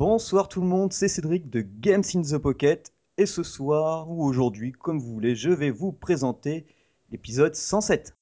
[0.00, 2.94] Bonsoir tout le monde, c'est Cédric de Games in the Pocket.
[3.18, 6.64] Et ce soir, ou aujourd'hui, comme vous voulez, je vais vous présenter
[7.10, 8.16] l'épisode 107.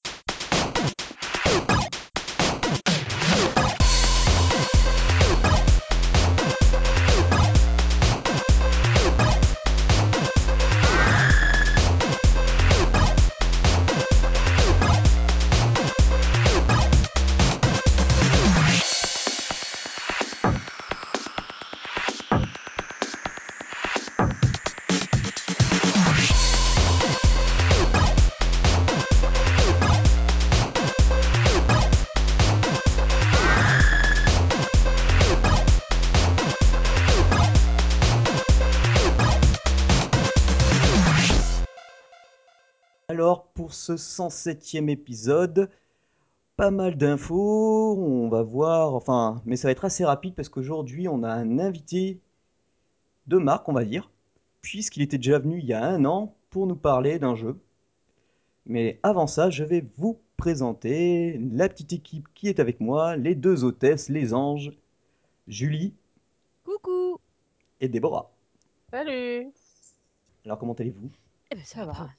[43.97, 45.69] Ce 107e épisode,
[46.57, 51.07] pas mal d'infos, on va voir, enfin, mais ça va être assez rapide parce qu'aujourd'hui,
[51.07, 52.19] on a un invité
[53.27, 54.11] de marque, on va dire,
[54.61, 57.59] puisqu'il était déjà venu il y a un an pour nous parler d'un jeu.
[58.65, 63.35] Mais avant ça, je vais vous présenter la petite équipe qui est avec moi, les
[63.35, 64.71] deux hôtesses, les anges,
[65.47, 65.95] Julie
[66.63, 67.17] Coucou
[67.81, 68.31] et Déborah.
[68.91, 69.51] Salut
[70.45, 71.09] Alors, comment allez-vous?
[71.51, 72.09] Eh ben ça, Ça va.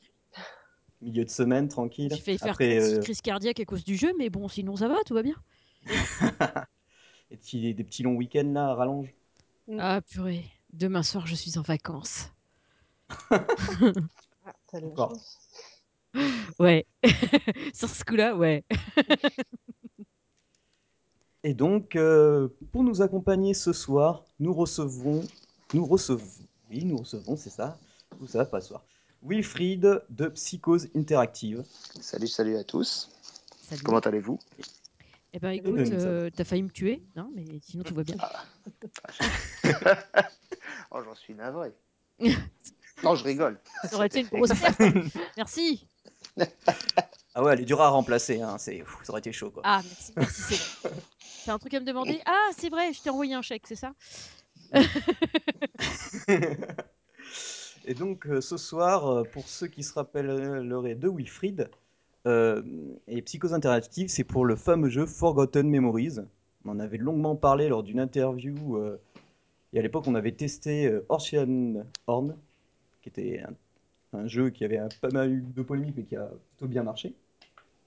[1.03, 3.97] Milieu de semaine, tranquille J'ai failli faire Après, crise, euh, crise cardiaque à cause du
[3.97, 5.37] jeu, mais bon, sinon ça va, tout va bien.
[7.31, 9.15] des petits, des petits longs week-ends là, à rallonge
[9.69, 9.79] Mm.
[9.81, 12.31] Ah purée, demain soir je suis en vacances.
[14.45, 15.09] Ah, t'as de la Encore.
[15.09, 15.39] chance.
[16.59, 16.87] Ouais,
[17.75, 18.65] sur ce coup-là, ouais.
[21.43, 25.23] Et donc, euh, pour nous accompagner ce soir, nous recevons,
[25.75, 26.25] nous recevons,
[26.71, 27.79] oui, nous recevons, c'est ça,
[28.21, 28.85] ou ça va pas ce soir,
[29.23, 31.65] Wilfried de Psychose Interactive.
[32.01, 33.11] Salut, salut à tous.
[33.69, 33.83] Salut.
[33.83, 34.39] Comment allez-vous?
[35.33, 38.17] Eh ben écoute, euh, t'as failli me tuer, non Mais sinon tout va bien.
[40.93, 41.73] Oh, j'en suis navré.
[43.05, 43.61] non, je rigole.
[43.85, 44.81] Ça aurait été une grosse perte.
[45.37, 45.87] Merci.
[47.33, 49.63] Ah ouais, elle est dure à remplacer, hein, c'est, ça aurait été chaud quoi.
[49.65, 50.99] Ah merci, merci c'est vrai.
[51.47, 52.21] T'as un truc à me demander?
[52.27, 53.93] Ah c'est vrai, je t'ai envoyé un chèque, c'est ça?
[57.87, 61.71] Et donc, euh, ce soir, euh, pour ceux qui se rappelleraient de Wilfried,
[62.27, 62.63] euh,
[63.09, 66.19] et Psychose Interactive, c'est pour le fameux jeu Forgotten Memories.
[66.65, 68.79] On en avait longuement parlé lors d'une interview.
[69.73, 72.37] et à l'époque, on avait testé Ocean Horn,
[73.01, 73.43] qui était
[74.13, 77.15] un, jeu qui avait pas mal eu de polémique, mais qui a plutôt bien marché.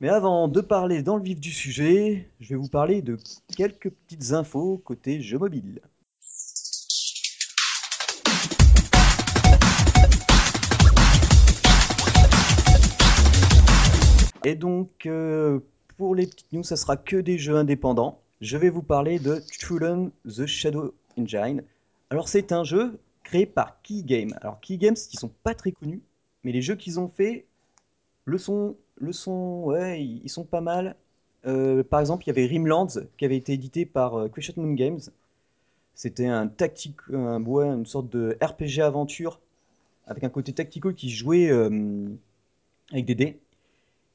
[0.01, 3.17] Mais avant de parler dans le vif du sujet, je vais vous parler de
[3.55, 5.81] quelques petites infos côté jeux mobile.
[14.45, 15.59] Et donc, euh,
[15.97, 18.19] pour les petites news, ça sera que des jeux indépendants.
[18.41, 21.63] Je vais vous parler de Trulen The Shadow Engine.
[22.09, 24.33] Alors, c'est un jeu créé par Key Games.
[24.41, 26.01] Alors, Key Games, ils sont pas très connus,
[26.43, 27.45] mais les jeux qu'ils ont fait
[28.25, 30.95] le sont, le sont, ouais, ils sont pas mal.
[31.45, 32.87] Euh, par exemple, il y avait Rimlands
[33.17, 34.99] qui avait été édité par euh, Crescent Moon Games.
[35.95, 39.39] C'était un tactique, un, une sorte de RPG aventure
[40.05, 42.09] avec un côté tactical qui jouait euh,
[42.91, 43.39] avec des dés.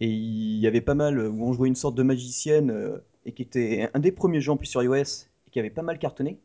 [0.00, 3.32] Et il y avait pas mal où on jouait une sorte de magicienne euh, et
[3.32, 5.98] qui était un des premiers jeux en plus sur iOS et qui avait pas mal
[5.98, 6.38] cartonné.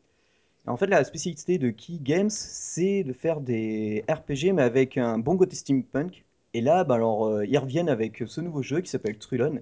[0.66, 4.98] Et en fait, la spécialité de Key Games, c'est de faire des RPG mais avec
[4.98, 6.24] un bon côté steampunk.
[6.54, 9.60] Et là, bah alors, euh, ils reviennent avec ce nouveau jeu qui s'appelle Trulon,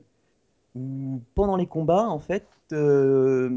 [0.75, 3.51] où pendant les combats, en fait, euh,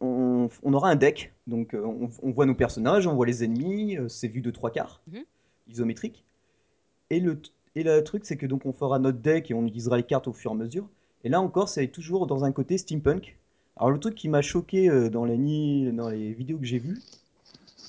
[0.00, 1.32] on, on aura un deck.
[1.46, 4.50] Donc, euh, on, on voit nos personnages, on voit les ennemis, euh, c'est vu de
[4.50, 5.24] trois quarts, Mhm.
[5.68, 6.24] isométrique.
[7.10, 7.40] Et le,
[7.78, 10.28] et le truc, c'est que donc on fera notre deck et on utilisera les cartes
[10.28, 10.88] au fur et à mesure.
[11.24, 13.36] Et là encore, c'est toujours dans un côté steampunk.
[13.76, 16.98] Alors le truc qui m'a choqué euh, dans les, dans les vidéos que j'ai vues,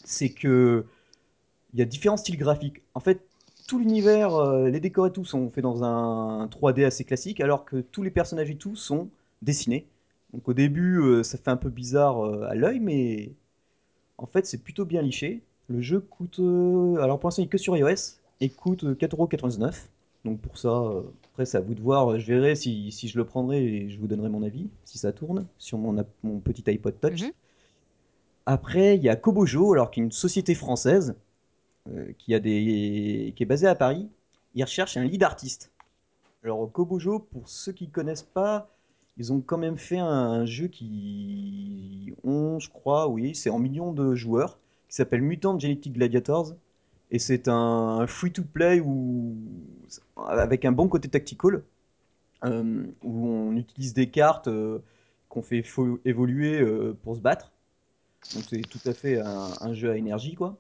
[0.06, 0.86] c'est que
[1.74, 2.82] il y a différents styles graphiques.
[2.96, 3.22] En fait,
[3.68, 7.66] tout l'univers, euh, les décors et tout sont faits dans un 3D assez classique, alors
[7.66, 9.10] que tous les personnages et tout sont
[9.42, 9.88] dessinés.
[10.34, 13.32] Donc au début, euh, ça fait un peu bizarre à l'œil, mais
[14.18, 15.42] en fait, c'est plutôt bien liché.
[15.70, 19.88] Le jeu coûte, alors pour l'instant, il est que sur iOS et coûte euh, 4,99€.
[20.26, 22.20] Donc pour ça, euh, après, c'est à vous de voir.
[22.20, 25.12] Je verrai si, si je le prendrai et je vous donnerai mon avis, si ça
[25.12, 27.24] tourne, sur mon petit iPod Touch.
[27.24, 27.32] Mhm.
[28.46, 31.16] Après, il y a Kobojo, alors qui est une société française
[31.90, 33.34] euh, qui, a des...
[33.36, 34.09] qui est basée à Paris.
[34.56, 35.72] Ils recherchent un lead artiste.
[36.44, 38.70] Alors Kobojo, pour ceux qui ne connaissent pas,
[39.18, 43.92] ils ont quand même fait un jeu qui ont, je crois, oui, c'est en millions
[43.92, 44.58] de joueurs,
[44.88, 46.56] qui s'appelle Mutant Genetic Gladiators.
[47.11, 48.84] Et c'est un free-to-play
[50.28, 51.64] avec un bon côté tactical,
[52.46, 54.79] euh, où on utilise des cartes euh,
[55.28, 55.64] qu'on fait
[56.06, 57.52] évoluer euh, pour se battre.
[58.35, 60.58] Donc c'est tout à fait un, jeu à énergie, quoi.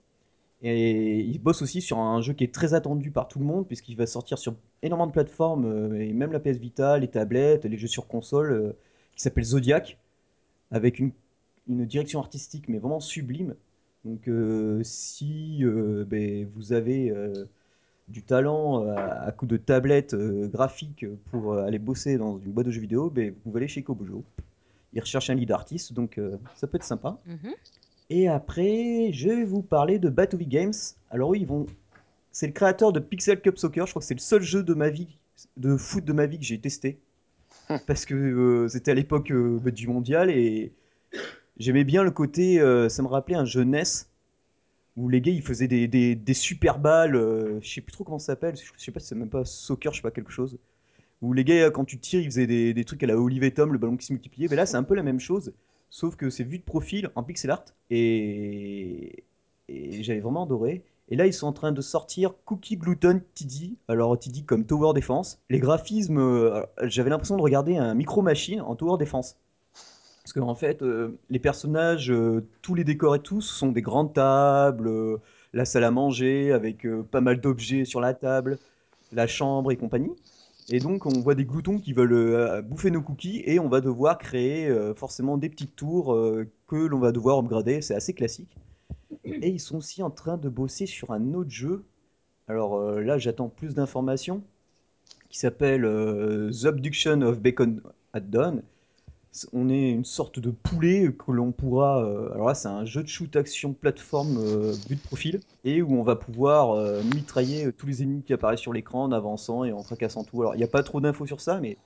[0.61, 3.67] Et il bosse aussi sur un jeu qui est très attendu par tout le monde,
[3.67, 7.77] puisqu'il va sortir sur énormément de plateformes, et même la PS Vita, les tablettes, les
[7.77, 8.75] jeux sur console,
[9.15, 9.97] qui s'appelle Zodiac,
[10.71, 11.11] avec une,
[11.69, 13.55] une direction artistique mais vraiment sublime.
[14.05, 17.45] Donc euh, si euh, ben, vous avez euh,
[18.07, 22.51] du talent euh, à coup de tablette euh, graphique pour euh, aller bosser dans une
[22.51, 24.23] boîte de jeux vidéo, ben, vous pouvez aller chez Kobojo.
[24.93, 27.19] Ils recherchent un lead artiste, donc euh, ça peut être sympa.
[27.25, 27.53] Mhm.
[28.09, 30.73] Et après, je vais vous parler de Batuvie Games.
[31.11, 31.67] Alors oui, ils vont.
[32.31, 33.85] C'est le créateur de Pixel Cup Soccer.
[33.85, 35.19] Je crois que c'est le seul jeu de ma vie,
[35.57, 36.99] de foot de ma vie que j'ai testé.
[37.87, 40.73] Parce que euh, c'était à l'époque euh, bah, du mondial et
[41.59, 42.59] j'aimais bien le côté.
[42.59, 43.83] euh, ça me rappelait un jeu NES
[44.97, 47.15] où les gars ils faisaient des, super balles.
[47.15, 48.55] euh, je sais plus trop comment ça s'appelle.
[48.57, 50.57] Je sais pas si c'est même pas soccer, je sais pas quelque chose.
[51.21, 53.79] Où les gars, quand tu tires, ils faisaient des, trucs à la Olivier Tom, le
[53.79, 54.47] ballon qui se multipliait.
[54.49, 55.53] Mais là, c'est un peu la même chose.
[55.89, 57.65] Sauf que c'est vu de profil en pixel art.
[57.89, 59.23] Et,
[59.67, 60.83] et j'avais vraiment adoré.
[61.09, 63.75] Et là, ils sont en train de sortir Cookie Gluten TD.
[63.87, 65.41] Alors, TD comme Tower Defense.
[65.49, 69.37] Les graphismes, euh, j'avais l'impression de regarder un Micro Machine en Tower Defense.
[70.29, 73.81] Parce qu'en fait, euh, les personnages, euh, tous les décors et tout, ce sont des
[73.81, 75.17] grandes tables, euh,
[75.53, 78.59] la salle à manger avec pas mal d'objets sur la table,
[79.11, 80.11] la chambre et compagnie.
[80.69, 84.19] Et donc, on voit des gloutons qui veulent bouffer nos cookies et on va devoir
[84.19, 86.15] créer forcément des petites tours
[86.67, 87.81] que l'on va devoir upgrader.
[87.81, 88.55] C'est assez classique.
[89.23, 91.83] Et ils sont aussi en train de bosser sur un autre jeu.
[92.47, 94.43] Alors là, j'attends plus d'informations.
[95.29, 97.81] Qui s'appelle The Abduction of Bacon
[98.13, 98.61] at Dawn.
[99.53, 102.03] On est une sorte de poulet que l'on pourra.
[102.03, 105.81] euh, alors là, c'est un jeu de shoot action plateforme euh, vue de profil et
[105.81, 109.11] où on va pouvoir euh, mitrailler euh, tous les ennemis qui apparaissent sur l'écran en
[109.11, 110.41] avançant et en fracassant tout.
[110.41, 111.79] Alors il n'y a pas trop d'infos sur ça, mais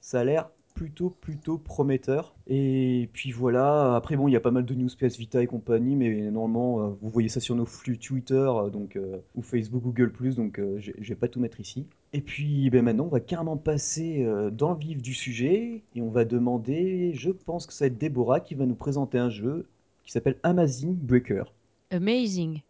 [0.00, 0.50] ça a l'air
[0.88, 2.34] plutôt prometteur.
[2.46, 5.46] Et puis voilà, après bon, il y a pas mal de news PS Vita et
[5.46, 9.42] compagnie, mais normalement euh, vous voyez ça sur nos flux Twitter euh, donc, euh, ou
[9.42, 11.86] Facebook, Google⁇ donc euh, je vais pas tout mettre ici.
[12.12, 16.10] Et puis ben maintenant on va carrément passer dans le vif du sujet et on
[16.10, 19.66] va demander, je pense que ça va être Déborah qui va nous présenter un jeu
[20.04, 21.44] qui s'appelle Amazing Breaker.
[21.90, 22.60] Amazing.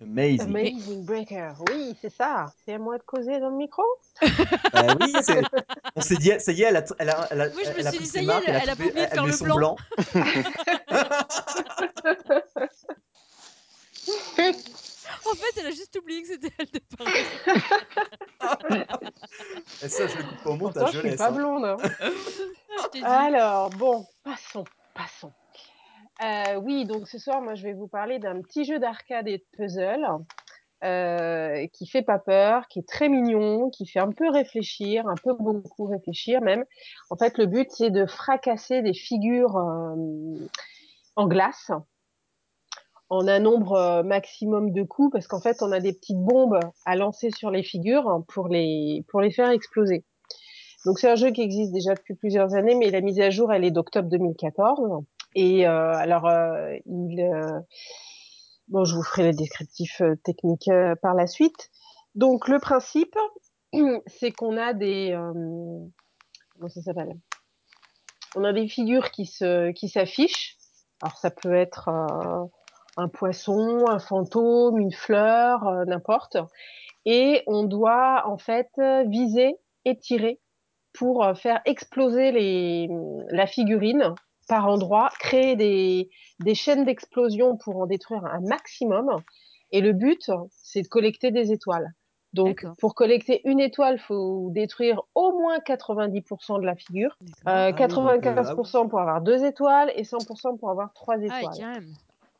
[0.00, 0.40] Amazing.
[0.42, 2.46] Amazing Breaker, oui, c'est ça.
[2.64, 3.82] C'est à moi de causer dans le micro
[4.72, 5.42] Bah oui, c'est-
[5.96, 7.78] on s'est dit, ça y est, elle a, elle a, elle a, Oui, je me
[7.80, 8.90] elle a suis pris dit, ses ça y est, marques, elle- a elle a trouvé-
[8.90, 9.76] oublié de faire le son blanc.
[15.26, 17.24] En fait, elle a juste oublié que c'était elle de parler.
[19.82, 21.18] Et ça, je le coupe pas au Pourtant, montage, je je suis laisse.
[21.18, 21.32] pas hein.
[21.32, 21.64] blonde.
[21.64, 21.76] hein.
[23.04, 24.06] Alors, bon.
[26.22, 29.38] Euh, oui, donc ce soir, moi, je vais vous parler d'un petit jeu d'arcade et
[29.38, 30.06] de puzzle
[30.84, 35.16] euh, qui fait pas peur, qui est très mignon, qui fait un peu réfléchir, un
[35.16, 36.64] peu beaucoup réfléchir même.
[37.10, 40.36] En fait, le but, c'est de fracasser des figures euh,
[41.16, 41.70] en glace
[43.10, 46.60] en un nombre euh, maximum de coups, parce qu'en fait, on a des petites bombes
[46.84, 50.04] à lancer sur les figures pour les pour les faire exploser.
[50.84, 53.52] Donc c'est un jeu qui existe déjà depuis plusieurs années, mais la mise à jour,
[53.52, 55.02] elle est d'octobre 2014.
[55.34, 57.60] Et euh, alors, euh, il, euh,
[58.68, 61.70] bon, je vous ferai euh, techniques euh, par la suite.
[62.14, 63.16] Donc le principe,
[64.06, 65.12] c'est qu'on a des,
[66.54, 67.14] comment ça s'appelle?
[68.36, 70.56] On a des figures qui se, qui s'affichent.
[71.02, 71.88] Alors ça peut être
[72.96, 76.36] un poisson, un fantôme, une fleur, n'importe.
[77.04, 78.68] Et on doit en fait
[79.06, 80.40] viser et tirer
[80.92, 82.88] pour faire exploser les,
[83.30, 84.14] la figurine
[84.48, 89.10] par endroits, créer des, des chaînes d'explosion pour en détruire un maximum.
[89.70, 91.92] Et le but, c'est de collecter des étoiles.
[92.34, 97.52] Donc, pour collecter une étoile, faut détruire au moins 90% de la figure, D'accord.
[97.52, 101.84] euh, Ah euh, 95% pour avoir deux étoiles et 100% pour avoir trois Ah, étoiles.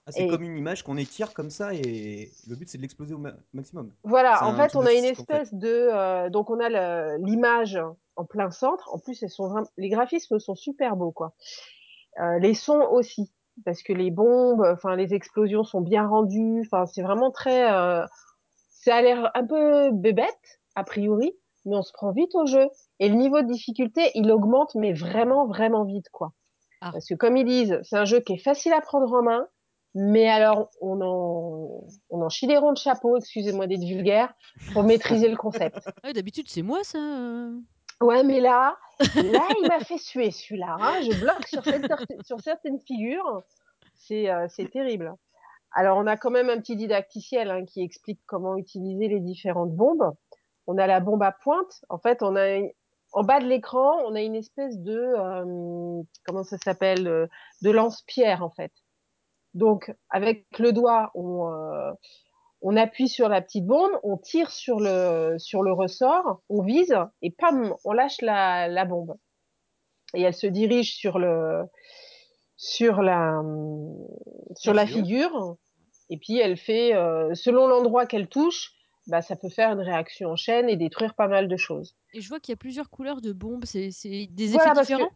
[0.06, 2.82] Ah, c'est Et- comme une image qu'on étire comme ça et le but c'est de
[2.82, 3.92] l'exploser au ma- maximum.
[4.04, 5.34] Voilà, en fait, on a une physique, en fait.
[5.42, 7.78] espèce de, euh, donc on a l'image
[8.16, 8.88] en plein centre.
[8.94, 11.34] En plus, elles sont les graphismes sont super beaux, quoi.
[12.20, 13.30] Euh, les sons aussi,
[13.64, 16.62] parce que les bombes, enfin les explosions sont bien rendues.
[16.66, 18.04] Enfin, c'est vraiment très, euh,
[18.70, 21.32] ça a l'air un peu bébête a priori,
[21.64, 22.68] mais on se prend vite au jeu.
[23.00, 26.32] Et le niveau de difficulté, il augmente, mais vraiment, vraiment vite, quoi.
[26.80, 26.90] Ah.
[26.92, 29.46] Parce que comme ils disent, c'est un jeu qui est facile à prendre en main,
[29.94, 34.32] mais alors on en, on en chie des ronds de chapeau, excusez-moi d'être vulgaire,
[34.72, 35.78] pour maîtriser le concept.
[36.04, 36.98] Ah, D'habitude, c'est moi, ça.
[38.00, 40.76] Ouais, mais là, là, il m'a fait suer celui-là.
[40.80, 41.02] Hein.
[41.02, 41.46] Je bloque
[42.24, 43.42] sur, certaines figures.
[43.94, 45.12] C'est euh, c'est terrible.
[45.72, 49.72] Alors, on a quand même un petit didacticiel hein, qui explique comment utiliser les différentes
[49.72, 50.14] bombes.
[50.66, 51.84] On a la bombe à pointe.
[51.88, 52.60] En fait, on a
[53.12, 57.26] en bas de l'écran, on a une espèce de euh, comment ça s'appelle euh,
[57.62, 58.72] de lance-pierre en fait.
[59.54, 61.92] Donc, avec le doigt, on, euh,
[62.62, 66.96] on appuie sur la petite bombe, on tire sur le, sur le ressort, on vise
[67.22, 69.14] et pam, on lâche la, la bombe.
[70.14, 71.64] Et elle se dirige sur le,
[72.56, 73.40] sur la,
[74.56, 75.28] sur La la figure.
[75.30, 75.56] figure.
[76.10, 78.72] Et puis, elle fait, euh, selon l'endroit qu'elle touche,
[79.06, 81.94] bah, ça peut faire une réaction en chaîne et détruire pas mal de choses.
[82.14, 83.64] Et je vois qu'il y a plusieurs couleurs de bombes.
[83.66, 85.10] C'est c'est des Voilà, effets que, différents?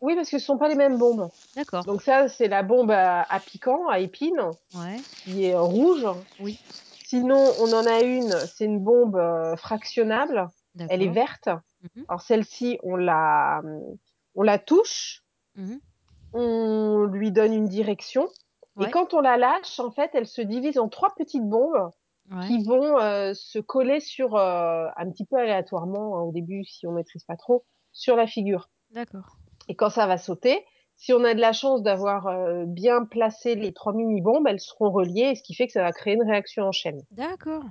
[0.00, 1.28] Oui, parce que ce sont pas les mêmes bombes.
[1.56, 1.84] D'accord.
[1.84, 4.40] Donc ça, c'est la bombe à, à piquant, à épines,
[4.74, 4.96] Ouais.
[5.24, 6.06] qui est rouge.
[6.40, 6.58] Oui.
[7.08, 10.50] Sinon, on en a une, c'est une bombe euh, fractionnable.
[10.90, 11.48] Elle est verte.
[11.96, 13.62] Mhm, Alors celle-ci, on la,
[14.34, 15.24] on la touche,
[15.56, 15.80] mhm.
[16.34, 18.28] on lui donne une direction.
[18.76, 18.88] Ouais.
[18.88, 21.90] Et quand on la lâche, en fait, elle se divise en trois petites bombes
[22.30, 22.46] Ouais.
[22.46, 26.86] qui vont euh, se coller sur, euh, un petit peu aléatoirement, hein, au début, si
[26.86, 28.68] on maîtrise pas trop, sur la figure.
[28.90, 29.38] D'accord.
[29.68, 30.62] Et quand ça va sauter,
[30.98, 34.90] si on a de la chance d'avoir euh, bien placé les trois mini-bombes, elles seront
[34.90, 37.00] reliées, ce qui fait que ça va créer une réaction en chaîne.
[37.12, 37.62] D'accord.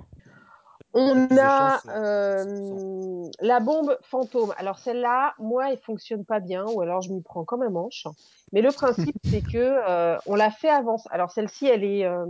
[0.94, 4.54] On a euh, euh, la bombe fantôme.
[4.56, 8.06] Alors celle-là, moi, elle fonctionne pas bien, ou alors je m'y prends comme un manche.
[8.52, 11.06] Mais le principe, c'est que euh, on la fait avancer.
[11.12, 12.24] Alors celle-ci, elle est, euh,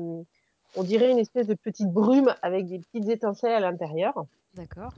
[0.74, 4.24] on dirait une espèce de petite brume avec des petites étincelles à l'intérieur.
[4.54, 4.92] D'accord.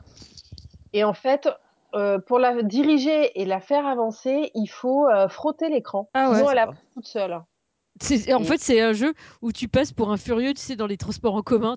[0.95, 1.47] Et en fait,
[1.95, 6.09] euh, pour la diriger et la faire avancer, il faut euh, frotter l'écran.
[6.15, 6.37] Ah ouais.
[6.37, 7.33] Sinon, elle avance toute seule.
[7.33, 10.87] En Et- fait, c'est un jeu où tu passes pour un furieux, tu sais, dans
[10.87, 11.77] les transports en commun.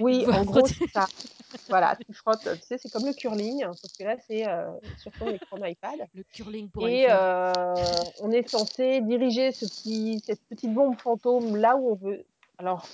[0.00, 1.06] Oui, en gros, c'est ça.
[1.68, 2.40] Voilà, tu frottes.
[2.42, 5.58] Tu sais, c'est comme le curling, hein, sauf que là, c'est euh, sur ton écran
[5.58, 6.08] d'iPad.
[6.14, 7.52] Le curling pour Et euh,
[8.20, 12.24] on est censé diriger ce petit, cette petite bombe fantôme là où on veut.
[12.56, 12.86] Alors,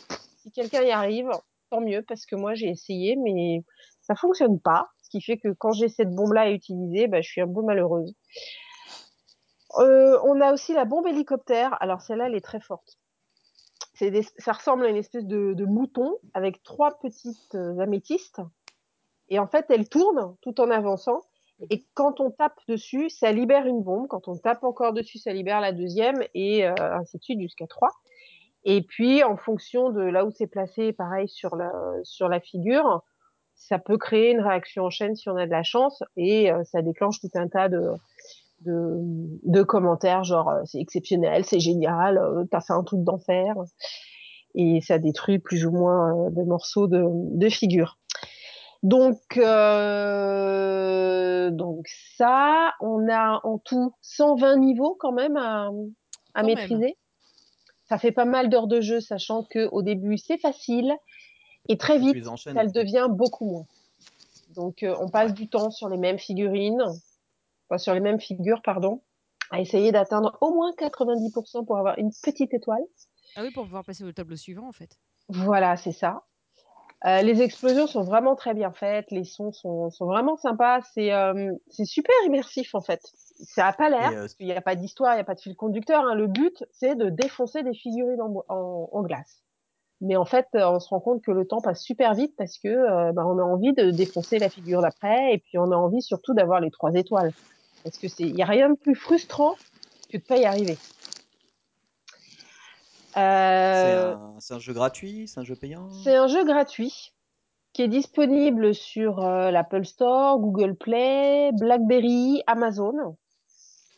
[0.42, 1.30] si quelqu'un y arrive,
[1.70, 3.62] tant mieux, parce que moi, j'ai essayé, mais
[4.02, 4.88] ça fonctionne pas.
[5.08, 7.62] Ce qui fait que quand j'ai cette bombe-là à utiliser, bah, je suis un peu
[7.62, 8.14] malheureuse.
[9.78, 11.74] Euh, on a aussi la bombe hélicoptère.
[11.80, 12.98] Alors, celle-là, elle est très forte.
[14.02, 18.42] Des- ça ressemble à une espèce de, de mouton avec trois petites euh, améthystes.
[19.30, 21.22] Et en fait, elle tourne tout en avançant.
[21.70, 24.08] Et quand on tape dessus, ça libère une bombe.
[24.08, 27.66] Quand on tape encore dessus, ça libère la deuxième et euh, ainsi de suite jusqu'à
[27.66, 27.92] trois.
[28.64, 31.72] Et puis, en fonction de là où c'est placé, pareil sur la,
[32.02, 33.02] sur la figure,
[33.58, 36.64] ça peut créer une réaction en chaîne si on a de la chance et euh,
[36.64, 37.90] ça déclenche tout un tas de,
[38.62, 38.96] de,
[39.42, 43.54] de commentaires genre euh, c'est exceptionnel, c'est génial, euh, t'as fait un truc d'enfer
[44.54, 47.98] et ça détruit plus ou moins des morceaux de, de figure.
[48.82, 50.30] Donc, euh,
[51.50, 51.86] donc
[52.16, 55.70] ça, on a en tout 120 niveaux quand même à,
[56.34, 56.96] à Quand maîtriser.
[57.88, 60.94] Ça fait pas mal d'heures de jeu, sachant que au début c'est facile
[61.68, 62.14] et très vite
[62.54, 63.66] ça le devient beaucoup moins.
[64.56, 66.82] Donc euh, on passe du temps sur les mêmes figurines,
[67.68, 69.02] enfin, sur les mêmes figures, pardon,
[69.50, 72.82] à essayer d'atteindre au moins 90% pour avoir une petite étoile.
[73.36, 74.98] Ah oui, pour pouvoir passer au tableau suivant, en fait.
[75.28, 76.24] Voilà, c'est ça.
[77.06, 81.12] Euh, les explosions sont vraiment très bien faites, les sons sont, sont vraiment sympas, c'est
[81.12, 83.00] euh, c'est super immersif en fait.
[83.44, 85.36] Ça a pas l'air, euh, parce qu'il n'y a pas d'histoire, il n'y a pas
[85.36, 86.04] de fil conducteur.
[86.04, 86.14] hein.
[86.16, 89.44] Le but, c'est de défoncer des figurines en, bo- en, en glace.
[90.00, 92.58] Mais en fait, euh, on se rend compte que le temps passe super vite parce
[92.58, 95.76] que euh, bah, on a envie de défoncer la figure d'après et puis on a
[95.76, 97.32] envie surtout d'avoir les trois étoiles.
[97.82, 99.54] Parce que c'est, il y a rien de plus frustrant
[100.10, 100.78] que de pas y arriver.
[103.14, 105.88] C'est Euh, un, c'est un jeu gratuit, c'est un jeu payant?
[106.04, 107.12] c'est un jeu gratuit
[107.72, 113.16] qui est disponible sur euh, l'Apple Store, Google Play, BlackBerry, Amazon.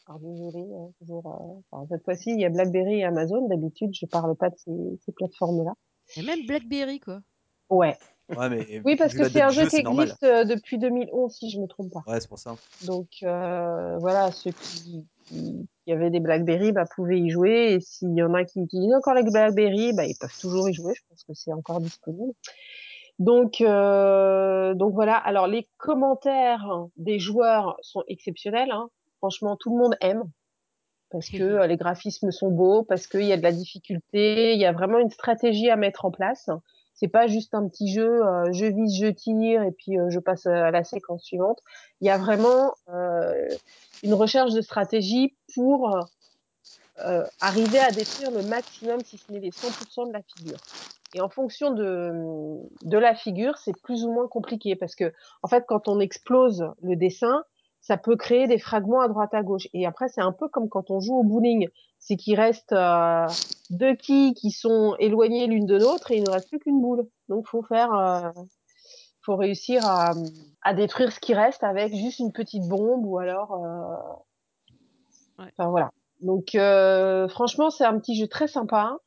[0.07, 3.47] Alors désolé, hein, toujours, euh, enfin, cette fois-ci il y a BlackBerry et Amazon.
[3.49, 5.73] D'habitude, je parle pas de ces, ces plateformes-là.
[6.16, 7.20] Et même Blackberry, quoi.
[7.68, 7.96] Ouais.
[8.36, 10.06] Ouais, mais Oui, parce que c'est un jeu jeu, qui normal.
[10.06, 12.02] existe euh, depuis 2011, si je me trompe pas.
[12.06, 12.56] Ouais, c'est pour ça.
[12.84, 17.74] Donc euh, voilà, ceux qui, qui, qui avaient des BlackBerry bah, pouvaient y jouer.
[17.74, 20.74] Et s'il y en a qui utilisent encore les BlackBerry, bah, ils peuvent toujours y
[20.74, 20.94] jouer.
[20.96, 22.32] Je pense que c'est encore disponible.
[23.18, 25.16] Donc, euh, donc voilà.
[25.16, 28.70] Alors les commentaires des joueurs sont exceptionnels.
[28.70, 28.88] Hein.
[29.18, 30.24] Franchement, tout le monde aime
[31.10, 34.60] parce que euh, les graphismes sont beaux, parce qu'il y a de la difficulté, il
[34.60, 36.50] y a vraiment une stratégie à mettre en place.
[37.00, 40.18] C'est pas juste un petit jeu, euh, je vise, je tire et puis euh, je
[40.18, 41.58] passe à la séquence suivante.
[42.02, 43.48] Il y a vraiment euh,
[44.02, 45.98] une recherche de stratégie pour
[47.40, 50.58] arriver à détruire le maximum, si ce n'est les 100% de la figure.
[51.14, 52.12] Et en fonction de,
[52.82, 55.10] de la figure, c'est plus ou moins compliqué parce que,
[55.42, 57.42] en fait, quand on explose le dessin,
[57.80, 59.68] ça peut créer des fragments à droite à gauche.
[59.72, 61.68] Et après, c'est un peu comme quand on joue au bowling.
[61.99, 63.26] C'est qu'il reste euh,
[63.70, 67.06] deux quilles qui sont éloignées l'une de l'autre et il ne reste plus qu'une boule.
[67.28, 68.30] Donc, faut faire, euh,
[69.22, 70.12] faut réussir à,
[70.62, 75.42] à détruire ce qui reste avec juste une petite bombe ou alors, euh...
[75.42, 75.50] Ouais.
[75.56, 75.90] enfin voilà.
[76.20, 78.99] Donc, euh, franchement, c'est un petit jeu très sympa.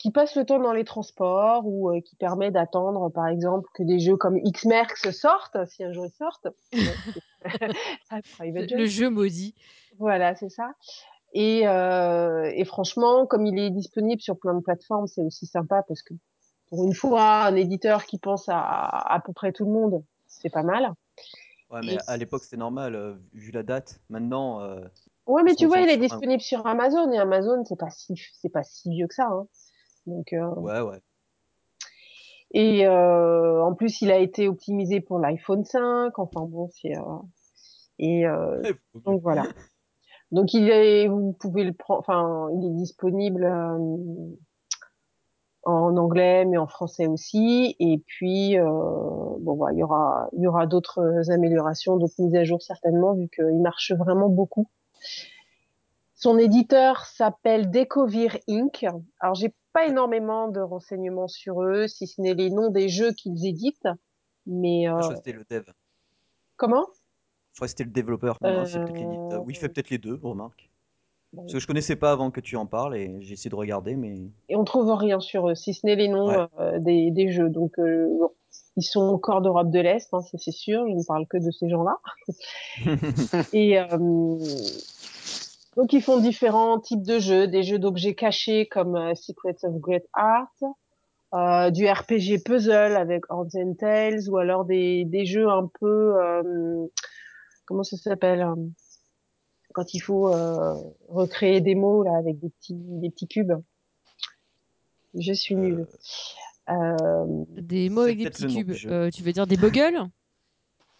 [0.00, 3.82] Qui passe le temps dans les transports ou euh, qui permet d'attendre, par exemple, que
[3.82, 6.48] des jeux comme X-Merx sortent, si un jour ils sortent.
[8.40, 9.54] Le, jeu maudit.
[9.98, 10.72] Voilà, c'est ça.
[11.34, 15.82] Et, euh, et franchement, comme il est disponible sur plein de plateformes, c'est aussi sympa
[15.86, 16.14] parce que
[16.70, 20.50] pour une fois, un éditeur qui pense à à peu près tout le monde, c'est
[20.50, 20.94] pas mal.
[21.70, 24.00] Ouais, Et mais à l'époque, c'était normal, euh, vu la date.
[24.08, 24.80] Maintenant, euh,
[25.26, 28.48] ouais, mais tu vois, il est disponible sur Amazon et Amazon, c'est pas si c'est
[28.48, 29.26] pas si vieux que ça.
[29.26, 29.46] Hein.
[30.06, 31.00] Donc euh, Ouais, ouais.
[32.52, 36.18] et euh, en plus, il a été optimisé pour l'iPhone 5.
[36.18, 37.02] Enfin bon, c'est euh,
[37.98, 38.24] et
[39.04, 39.44] donc voilà.
[40.32, 42.00] Donc il est, vous pouvez le prendre.
[42.00, 43.44] Enfin, il est disponible.
[45.64, 47.76] en anglais, mais en français aussi.
[47.78, 52.34] Et puis, euh, bon, voilà, il y aura, il y aura d'autres améliorations, d'autres mises
[52.34, 54.68] à jour certainement, vu qu'il marche vraiment beaucoup.
[56.14, 58.86] Son éditeur s'appelle Decovir Inc.
[59.20, 63.12] Alors, j'ai pas énormément de renseignements sur eux, si ce n'est les noms des jeux
[63.12, 63.88] qu'ils éditent.
[64.46, 65.64] Mais je euh, crois que c'était le dev.
[66.56, 66.86] comment?
[67.52, 68.38] Je crois que c'était le développeur.
[68.42, 68.64] Non.
[68.64, 70.70] Euh, Oui, il fait peut-être les deux, remarque.
[71.32, 73.56] bon, Parce que je connaissais pas avant que tu en parles et j'ai essayé de
[73.56, 74.14] regarder, mais.
[74.48, 76.46] Et on trouve rien sur eux, si ce n'est les noms Ouais.
[76.58, 77.50] euh, des, des jeux.
[77.50, 78.30] Donc, euh, bon,
[78.76, 80.86] ils sont encore d'Europe de l'Est, hein, c'est sûr.
[80.88, 81.98] Je ne parle que de ces gens-là.
[83.52, 84.38] Et euh,
[85.76, 89.74] donc ils font différents types de jeux, des jeux d'objets cachés comme euh, Secrets of
[89.76, 90.52] Great Art,
[91.32, 96.20] euh, du RPG puzzle avec Horns and Tales, ou alors des, des jeux un peu
[96.20, 96.86] euh,
[97.66, 98.56] comment ça s'appelle euh,
[99.72, 100.74] quand il faut euh,
[101.08, 103.52] recréer des mots là avec des petits des petits cubes.
[105.14, 105.86] Je suis nulle.
[106.68, 108.74] Euh, Des mots avec des petits cubes.
[108.86, 110.08] Euh, tu veux dire des buggles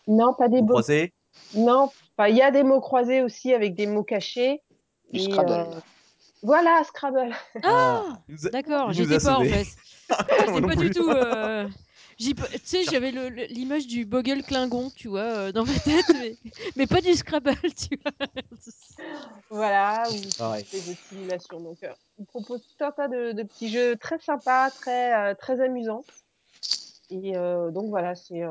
[0.09, 1.13] non, pas des croisez
[1.55, 1.91] Non,
[2.29, 4.63] il y a des mots croisés aussi avec des mots cachés.
[5.13, 5.53] Du Et, Scrabble.
[5.53, 5.81] euh,
[6.43, 7.35] voilà, Scrabble.
[7.63, 9.67] Ah, il nous a- D'accord, il j'y nous a étais pas en fait.
[10.39, 11.09] J'étais non pas du tout.
[11.11, 11.69] euh,
[12.19, 12.35] Tu
[12.65, 13.11] sais, j'avais
[13.49, 16.37] l'image du Bogle Klingon, tu vois, euh, dans ma tête, mais,
[16.77, 18.27] mais pas du Scrabble, tu vois.
[19.51, 20.15] Voilà, ou
[20.71, 21.61] des jeux de simulation.
[21.61, 25.35] Donc, euh, on propose tout un tas de, de petits jeux très sympas, très euh,
[25.35, 26.05] très amusants.
[27.11, 28.51] Et euh, donc voilà, c'est, euh,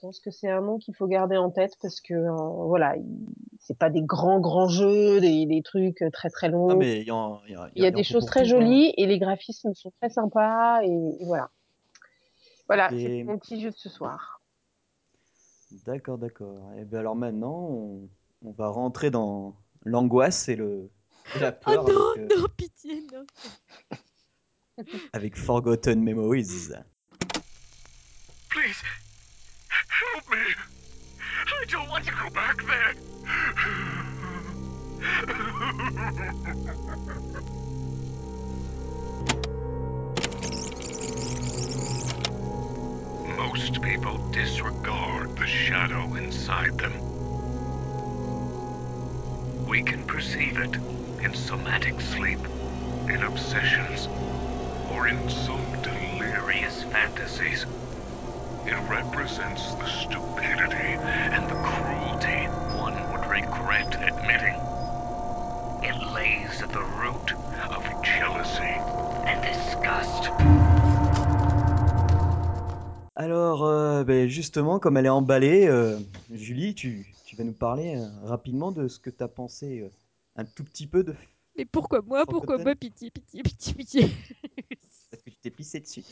[0.00, 2.32] pense que c'est un nom qu'il faut garder en tête parce que euh,
[2.66, 3.26] voilà, il-
[3.58, 6.70] c'est pas des grands grands jeux, des, des trucs très très longs.
[6.70, 8.44] Ah, mais il y a des choses très hein.
[8.44, 10.88] jolies et les graphismes sont très sympas et,
[11.20, 11.50] et voilà.
[12.66, 14.40] Voilà, Et- c'est mon petit jeu de ce soir.
[15.86, 16.72] D'accord, d'accord.
[16.78, 18.08] Et bien alors maintenant, on,
[18.42, 20.90] on va rentrer dans l'angoisse et, le,
[21.36, 23.24] et la Oh peur non, avec, euh, non, pitié, non.
[25.12, 26.70] avec Forgotten Memories.
[28.48, 28.82] Please,
[31.70, 32.94] don't want to go back there.
[43.36, 46.92] Most people disregard the shadow inside them.
[49.64, 50.74] We can perceive it
[51.22, 52.44] in somatic sleep,
[53.08, 54.08] in obsessions,
[54.90, 57.66] or in some delirious fantasies.
[58.70, 60.94] It represents the stupidity
[61.32, 62.46] and the cruelty
[62.78, 64.54] one would regret admitting.
[65.82, 67.34] It lays at the root
[67.68, 68.78] of jealousy
[69.26, 70.30] and disgust.
[73.16, 75.98] Alors, euh, ben, justement, comme elle est emballée, euh,
[76.32, 79.90] Julie, tu, tu vas nous parler euh, rapidement de ce que tu as pensé euh,
[80.36, 81.16] un tout petit peu de...
[81.58, 82.24] Mais pourquoi moi?
[82.24, 82.76] Pourquoi moi?
[82.76, 84.10] Pitié, pitié, pitié, pitié.
[85.42, 86.04] T'es pissé dessus.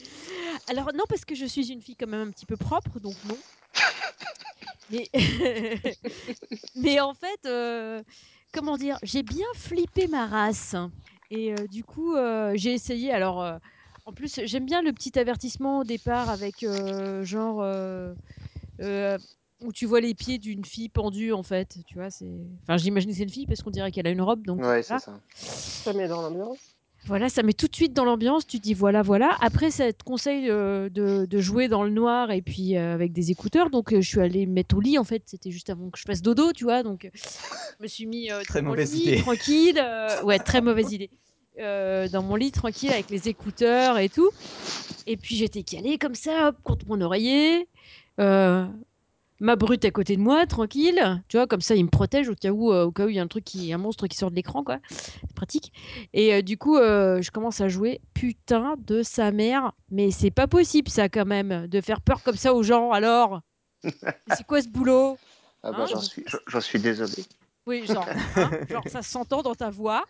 [0.69, 3.15] Alors non, parce que je suis une fille quand même un petit peu propre, donc
[3.29, 3.37] non.
[4.91, 5.07] Mais,
[6.75, 8.03] mais en fait, euh,
[8.55, 10.75] comment dire, j'ai bien flippé ma race.
[11.31, 13.13] Et euh, du coup, euh, j'ai essayé.
[13.13, 13.59] Alors, euh,
[14.07, 18.15] en plus, j'aime bien le petit avertissement au départ avec euh, genre euh,
[18.81, 19.19] euh,
[19.61, 21.77] où tu vois les pieds d'une fille pendue en fait.
[21.87, 22.31] Tu vois, c'est.
[22.63, 24.47] Enfin, j'imagine que c'est une fille parce qu'on dirait qu'elle a une robe.
[24.47, 25.21] Donc Ouais, c'est ça.
[25.35, 26.68] Ça met dans l'ambiance.
[27.07, 28.47] Voilà, ça met tout de suite dans l'ambiance.
[28.47, 29.37] Tu te dis voilà, voilà.
[29.41, 33.13] Après, ça te conseille euh, de, de jouer dans le noir et puis euh, avec
[33.13, 33.71] des écouteurs.
[33.71, 34.99] Donc, euh, je suis allée me mettre au lit.
[34.99, 36.83] En fait, c'était juste avant que je fasse dodo, tu vois.
[36.83, 39.17] Donc, je me suis mis Très dans mon lit, idée.
[39.23, 39.83] tranquille.
[40.25, 41.11] ouais, très mauvaise idée.
[41.57, 44.31] Dans mon lit, tranquille, avec les écouteurs et tout.
[45.07, 47.69] Et puis, j'étais calée comme ça, hop, contre mon oreiller.
[48.21, 48.67] Euh,
[49.41, 51.23] ma brute à côté de moi, tranquille.
[51.29, 53.17] Tu vois, comme ça, il me protège au cas où, euh, au cas où il
[53.17, 54.79] y a un truc qui, un monstre qui sort de l'écran, quoi.
[54.91, 55.73] C'est pratique.
[56.13, 58.01] Et euh, du coup, euh, je commence à jouer.
[58.15, 59.73] Putain de sa mère.
[59.91, 62.91] Mais c'est pas possible, ça, quand même, de faire peur comme ça aux gens.
[62.93, 63.41] Alors,
[64.29, 65.17] c'est quoi ce boulot?
[65.65, 65.87] Ah bah, Hein?
[65.91, 66.25] j'en suis,
[66.61, 67.13] suis désolé.
[67.67, 70.05] Oui, genre, hein, genre, ça s'entend dans ta voix.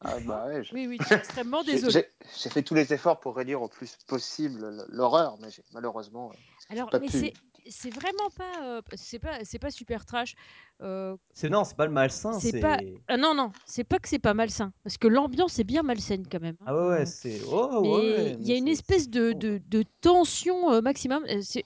[0.00, 2.06] Ah bah ouais, je- Oui, extrêmement désolé.
[2.40, 6.32] j'ai fait tous les efforts pour réduire au plus possible l'horreur, mais malheureusement,
[6.70, 7.32] Alors, pas mais pu.
[7.68, 10.34] C'est vraiment pas, euh, c'est pas, c'est pas super trash.
[10.82, 12.60] Euh, C'est non, c'est pas le malsain, c'est c'est.
[12.60, 15.82] pas, ah non non, c'est pas que c'est pas malsain, parce que l'ambiance est bien
[15.82, 16.56] malsaine quand même.
[16.60, 16.64] hein.
[16.66, 17.40] Ah ouais, ouais, Euh, c'est.
[17.50, 21.24] Oh mais ouais, il y a une c'est- espèce c'est de, de, tension euh, maximum.
[21.28, 21.64] Euh, c'est-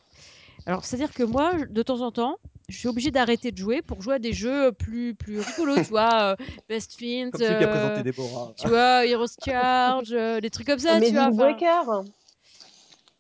[0.66, 2.36] Alors, c'est-à-dire que moi, je- de temps en temps,
[2.68, 5.82] je suis obligée d'arrêter de jouer pour jouer à des jeux plus, plus rigolos, tu
[5.90, 6.36] vois, euh,
[6.68, 8.52] Best Fiends, Comme celui qui a présenté euh, Déborah.
[8.58, 11.22] tu vois, Heroes Charge, euh, des trucs comme ça, tu vois.
[11.22, 12.02] Amazing enfin- Breaker.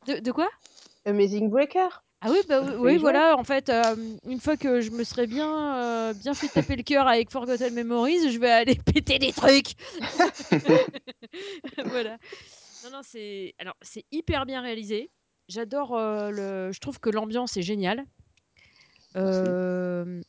[0.08, 0.48] De, de quoi?
[1.04, 1.88] Amazing Breaker.
[2.26, 3.94] Ah oui, bah oui, peux oui, y jouer voilà, en fait, euh,
[4.26, 7.72] une fois que je me serais bien, euh, bien fait taper le cœur avec Forgotten
[7.72, 9.74] Memories, je vais aller péter des trucs.
[11.84, 12.18] voilà.
[12.82, 15.12] Non, non, c'est alors c'est hyper bien réalisé.
[15.48, 16.72] J'adore euh, le.
[16.72, 18.04] Je trouve que l'ambiance est géniale.
[19.14, 20.24] Merci.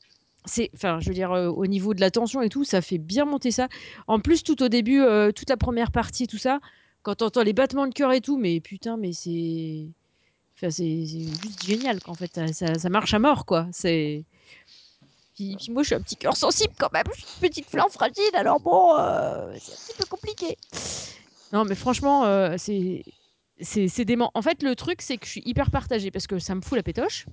[0.45, 3.25] C'est, enfin, je veux dire, au niveau de la tension et tout, ça fait bien
[3.25, 3.67] monter ça.
[4.05, 5.01] En plus, tout au début,
[5.35, 6.59] toute la première partie et tout ça,
[7.01, 9.87] quand t'entends les battements de cœur et tout, mais putain, mais c'est,
[10.57, 12.01] enfin, c'est juste génial.
[12.01, 13.67] Quoi, en fait, ça, ça- ça marche à mort, quoi.
[13.71, 14.25] C'est.
[15.35, 17.03] Puis, puis moi, je suis un petit cœur sensible quand même.
[17.15, 20.57] Je suis une petite fleur fragile, alors bon, euh, c'est un petit peu compliqué.
[21.53, 23.03] Non, mais franchement, euh, c'est
[23.59, 24.31] c'est c'est dément.
[24.33, 26.75] En fait, le truc, c'est que je suis hyper partagée parce que ça me fout
[26.75, 27.25] la pétoche.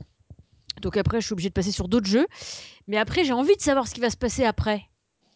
[0.82, 2.26] Donc après, je suis obligée de passer sur d'autres jeux.
[2.88, 4.82] Mais après, j'ai envie de savoir ce qui va se passer après.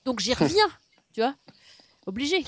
[0.04, 0.68] Donc j'y reviens,
[1.14, 1.34] tu vois.
[2.06, 2.44] Obligé.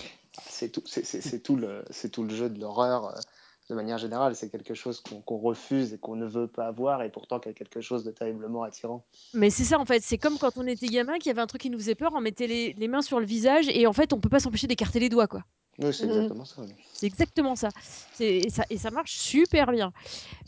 [0.49, 3.21] C'est tout, c'est- tout, le, c'est tout le jeu de l'horreur euh,
[3.71, 4.35] de manière générale.
[4.35, 7.55] C'est quelque chose qu'on refuse et qu'on ne veut pas avoir, et pourtant qu'il y
[7.55, 9.05] a quelque chose de terriblement attirant.
[9.33, 10.03] Mais c'est ça, en fait.
[10.03, 12.11] C'est comme quand on était gamin, qu'il y avait un truc qui nous faisait peur,
[12.15, 14.67] on mettait les, les mains sur le visage et en fait, on peut pas s'empêcher
[14.67, 15.45] d'écarter les doigts, quoi.
[15.79, 16.11] Oui, c'est Mhm.
[16.13, 16.57] exactement ça.
[16.63, 16.75] oui.
[16.93, 17.69] C'est exactement ça.
[18.13, 18.65] C'est et ça.
[18.69, 19.93] Et ça marche super bien.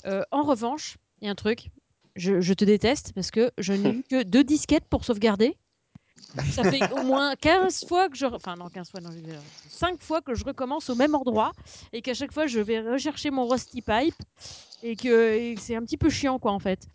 [0.07, 1.71] Euh, en revanche, il y a un truc.
[2.17, 5.57] Je, je te déteste parce que je n'ai eu que deux disquettes pour sauvegarder.
[6.53, 8.27] Ça fait au moins 15 fois que je...
[8.27, 9.11] Enfin non, 15 fois, non,
[9.69, 11.53] 5 fois que je recommence au même endroit
[11.93, 14.15] et qu'à chaque fois, je vais rechercher mon Rusty Pipe
[14.83, 16.89] et que, c'est un petit peu chiant, quoi, en fait.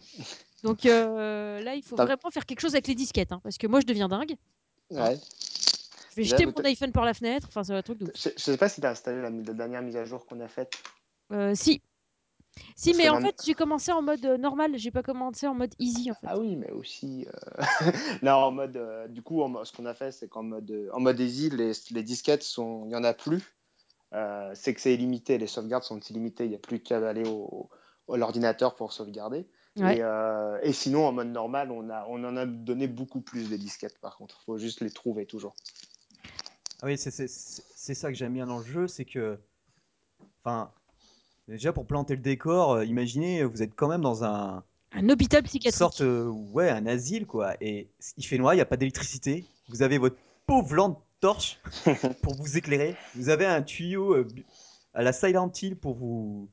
[0.64, 3.68] Donc euh, là, il faut vraiment faire quelque chose avec les disquettes hein, parce que
[3.68, 4.36] moi, je deviens dingue.
[4.90, 5.20] Ouais.
[6.12, 7.48] Je vais jeter mon iPhone par la fenêtre.
[7.50, 8.12] Enfin, c'est un truc de.
[8.16, 10.40] Je, je sais pas si tu as installé la, la dernière mise à jour qu'on
[10.40, 10.74] a faite.
[11.32, 11.82] Euh, si.
[12.76, 15.74] Si, mais en fait, j'ai commencé en mode euh, normal, j'ai pas commencé en mode
[15.80, 16.28] easy en fait.
[16.30, 17.26] Ah oui, mais aussi.
[17.28, 17.64] euh,
[18.22, 18.78] non, en mode.
[18.78, 21.20] euh, du coup, en mo- ce qu'on a fait, c'est qu'en mode, euh, en mode
[21.20, 23.56] easy, les, les disquettes, sont, il n'y en a plus.
[24.14, 25.38] Euh, c'est que c'est illimité.
[25.38, 26.46] Les sauvegardes sont illimitées.
[26.46, 27.70] Il n'y a plus qu'à aller au,
[28.08, 29.48] au- à l'ordinateur pour sauvegarder.
[29.78, 29.98] Ouais.
[29.98, 33.50] Et, euh, et sinon, en mode normal, on, a, on en a donné beaucoup plus
[33.50, 34.40] des disquettes, par contre.
[34.42, 35.56] Il faut juste les trouver toujours.
[36.82, 39.40] Ah oui, c'est- c'est c'est- c'est ça que j'aime bien dans le jeu, c'est que.
[40.44, 40.72] Enfin.
[41.48, 44.64] Déjà, pour planter le décor, euh, imaginez, vous êtes quand même dans un.
[44.94, 45.78] Un hôpital Une psychiatrique.
[45.78, 46.02] sorte.
[46.02, 47.56] euh, ouais, un asile, quoi.
[47.62, 49.46] Et il fait noir, il n'y a pas d'électricité.
[49.70, 51.60] Vous avez votre pauvre lampe torche
[52.22, 52.96] pour vous éclairer.
[53.16, 54.46] Vous avez un tuyau euh, bu-
[54.94, 56.50] à la Silent Hill pour vous.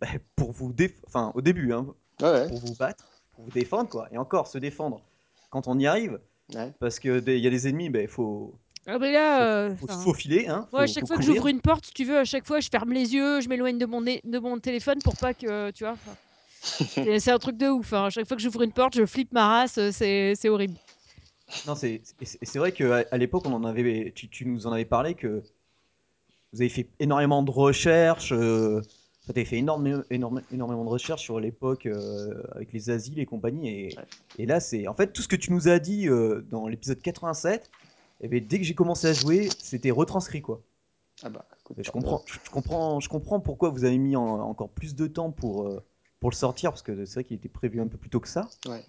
[0.00, 0.92] bah, pour vous déf...
[1.06, 1.86] Enfin, au début, hein,
[2.20, 4.08] Ouais, pour vous battre, pour vous défendre, quoi.
[4.12, 5.00] Et encore, se défendre
[5.50, 6.20] quand on y arrive,
[6.54, 6.72] ouais.
[6.80, 8.54] parce qu'il y a des ennemis, il faut,
[8.86, 10.46] Ah bah là, euh, faut se enfin, faufiler.
[10.48, 11.36] Hein, moi, à faut- chaque faut fois que courir.
[11.36, 13.78] j'ouvre une porte, si tu veux, à chaque fois, je ferme les yeux, je m'éloigne
[13.78, 15.92] de mon, nez- de mon téléphone pour pas que, tu vois.
[15.92, 16.16] enfin,
[16.62, 17.92] c'est c'est un truc de ouf.
[17.92, 18.06] hein.
[18.06, 20.74] À chaque fois que j'ouvre une porte, je flippe ma race, euh, c'est c'est horrible.
[21.66, 21.90] Non, c'est
[22.20, 24.72] et c'est- et c'est vrai qu'à à, l'époque, on en avait, tu, tu nous en
[24.72, 25.42] avais parlé que
[26.52, 28.32] vous avez fait énormément de recherches.
[28.32, 28.80] Euh,
[29.26, 33.26] tu avais fait énorme, énorme- énormément de recherches sur l'époque euh, avec les asiles et
[33.26, 33.94] compagnie.
[34.38, 37.00] Et là, c'est en fait tout ce que tu nous as dit euh, dans l'épisode
[37.00, 37.70] 87.
[38.22, 40.62] Et ben, dès que j'ai commencé à jouer, c'était retranscrit quoi.
[41.24, 44.40] Ah bah, écoute, je comprends, je, je comprends, je comprends pourquoi vous avez mis en-
[44.40, 45.82] encore plus de temps pour euh,
[46.20, 48.28] pour le sortir parce que c'est vrai qu'il était prévu un peu plus tôt que
[48.28, 48.48] ça.
[48.66, 48.84] Ouais.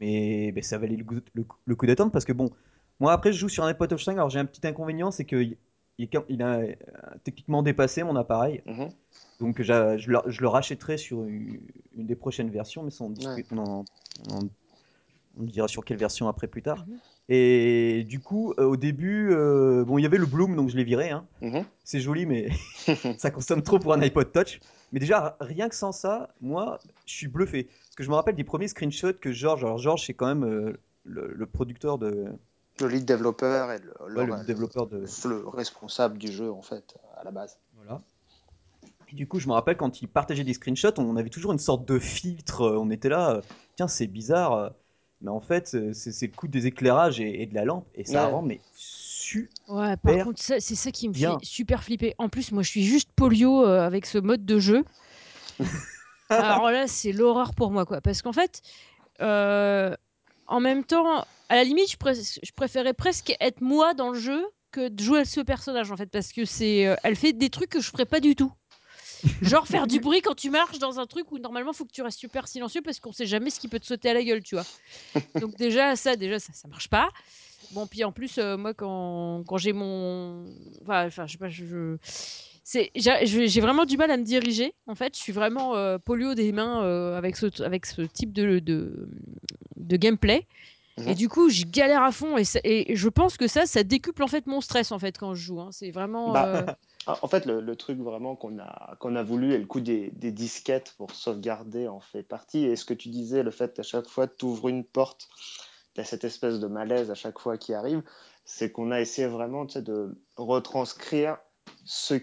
[0.00, 2.50] Mais ben, ça valait le, goût- le, coup- le coup d'attendre parce que bon,
[3.00, 5.24] moi après je joue sur un iPod Touch 5, alors j'ai un petit inconvénient, c'est
[5.24, 5.56] qu'il
[5.98, 6.74] il, a euh,
[7.24, 8.90] techniquement dépassé mon appareil, Mhm.
[9.40, 9.72] donc je,
[10.10, 11.60] le- je le rachèterai sur une,
[11.96, 13.84] une des prochaines versions, mais ça on, discute- on, en-
[15.38, 16.84] on dira sur quelle version après plus tard.
[16.86, 16.98] Mhm.
[17.28, 20.76] Et du coup, euh, au début, euh, bon, il y avait le Bloom, donc je
[20.76, 21.10] l'ai viré.
[21.10, 21.26] Hein.
[21.40, 21.64] Mhm.
[21.84, 22.48] C'est joli, mais
[23.18, 24.60] ça consomme trop pour un iPod Touch.
[24.92, 27.64] Mais déjà, rien que sans ça, moi, je suis bluffé.
[27.64, 30.44] Parce que je me rappelle des premiers screenshots que George, alors George, c'est quand même
[30.44, 32.26] euh, le, le producteur de,
[32.80, 36.52] Le lead développeur et le, ouais, le- le développeur de, le- le responsable du jeu,
[36.52, 37.58] en fait, à la base.
[37.74, 38.00] Voilà.
[39.10, 41.58] Et du coup, je me rappelle quand il partageait des screenshots, on avait toujours une
[41.58, 42.62] sorte de filtre.
[42.78, 43.40] On était là,
[43.76, 44.72] tiens, c'est bizarre.
[45.20, 47.88] Mais en fait, euh, c'est le coup des éclairages et, et de la lampe.
[47.94, 48.26] Et ça Ouais.
[48.26, 49.50] rend, mais su.
[49.68, 51.38] Ouais, par Super contre, c'est ça qui me bien.
[51.38, 52.14] fait super flipper.
[52.18, 54.84] En plus, moi, je suis juste polio euh, avec ce mode de jeu.
[56.36, 58.00] Alors là, c'est l'horreur pour moi, quoi.
[58.00, 58.62] Parce qu'en fait,
[59.22, 59.94] euh,
[60.46, 64.18] en même temps, à la limite, je, pré- je préférais presque être moi dans le
[64.20, 67.32] jeu que de jouer à ce personnage en fait parce que c'est, euh, elle fait
[67.32, 68.52] des trucs que je ferais pas du tout.
[69.42, 72.02] Genre faire du bruit quand tu marches dans un truc où normalement faut que tu
[72.02, 74.42] restes super silencieux parce qu'on sait jamais ce qui peut te sauter à la gueule,
[74.42, 74.64] tu vois.
[75.40, 77.10] Donc déjà ça, déjà ça, ça marche pas.
[77.72, 80.46] Bon puis en plus euh, moi quand, quand j'ai mon,
[80.82, 81.96] enfin, je sais pas, je,
[82.64, 84.74] j'ai vraiment du mal à me diriger.
[84.86, 88.32] En fait, je suis vraiment euh, polio des mains euh, avec ce, avec ce type
[88.32, 90.46] de, de gameplay.
[90.98, 91.14] Et Mhm.
[91.14, 94.22] du coup, je galère à fond et, ça- et je pense que ça, ça décuple
[94.22, 95.60] en fait mon stress en fait quand je joue.
[95.60, 95.68] hein.
[95.72, 96.32] C'est vraiment.
[96.32, 96.66] Bah, euh,
[97.22, 100.10] En fait, le, le truc vraiment qu'on a, qu'on a voulu, et le coup des,
[100.10, 102.64] des disquettes pour sauvegarder en fait partie.
[102.64, 105.28] Et ce que tu disais, le fait qu'à chaque fois tu ouvres une porte,
[105.94, 108.02] tu as cette espèce de malaise à chaque fois qui arrive,
[108.44, 111.36] c'est qu'on a essayé vraiment de retranscrire
[111.84, 112.14] ce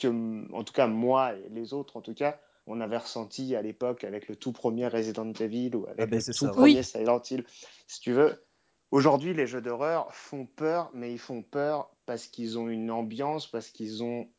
[0.00, 3.62] que, en tout cas moi et les autres, en tout cas, on avait ressenti à
[3.62, 6.74] l'époque avec le tout premier Resident Evil ou avec Ah ben, le tout ça, premier
[6.74, 6.84] Oui.
[6.84, 7.44] Silent Hill.
[7.86, 8.46] Si tu veux,
[8.92, 13.48] Aujourd'hui, les jeux d'horreur font peur, mais ils font peur parce qu'ils ont une ambiance,
[13.48, 14.30] parce qu'ils ont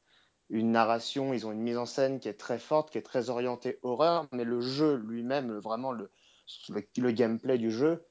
[0.50, 3.30] une narration, ils ont une mise en scène qui est très forte, qui est très
[3.30, 6.10] orientée horreur, mais le jeu lui-même, vraiment le,
[6.70, 8.06] le, le gameplay du jeu,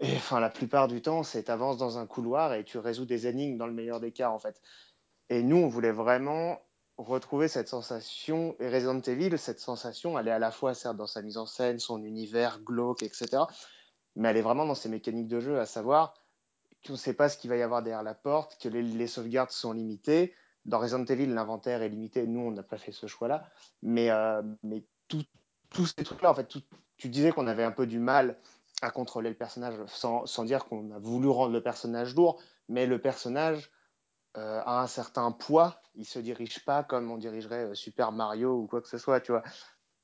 [0.00, 3.26] et, enfin la plupart du temps, c'est avances dans un couloir et tu résous des
[3.26, 4.62] énigmes dans le meilleur des cas en fait.
[5.28, 6.58] Et nous, on voulait vraiment
[6.96, 11.06] retrouver cette sensation, et Resident Evil, cette sensation, elle est à la fois certes dans
[11.06, 13.44] sa mise en scène, son univers glauque, etc.,
[14.16, 16.14] mais elle est vraiment dans ses mécaniques de jeu, à savoir
[16.86, 19.50] qu'on ne sait pas ce qu'il va y avoir derrière la porte, que les, sauvegardes
[19.50, 20.34] sont limitées.
[20.66, 22.26] Dans Resident Evil, l'inventaire est limité.
[22.26, 23.44] Nous, on n'a pas fait ce choix-là.
[23.82, 26.62] Mais, euh, mais tous ces trucs-là, en fait, tout-
[26.96, 28.38] tu disais qu'on avait un peu du mal
[28.82, 32.86] à contrôler le personnage, sans, sans dire qu'on a voulu rendre le personnage lourd, mais
[32.86, 33.70] le personnage
[34.36, 35.80] euh, a un certain poids.
[35.94, 39.20] Il se dirige pas comme on dirigerait euh, Super Mario ou quoi que ce soit,
[39.20, 39.42] tu vois.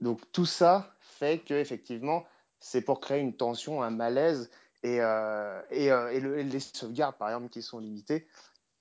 [0.01, 2.25] Donc tout ça fait que effectivement,
[2.59, 4.51] c'est pour créer une tension, un malaise,
[4.83, 8.27] et, euh, et, euh, et le- et les sauvegardes, par exemple, qui sont limitées,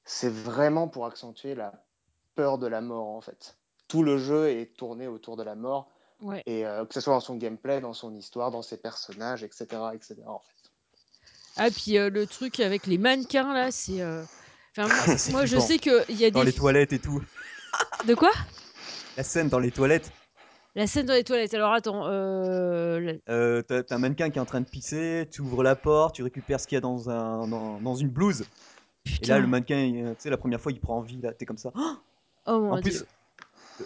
[0.05, 1.73] c'est vraiment pour accentuer la
[2.35, 3.57] peur de la mort, en fait.
[3.87, 6.43] Tout le jeu est tourné autour de la mort, Ouais.
[6.45, 10.15] et que ce soit dans son gameplay, dans son histoire, dans ses personnages, etc., etc.
[10.25, 10.71] En fait.
[11.57, 14.01] Ah, puis le truc avec les mannequins là, c'est.
[14.85, 15.61] Enfin, moi, ça, c'est moi, je flippant.
[15.65, 16.47] sais qu'il y a Dans des.
[16.47, 17.21] les toilettes et tout.
[18.07, 18.31] De quoi?
[19.17, 20.11] La scène dans les toilettes,
[20.75, 21.53] La scène dans les toilettes.
[21.53, 22.03] Alors attends.
[22.07, 22.99] Euh...
[22.99, 25.75] la- euh, t'as t'as un mannequin qui est en train de pisser, tu ouvres la
[25.75, 28.41] porte, tu récupères ce qu'il y a dans, un, dans, dans une blouse.
[29.05, 29.35] Et Putain.
[29.35, 31.57] là, le mannequin, il- tu sais, la première fois, il prend envie, là, t'es comme
[31.57, 31.71] ça.
[32.45, 32.91] Oh mon en dieu.
[32.91, 33.05] plus,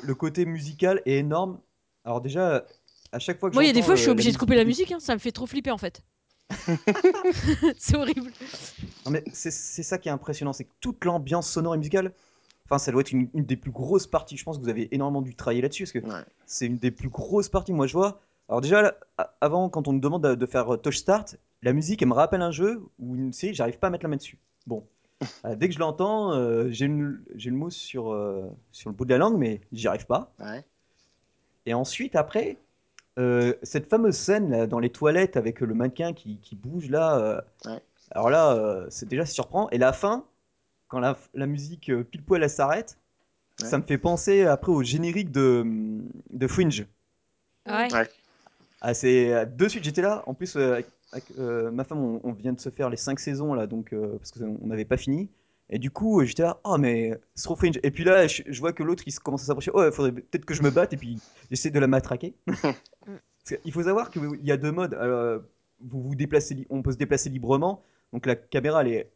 [0.04, 1.60] le côté musical est énorme.
[2.06, 2.64] Alors déjà,
[3.12, 4.32] à chaque fois que Moi, il y a des j'entends, fois, je suis euh, obligée
[4.32, 4.92] de couper la musique.
[4.92, 6.02] hein, Ça me fait trop flipper en fait.
[7.78, 8.32] c'est horrible.
[9.06, 12.14] Non mais c'est c'est ça qui est impressionnant, c'est que toute l'ambiance sonore et musicale,
[12.66, 14.94] enfin ça doit être une, une des plus grosses parties, je pense que vous avez
[14.94, 16.24] énormément dû travailler là-dessus, parce que Ouais.
[16.46, 18.22] c'est une des plus grosses parties, moi je vois.
[18.50, 18.96] Alors déjà, là,
[19.42, 22.42] avant, quand on me demande de, faire euh, Touch Start, la musique, elle me rappelle
[22.42, 24.38] un jeu où une série, j'arrive pas à mettre la main dessus.
[24.68, 24.86] Bon,
[25.46, 29.12] Euh, dès que je l'entends, euh, j'ai le mot sur, euh, sur le bout de
[29.12, 30.34] la langue, mais j'y arrive pas.
[30.40, 30.66] Ouais.
[31.66, 32.58] Et ensuite, après,
[33.20, 37.18] euh, cette fameuse scène là, dans les toilettes avec le mannequin qui, qui bouge là,
[37.20, 37.82] euh, Ouais.
[38.12, 39.70] alors là, euh, c'est déjà surprend.
[39.72, 40.26] Et la fin,
[40.90, 42.98] quand la, la musique euh, pile poil elle s'arrête,
[43.62, 43.68] Ouais.
[43.70, 45.66] ça me fait penser après au générique de,
[46.32, 46.88] de Fringe.
[47.68, 47.94] Ouais.
[47.94, 48.10] Ouais.
[48.82, 50.24] Ah, c'est euh, de suite, j'étais là.
[50.28, 52.98] En plus, euh, avec, avec, euh, ma femme, on, on vient de se faire les
[52.98, 55.30] 5 saisons là, donc euh, parce qu'on n'avait pas fini.
[55.70, 57.80] Et du coup, euh, j'étais là, oh mais c'est trop Fringe.
[57.84, 59.72] Et puis là, je, je vois que l'autre il commence à s'approcher.
[59.74, 60.94] Oh, il faudrait peut-être que je me batte.
[60.94, 62.36] Et puis j'essaie de la matraquer.
[63.62, 64.94] Qu'il faut savoir qu'il y a deux modes.
[64.94, 65.40] Euh,
[65.82, 67.82] vous vous déplacez, on peut se déplacer librement.
[68.14, 69.12] Donc la caméra, elle est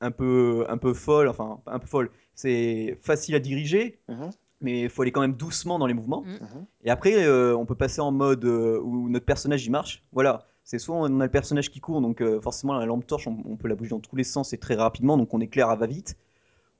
[0.00, 1.28] un peu, un peu folle.
[1.28, 2.10] Enfin, un peu folle.
[2.34, 4.30] C'est facile à diriger, Mhm.
[4.60, 6.22] mais il faut aller quand même doucement dans les mouvements.
[6.22, 6.32] Mhm.
[6.40, 6.66] Mhm.
[6.84, 10.04] Et après, euh, on peut passer en mode euh, où notre personnage il marche.
[10.12, 10.46] Voilà.
[10.64, 13.38] C'est soit on a le personnage qui court, donc euh, forcément la lampe torche, on,
[13.44, 15.76] on peut la bouger dans tous les sens et très rapidement, donc on éclaire à
[15.76, 16.16] va-vite.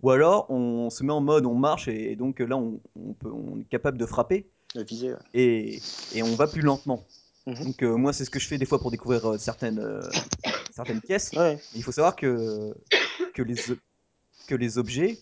[0.02, 3.12] Ou alors on se met en mode on marche et, et donc là on, on
[3.12, 4.84] peut, on est capable de frapper ouais.
[5.34, 5.80] et,
[6.14, 7.04] et on va plus lentement.
[7.46, 7.64] Mhm.
[7.64, 10.00] Donc euh, moi c'est ce que je fais des fois pour découvrir euh, certaines, euh,
[10.74, 11.32] certaines pièces.
[11.36, 11.58] Ouais.
[11.74, 12.74] Il faut savoir que,
[13.34, 13.56] que, les,
[14.46, 15.18] que les objets,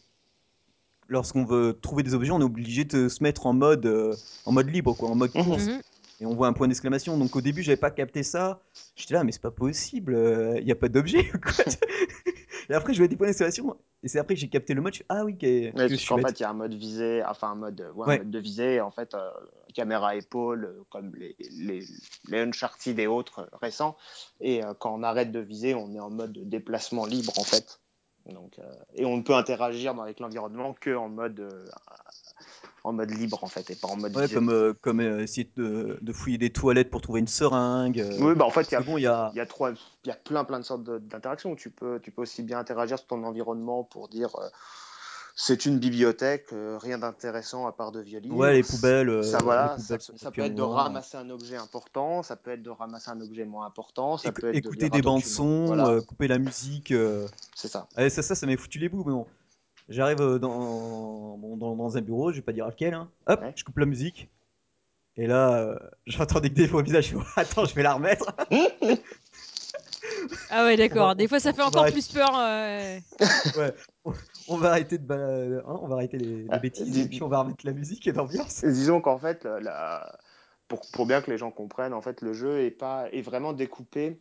[1.09, 4.53] lorsqu'on veut trouver des objets, on est obligé de se mettre en mode, euh, en
[4.53, 5.45] mode libre, quoi, en mode Mhm.
[5.45, 5.67] course.
[5.67, 5.81] Mhm.
[6.21, 7.17] Et on voit un point d'exclamation.
[7.17, 8.61] Donc au début, j'avais pas capté ça.
[8.97, 10.17] J'étais là, mais c'est pas possible,
[10.59, 11.31] il n'y a pas d'objet.
[12.71, 13.77] et après, je vois des points d'exclamation.
[14.03, 14.95] Et c'est après que j'ai capté le mode.
[14.95, 17.55] je ah oui, Ouais, parce qu'en fait, il y a un mode visé, enfin un
[17.57, 18.19] mode, ouais, un Ouais.
[18.19, 19.31] mode de visée, en fait, euh,
[19.75, 21.85] caméra épaule, euh, comme les, les,
[22.29, 23.97] les Uncharted et autres euh, récents.
[24.41, 27.45] Et euh, quand on arrête de viser, on est en mode de déplacement libre, en
[27.45, 27.81] fait.
[28.27, 31.65] Donc, euh, et on ne peut interagir avec l'environnement que en mode, euh,
[32.89, 35.51] en mode libre en fait et pas en mode Ouais, comme, euh, comme euh, essayer
[35.57, 38.01] de, de fouiller des toilettes pour trouver une seringue.
[38.01, 39.31] euh, Oui, bah en fait, il bon, il y a.
[39.35, 39.71] il y a trois,
[40.05, 41.55] il y a plein plein de sortes d'interactions.
[41.55, 44.31] Tu peux, tu peux aussi bien interagir sur ton environnement pour dire
[45.41, 48.37] c'est une bibliothèque, rien d'intéressant à part de vieux livres.
[48.37, 51.57] Ouais, les poubelles, Ça les voilà, poubelles ça, ça peut être de ramasser un objet
[51.57, 55.01] important, ça peut être de ramasser un objet moins important, ça peut être écouter des
[55.01, 56.93] bandes son, Voilà, couper la musique.
[57.55, 57.87] c'est ça.
[57.97, 59.05] Ouais, ça, ça, ça m'a foutu les bouts.
[59.05, 59.27] Mais bon,
[59.89, 62.95] j'arrive euh, dans, bon, dans, dans un bureau, je vais pas dire lequel.
[62.95, 63.11] hein.
[63.27, 63.53] Hop, Ouais.
[63.57, 64.29] je coupe la musique.
[65.17, 67.15] Et là, euh, j'entends des fois au visage.
[67.37, 68.33] Attends, je vais la remettre.
[70.51, 71.15] Ah ouais, d'accord.
[71.15, 72.31] Des fois, ça fait encore plus peur.
[72.37, 72.99] euh.
[73.57, 73.75] Ouais.
[74.49, 77.23] On, va arrêter de bala- hein, on va arrêter les, les Ah, bêtises et puis
[77.23, 78.65] on va remettre la musique et l'ambiance.
[78.65, 80.19] Disons qu'en fait, la- la-
[80.67, 83.53] pour, pour bien que les gens comprennent, en fait, le jeu est, pas, est vraiment
[83.53, 84.19] découpé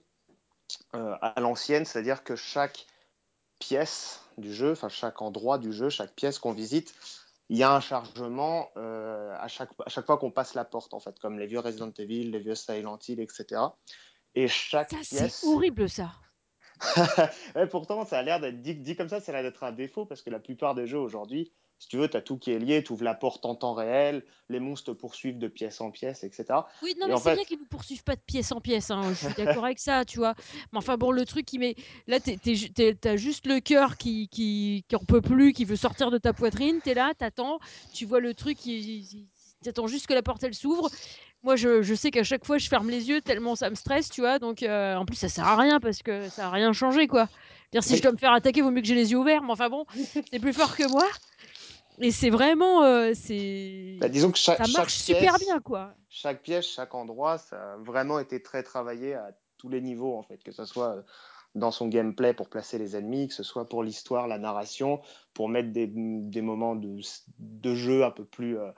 [0.96, 2.86] euh, à l'ancienne, c'est-à-dire que chaque
[3.60, 6.94] pièce du jeu, enfin chaque endroit du jeu, chaque pièce qu'on visite,
[7.50, 10.94] il y a un chargement euh, à, chaque, à chaque fois qu'on passe la porte,
[10.94, 13.62] en fait, comme les vieux Resident Evil, les vieux Silent Hill, etc.
[14.36, 15.36] Et chaque Ça, pièce.
[15.36, 16.12] c'est horrible, ça.
[17.56, 19.72] Ouais, pourtant, ça a l'air d'être dit, dit comme ça, ça a l'air d'être un
[19.72, 22.52] défaut parce que la plupart des jeux aujourd'hui, si tu veux, tu as tout qui
[22.52, 25.80] est lié, tu ouvres la porte en temps réel, les monstres te poursuivent de pièce
[25.82, 26.46] en pièce, etc.
[26.82, 28.90] Oui, non, Et mais c'est fait- bien qu'ils nous poursuivent pas de pièce en pièce.
[28.92, 30.34] hein, Je suis d'accord avec ça, tu vois.
[30.72, 31.76] Mais enfin, bon, le truc qui met.
[32.08, 36.18] Là, t'as juste le cœur qui, qui, qui en peut plus, qui veut sortir de
[36.18, 36.80] ta poitrine.
[36.84, 37.60] T'es là, t'attends,
[37.94, 39.28] tu vois le truc, qui...
[39.64, 40.90] t'attends juste que la porte elle s'ouvre.
[41.44, 44.10] Moi, je, je sais qu'à chaque fois, je ferme les yeux tellement ça me stresse,
[44.10, 44.40] tu vois.
[44.40, 47.30] Donc, euh, en plus, ça sert à rien parce que ça a rien changé, quoi.
[47.72, 49.44] Dire, si je dois me faire attaquer, vaut mieux que j'ai les yeux ouverts.
[49.44, 49.86] Mais enfin, bon,
[50.32, 51.06] c'est plus fort que moi.
[52.00, 52.84] Et c'est vraiment.
[52.84, 53.98] euh, c'est...
[54.00, 55.94] Bah, disons que chaque, Ça chaque marche super bien, quoi.
[56.10, 60.24] chaque pièce, chaque endroit, ça a vraiment été très travaillé à tous les niveaux, en
[60.24, 61.04] fait, que ce soit
[61.56, 65.02] dans son gameplay pour placer les ennemis, que ce soit pour l'histoire, la narration,
[65.34, 67.00] pour mettre des, des moments de,
[67.40, 68.70] de jeu un peu plus euh,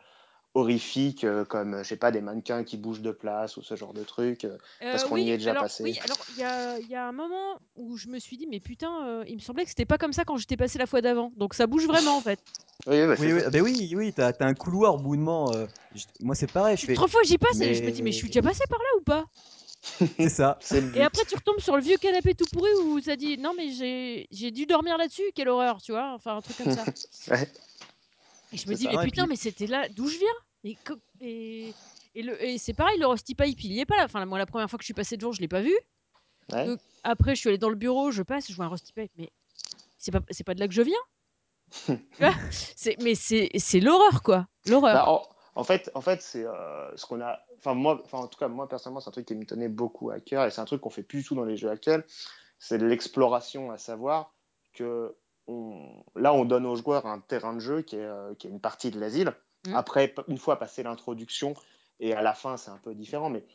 [0.54, 3.94] horrifiques, euh, comme, je sais pas, des mannequins qui bougent de place ou ce genre
[3.94, 4.46] de trucs.
[4.46, 4.58] euh.
[4.92, 5.84] Parce qu'on oui, y est déjà alors, passé.
[5.84, 8.48] Oui, alors il y a, il y a un moment où je me suis dit,
[8.48, 10.86] mais putain, euh, il me semblait que c'était pas comme ça quand j'étais passé la
[10.88, 11.32] fois d'avant.
[11.38, 12.40] Donc ça bouge vraiment en fait.
[12.88, 15.52] Oui, bah, Oui, oui, oui, oui, t'as as un couloir au bout de moment.
[15.54, 16.96] euh, je- moi, c'est pareil, je fais.
[16.96, 19.00] Trois fois j'y passe et je me dis, mais je suis déjà passé par là
[19.00, 19.26] ou pas?
[20.18, 20.60] C'est ça.
[20.94, 23.72] Et après tu retombes sur le vieux canapé tout pourri où ça dit, non mais
[23.72, 26.88] j'ai j'ai dû dormir là-dessus, quelle horreur, tu vois, enfin un truc comme ça.
[27.30, 27.48] Ouais.
[28.52, 28.92] Et je me dis, ça.
[28.92, 30.28] mais putain, puis- mais c'était là, d'où je viens?
[30.64, 31.74] Et, co- et,
[32.16, 34.06] et, le- et c'est pareil, le Rusty Pipe, il y est pas là.
[34.06, 35.76] Enfin, moi, la première fois que je suis passé devant, je l'ai pas vu.
[36.52, 36.66] Ouais.
[36.66, 39.12] Donc, après, je suis allée dans le bureau, je passe, je vois un Rusty Pipe,
[39.18, 39.32] mais
[39.98, 41.00] c'est pas, c'est pas de là que je viens.
[42.52, 44.48] C'est- mais c'est c'est l'horreur, quoi.
[44.66, 44.94] L'horreur.
[44.94, 45.24] Bah, en,
[45.56, 47.40] en fait, en fait c'est euh, ce qu'on a.
[47.58, 50.10] Enfin, moi, enfin, en tout cas, moi, personnellement, c'est un truc qui me tenait beaucoup
[50.10, 52.04] à cœur et c'est un truc qu'on fait plus du tout dans les jeux actuels.
[52.58, 54.34] C'est l'exploration, à savoir
[54.74, 55.16] que
[55.50, 58.50] on- là, on donne aux joueurs un terrain de jeu qui est, euh, qui est
[58.50, 59.34] une partie de l'asile.
[59.68, 59.76] Mhm.
[59.76, 61.54] Après, une fois passé l'introduction
[62.00, 63.46] et à la fin, c'est un peu différent, mais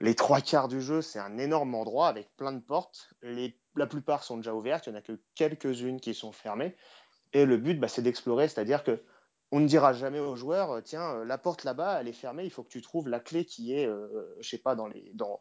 [0.00, 3.10] les trois quarts du jeu, c'est un énorme endroit avec plein de portes.
[3.22, 6.76] Les, la plupart sont déjà ouvertes, il n'y en a que quelques-unes qui sont fermées.
[7.32, 9.02] Et le but, bah, c'est d'explorer, c'est-à-dire que
[9.52, 12.44] on ne dira jamais aux joueurs, euh, tiens, euh, la porte là-bas, elle est fermée,
[12.44, 15.12] il faut que tu trouves la clé qui est, euh, je sais pas, dans les,
[15.14, 15.40] dans,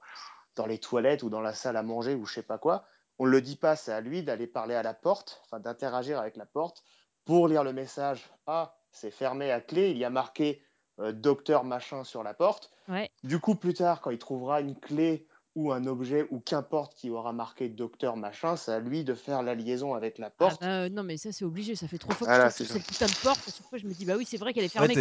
[0.55, 2.85] dans les toilettes ou dans la salle à manger ou je sais pas quoi.
[3.19, 6.19] On ne le dit pas, c'est à lui d'aller parler à la porte, enfin d'interagir
[6.19, 6.83] avec la porte
[7.23, 8.29] pour lire le message.
[8.45, 10.61] Ah, c'est fermé à clé, il y a marqué
[10.99, 12.71] euh, docteur machin sur la porte.
[12.87, 13.09] Ouais.
[13.23, 17.09] Du coup, plus tard, quand il trouvera une clé ou un objet ou qu'importe qui
[17.09, 20.61] aura marqué docteur machin, c'est à lui de faire la liaison avec la Ah porte.
[20.61, 21.75] bah, euh, non, mais ça, c'est obligé.
[21.75, 23.39] Ça fait trois fois que Voilà, je cette putain de porte.
[23.47, 24.93] À chaque fois, je me dis, bah oui, c'est vrai qu'elle est fermée.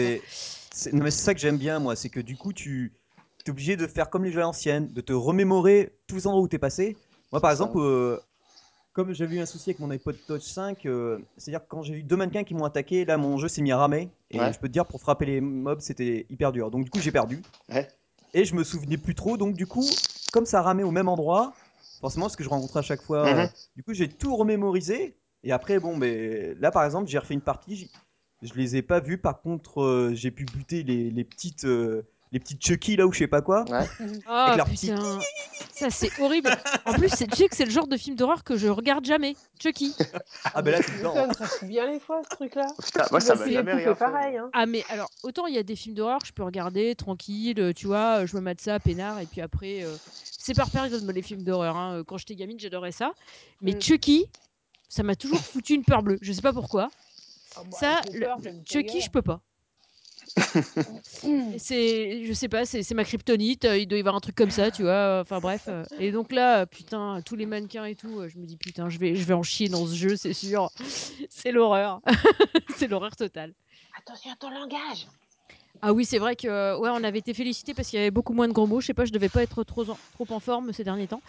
[0.92, 1.96] non, mais c'est ça que j'aime bien, moi.
[1.96, 2.92] C'est que du coup, tu
[3.44, 6.42] es obligé de faire comme les jeux à l'ancienne, de te remémorer tous les endroits
[6.42, 6.96] où t'es passé.
[7.34, 8.20] Moi, par exemple, euh,
[8.92, 11.94] comme j'avais eu un souci avec mon iPod Touch 5, euh, c'est-à-dire que quand j'ai
[11.94, 14.08] eu deux mannequins qui m'ont attaqué, là, mon jeu s'est mis à ramer.
[14.30, 14.52] Et Ouais.
[14.52, 16.70] je peux te dire, pour frapper les mobs, c'était hyper dur.
[16.70, 17.42] Donc, du coup, j'ai perdu.
[17.72, 17.90] Ouais.
[18.34, 19.36] Et je me souvenais plus trop.
[19.36, 19.84] Donc, du coup,
[20.32, 21.54] comme ça ramait au même endroit,
[22.00, 23.38] forcément, ce que je rencontrais à chaque fois, Mhm.
[23.40, 25.16] euh, du coup, j'ai tout remémorisé.
[25.42, 27.74] Et après, bon, mais là, par exemple, j'ai refait une partie.
[27.74, 27.90] j'y-
[28.42, 29.18] Je les ai pas vus.
[29.18, 33.12] Par contre, euh, j'ai pu buter les, les petites, euh, les petites Chucky là ou
[33.12, 33.64] je sais pas quoi.
[33.70, 33.86] Ouais.
[34.26, 35.18] Ah Avec leur petit- putain,
[35.72, 36.50] ça c'est horrible.
[36.84, 39.04] En plus, c'est- tu sais que c'est le genre de film d'horreur que je regarde
[39.06, 39.36] jamais.
[39.62, 39.94] Chucky.
[40.56, 41.14] Ah, ben là, dedans.
[41.14, 42.66] m'étonnes, ça bien les fois ce truc-là.
[42.84, 44.04] Putain, moi, ça Bah, m'a jamais rien fait.
[44.04, 44.36] pareil.
[44.36, 44.50] Hein.
[44.52, 47.72] Ah mais alors autant il y a des films d'horreur, je peux regarder tranquille, euh,
[47.72, 49.94] tu vois, euh, je me mate ça peinard et puis après euh,
[50.38, 51.76] c'est par période les films d'horreur.
[51.76, 52.02] hein.
[52.06, 53.12] Quand j'étais gamine, j'adorais ça.
[53.62, 53.80] Mais Mm.
[53.80, 54.26] Chucky,
[54.88, 56.18] ça m'a toujours foutu une peur bleue.
[56.20, 56.90] Je sais pas pourquoi.
[57.56, 59.40] Ah bah, ça, le- peur, Chucky, je peux pas.
[61.58, 63.64] C'est, je sais pas, c'est ma kryptonite.
[63.64, 65.20] euh, Il doit y avoir un truc comme ça, tu vois.
[65.22, 65.64] Enfin bref.
[65.68, 65.84] euh.
[65.98, 68.88] Et donc là, euh, putain, tous les mannequins et tout, euh, je me dis putain,
[68.90, 70.70] je vais, je vais en chier dans ce jeu, c'est sûr.
[71.30, 72.00] C'est l'horreur.
[72.76, 73.54] c'est l'horreur totale.
[73.98, 75.06] attention à ton langage.
[75.82, 78.32] Ah oui, c'est vrai que ouais, on avait été félicités parce qu'il y avait beaucoup
[78.32, 78.80] moins de gros mots.
[78.80, 81.22] Je sais pas, je devais pas être trop en, trop en forme ces derniers temps.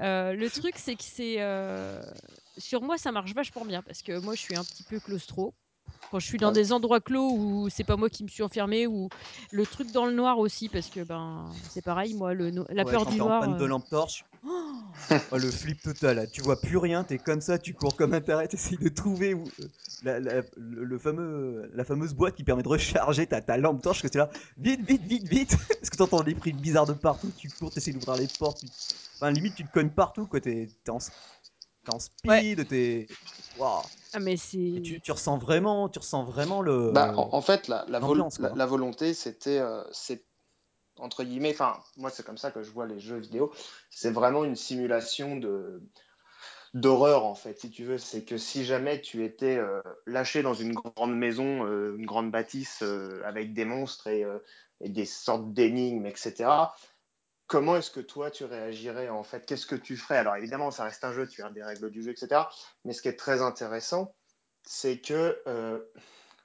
[0.00, 2.02] Euh, le truc, c'est que c'est euh,
[2.56, 5.54] sur moi, ça marche vachement bien parce que moi, je suis un petit peu claustro.
[6.10, 8.86] Quand je suis dans des endroits clos où c'est pas moi qui me suis enfermé
[8.86, 9.10] ou
[9.52, 12.84] le truc dans le noir aussi parce que ben c'est pareil, moi le no- la
[12.84, 13.40] Ouais, peur quand du en noir.
[13.40, 14.24] panne de euh, lampe torche.
[15.32, 16.26] Oh, le flip total, là.
[16.26, 19.34] tu vois plus rien, t'es comme ça, tu cours comme un taré, t'essayes de trouver
[19.34, 19.68] où, euh,
[20.02, 23.82] la, la- le, le fameux, la fameuse boîte qui permet de recharger ta, ta lampe
[23.82, 26.94] torche, que c'est là, vite, vite, vite, vite, parce que t'entends des bruits bizarres de
[26.94, 28.70] partout, tu cours, t'essayes d'ouvrir les portes, tu-
[29.20, 30.98] enfin limite tu te cognes partout, quoi, t'es en,
[31.84, 33.08] t'es en speed, t'es...
[33.54, 33.84] Waouh.
[34.12, 36.90] Ah mais c'est tu, tu ressens vraiment, tu ressens vraiment le...
[36.92, 38.58] Bah, en, en fait, la, la, vol- l'ambiance, la, quoi.
[38.58, 40.24] la volonté, c'était, euh, c'est
[40.98, 43.52] entre guillemets, enfin, moi, c'est comme ça que je vois les jeux vidéo.
[43.90, 45.82] C'est vraiment une simulation de
[46.72, 47.98] d'horreur, en fait, si tu veux.
[47.98, 52.30] C'est que si jamais tu étais euh, lâché dans une grande maison, euh, une grande
[52.30, 54.38] bâtisse euh, avec des monstres et, euh,
[54.80, 56.50] et des sortes d'énigmes, etc.
[57.50, 59.44] Comment est-ce que toi tu réagirais en fait?
[59.44, 60.18] Qu'est-ce que tu ferais?
[60.18, 62.42] Alors évidemment, ça reste un jeu, tu as des règles du jeu, etc.
[62.84, 64.14] Mais ce qui est très intéressant,
[64.62, 65.80] c'est que euh,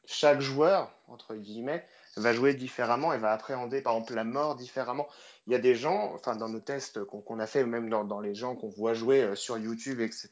[0.06, 1.86] chaque joueur, entre guillemets,
[2.18, 5.08] va jouer différemment et va appréhender, par exemple, la mort différemment.
[5.46, 8.20] Il y a des gens, enfin, dans nos tests qu'on a fait, même dans, dans
[8.20, 10.30] les gens qu'on voit jouer euh, sur YouTube, etc.,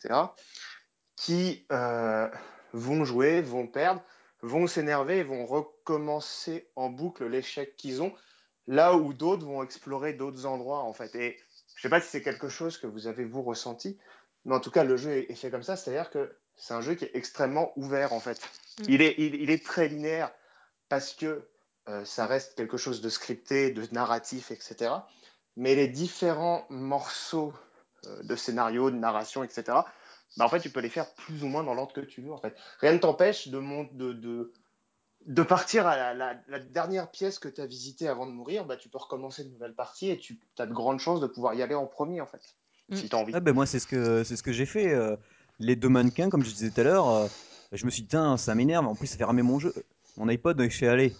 [1.15, 2.27] qui euh,
[2.71, 4.01] vont jouer, vont perdre,
[4.41, 8.11] vont s'énerver et vont recommencer en boucle l'échec qu'ils ont,
[8.67, 11.15] là où d'autres vont explorer d'autres endroits, en fait.
[11.15, 11.39] Et
[11.75, 13.97] je sais pas si c'est quelque chose que vous avez, vous, ressenti,
[14.45, 16.95] mais en tout cas, le jeu est fait comme ça, c'est-à-dire que c'est un jeu
[16.95, 18.39] qui est extrêmement ouvert, en fait.
[18.79, 18.83] Mm.
[18.89, 20.31] Il est, il, il est très linéaire
[20.89, 21.47] parce que
[21.89, 24.91] euh, ça reste quelque chose de scripté, de narratif, etc.
[25.55, 27.53] Mais les différents morceaux
[28.05, 29.63] euh, de scénario, de narration, etc.,
[30.37, 32.31] bah, en fait, tu peux les faire plus ou moins dans l'ordre que tu veux.
[32.31, 32.55] En fait.
[32.79, 34.53] Rien ne t'empêche de, mon- de, de,
[35.25, 38.65] de partir à la, la- la dernière pièce que tu as visitée avant de mourir.
[38.65, 41.53] Bah, tu peux recommencer une nouvelle partie et tu as de grandes chances de pouvoir
[41.53, 42.41] y aller en premier, en fait,
[42.89, 42.95] Mm.
[42.95, 43.33] si tu as envie.
[43.33, 44.93] Ouais, ben moi, c'est ce que, c'est ce que j'ai fait.
[44.93, 45.15] euh,
[45.59, 47.27] les deux mannequins, comme je disais tout à l'heure, euh,
[47.71, 48.85] je me suis dit, tiens, ça m'énerve.
[48.85, 49.73] En plus, ça fait ramer mon jeu,
[50.17, 50.57] mon iPod.
[50.57, 51.15] Donc, je fais, allez,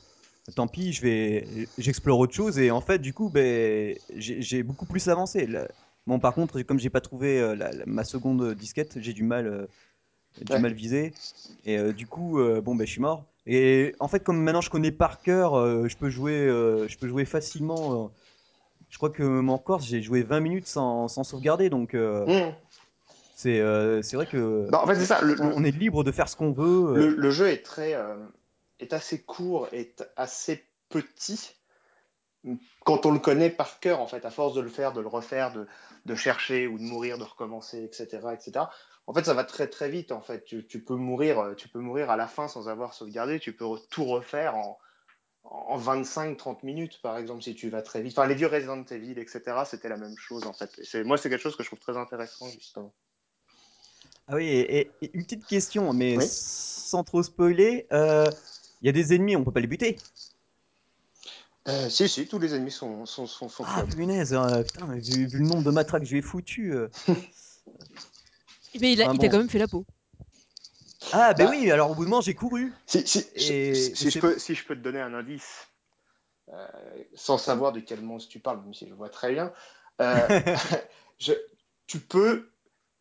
[0.55, 2.59] tant pis, je vais, j'explore autre chose.
[2.59, 5.47] Et en fait, du coup, ben, j'ai beaucoup plus avancé.
[6.07, 9.23] Bon, par contre, comme j'ai pas trouvé euh, la- la- ma seconde disquette, j'ai du
[9.23, 9.65] mal, euh,
[10.41, 10.59] du Ouais.
[10.59, 11.13] mal visé.
[11.63, 13.25] Et euh, du coup, euh, bon, ben, je suis mort.
[13.45, 16.97] Et en fait, comme maintenant je connais par cœur, euh, je peux jouer, euh, je
[16.97, 18.05] peux jouer facilement.
[18.05, 18.07] euh,
[18.89, 21.69] je crois que mon Corse, j'ai joué 20 minutes sans, sans sauvegarder.
[21.69, 22.53] Donc, euh, Mmh.
[23.35, 25.21] c'est euh, c'est vrai que Bah, en fait, c'est ça.
[25.21, 26.95] Le, on, le- on est libre de faire ce qu'on veut.
[26.95, 28.15] le, le jeu est très, euh,
[28.79, 31.55] est assez court, est assez petit
[32.85, 35.07] quand on le connaît par cœur, en fait, à force de le faire, de le
[35.07, 35.67] refaire, de,
[36.05, 38.69] de chercher ou de mourir, de recommencer, etc., etc.
[39.07, 40.11] En fait, ça va très très vite.
[40.11, 42.93] En fait, tu, tu peux mourir, euh, tu peux mourir à la fin sans avoir
[42.93, 43.39] sauvegardé.
[43.39, 44.79] Tu peux tout refaire en,
[45.43, 48.17] en 25-30 minutes, par exemple, si tu vas très vite.
[48.17, 49.41] Enfin, les vieux Resident Evil, etc.
[49.65, 50.69] C'était la même chose, en fait.
[50.93, 52.93] Et moi, c'est quelque chose que je trouve très intéressant, justement.
[54.27, 56.25] Ah oui, et, une petite question, mais Oui.
[56.29, 58.31] sans trop spoiler, euh,
[58.81, 59.99] il y a des ennemis, on peut pas les buter.
[61.67, 64.99] Euh, si, si, tous les ennemis sont, sont, sont, sont Ah punaise, euh, putain, mais
[64.99, 66.73] vu, vu le nombre de matraques que je lui ai foutu.
[68.79, 69.31] Mais il a- Enfin il t'a bon.
[69.31, 69.85] quand même fait la peau.
[71.11, 72.73] Ah ben Bah, oui, alors au bout de moment j'ai couru.
[72.87, 74.39] Si, si, Et- si, si je c'est peux, bon.
[74.39, 75.67] si je peux te donner un indice,
[76.49, 76.67] euh,
[77.13, 79.53] sans savoir de quel monstre tu parles, même si je vois très bien,
[80.01, 80.27] euh,
[81.19, 81.33] je,
[81.87, 82.49] tu peux,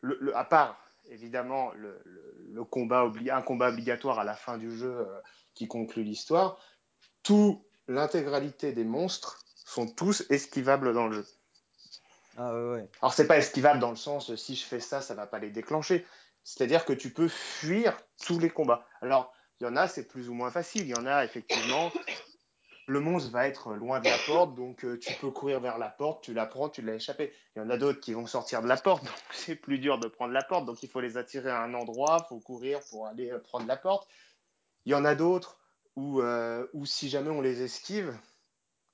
[0.01, 4.35] le, le- à part évidemment le, le- le combat obli- un combat obligatoire à la
[4.35, 5.19] fin du jeu euh,
[5.55, 6.57] qui conclut l'histoire,
[7.23, 11.27] tout l'intégralité des monstres sont tous esquivables dans le jeu.
[12.37, 12.89] Ah ouais, ouais.
[13.01, 15.39] Alors c'est pas esquivable dans le sens euh, si je fais ça, ça va pas
[15.39, 16.05] les déclencher.
[16.43, 18.85] C'est-à-dire que tu peux fuir tous les combats.
[19.01, 20.83] Alors il y en a, c'est plus ou moins facile.
[20.83, 21.91] Il y en a effectivement.
[22.85, 25.87] Le monstre va être loin de la porte, donc euh, tu peux courir vers la
[25.87, 27.31] porte, tu la prends, tu l'as échappé.
[27.55, 29.99] Il y en a d'autres qui vont sortir de la porte, donc c'est plus dur
[29.99, 32.81] de prendre la porte, donc il faut les attirer à un endroit, il faut courir
[32.89, 34.09] pour aller euh, prendre la porte.
[34.85, 35.59] Il y en a d'autres
[35.95, 36.21] où,
[36.73, 38.13] où si jamais on les esquive,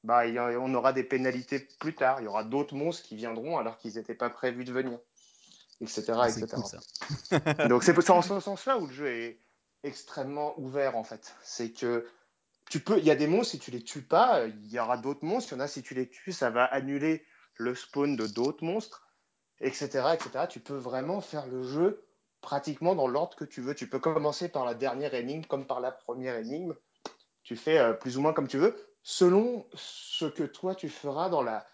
[0.04, 2.22] bah, il y a- on aura des pénalités plus tard.
[2.22, 5.00] Il y aura d'autres monstres qui viendront alors qu'ils n'étaient pas prévus de venir,
[5.82, 6.14] etc.
[6.16, 6.56] Ah, c'est etc.
[6.56, 7.68] cool ça.
[7.68, 9.40] Donc c'est c'est en ce sens-là où le jeu est
[9.84, 11.36] extrêmement ouvert en fait.
[11.42, 12.08] C'est que
[12.70, 14.98] tu peux, il y a des monstres si tu les tues pas, il y aura
[14.98, 15.54] d'autres monstres.
[15.54, 17.26] Il y en a si tu les tues, ça va annuler
[17.56, 19.08] le spawn de d'autres monstres,
[19.60, 20.46] etc., etc.
[20.50, 22.06] Tu peux vraiment faire le jeu
[22.42, 23.76] pratiquement dans l'ordre que tu veux.
[23.76, 26.74] Tu peux commencer par la dernière énigme comme par la première énigme.
[27.44, 31.30] Tu fais euh, plus ou moins comme tu veux, selon ce que toi tu feras
[31.30, 31.66] dans la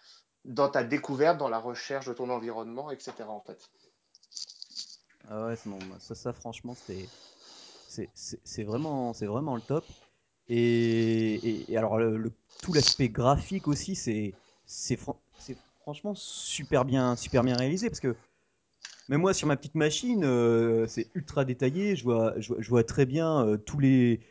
[0.45, 3.31] dans ta découverte, dans la recherche de ton environnement, etc.
[3.31, 3.59] En fait.
[5.27, 5.55] Ah ouais,
[5.99, 6.75] ça, ça franchement
[8.45, 9.91] c'est vraiment, vraiment le top.
[10.49, 15.21] Et, et- alors, le, tout l'aspect graphique aussi, c'est fran-
[15.81, 17.89] franchement super bien, super bien réalisé.
[17.89, 18.15] Parce que
[19.09, 21.95] même moi, sur ma petite machine, euh, c'est ultra détaillé.
[21.95, 24.21] Je vois, je très bien euh, tous les.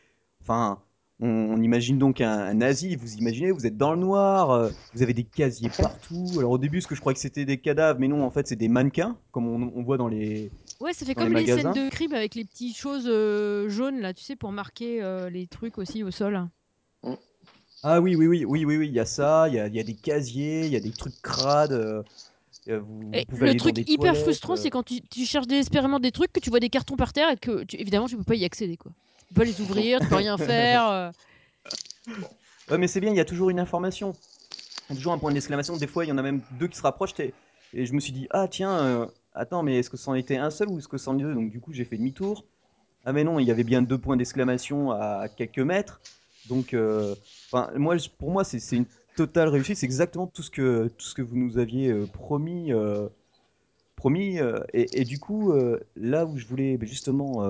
[0.41, 0.83] Enfin,
[1.19, 2.95] on, on imagine donc un, un nazi.
[2.95, 6.35] Vous imaginez, vous êtes dans le noir, euh, vous avez des casiers partout.
[6.39, 8.47] Alors, au début, ce que je croyais que c'était des cadavres, mais non, en fait,
[8.47, 11.47] c'est des mannequins, comme on, on voit dans les, Ouais, ça fait les comme les
[11.47, 15.29] scènes de crime avec les petites choses euh, jaunes, là, tu sais, pour marquer euh,
[15.29, 16.47] les trucs aussi au sol.
[17.83, 19.79] Ah oui, oui, oui, oui, oui, oui, il y a ça, il y a, y
[19.79, 22.03] a des casiers, il y a des trucs crades,
[22.67, 24.57] vous, Et le truc hyper frustrant, euh.
[24.57, 27.29] c'est quand tu, tu cherches désespérément des trucs, que tu vois des cartons par terre
[27.31, 28.91] et que, tu- évidemment, tu peux pas y accéder, quoi.
[29.27, 30.87] Tu peux les ouvrir, tu peux rien faire.
[30.89, 32.77] euh.
[32.77, 34.13] Mais c'est bien, il y a toujours une information,
[34.89, 35.77] il y a toujours un point d'exclamation.
[35.77, 37.33] Des fois, il y en a même deux qui se rapprochent, et,
[37.73, 40.49] et je me suis dit, ah tiens, euh, attends, mais est-ce que c'en était un
[40.49, 41.33] seul ou est-ce que c'en est deux?
[41.33, 42.45] Donc du coup, j'ai fait demi-tour.
[43.05, 46.01] Ah mais non, il y avait bien deux points d'exclamation à quelques mètres.
[46.47, 47.13] Donc, euh,
[47.75, 49.77] moi, pour moi, c'est une totale réussite.
[49.77, 52.71] C'est exactement tout ce que, tout ce que vous nous aviez euh, promis.
[53.95, 54.39] promis.
[54.73, 55.53] et, du coup,
[55.95, 57.43] là où je voulais ben, justement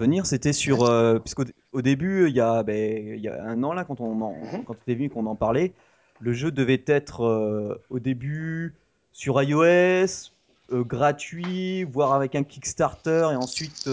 [0.00, 0.82] venir, c'était sur.
[0.82, 4.00] euh, puisqu'au au début, il y, a, ben, il y a un an, là, quand
[4.00, 4.34] on en,
[4.66, 5.74] quand tu es venu qu'on en parlait,
[6.18, 8.74] le jeu devait être euh, au début
[9.12, 9.62] sur iOS,
[10.72, 13.88] euh, gratuit, voire avec un Kickstarter, et ensuite.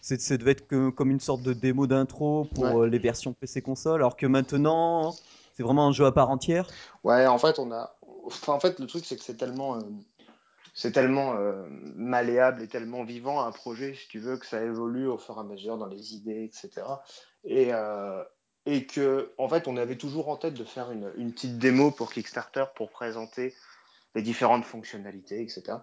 [0.00, 4.00] ça devait être que- comme une sorte de démo d'intro pour les versions PC console,
[4.00, 5.16] alors que maintenant,
[5.56, 6.68] c'est vraiment un jeu à part entière.
[7.04, 7.96] Ouais, en fait, on a.
[8.24, 9.78] Enfin, en fait, le truc, c'est que c'est tellement,
[10.76, 11.66] c'est tellement euh,
[11.96, 15.40] malléable et tellement vivant un projet, si tu veux, que ça évolue au fur et
[15.40, 16.86] à mesure dans les idées, etc.
[17.44, 18.22] Et, euh,
[18.66, 21.90] et que, en fait, on avait toujours en tête de faire une, une petite démo
[21.90, 23.54] pour Kickstarter pour présenter
[24.14, 25.78] les différentes fonctionnalités, etc.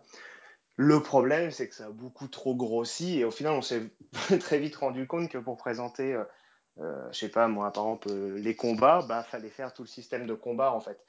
[0.75, 3.89] Le problème, c'est que ça a beaucoup trop grossi et au final, on s'est
[4.39, 6.23] très vite rendu compte que pour présenter, euh,
[6.77, 10.27] euh, je sais pas moi, par exemple, les combats, bah, fallait faire tout le système
[10.27, 11.03] de combat en fait.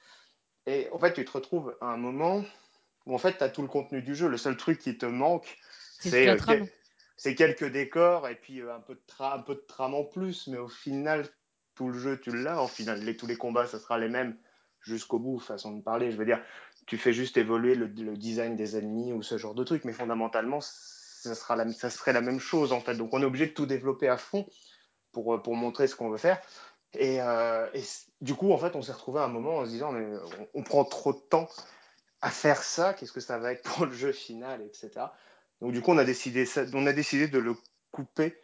[0.64, 2.43] Et en fait, tu te retrouves à un moment
[3.07, 4.29] où en fait, tu as tout le contenu du jeu.
[4.29, 5.59] Le seul truc qui te manque,
[7.17, 9.95] C'est euh, quelques décors et puis euh, un, peu de tra- un peu de trame
[9.95, 10.49] en plus.
[10.49, 11.27] Mais au final,
[11.75, 12.63] tout le jeu, tu l'as.
[12.63, 14.37] Au final, les, tous les combats, ça sera les mêmes
[14.81, 16.11] jusqu'au bout, façon de parler.
[16.11, 16.43] Je veux dire,
[16.87, 19.85] tu fais juste évoluer le, le design des ennemis ou ce genre de truc.
[19.85, 22.95] Mais fondamentalement, ça, sera la, ça serait la même chose en fait.
[22.95, 24.47] Donc on est obligé de tout développer à fond
[25.13, 26.41] pour, euh, pour montrer ce qu'on veut faire.
[26.97, 27.83] Et, euh, et
[28.21, 30.07] du coup, en fait, on s'est retrouvé à un moment en se disant, mais
[30.55, 31.49] on, on prend trop de temps
[32.25, 35.07] à faire ça, qu'est-ce que ça va être pour le jeu final, etc.
[35.61, 37.55] Donc du coup, on a décidé, ça, on a décidé de le
[37.93, 38.35] couper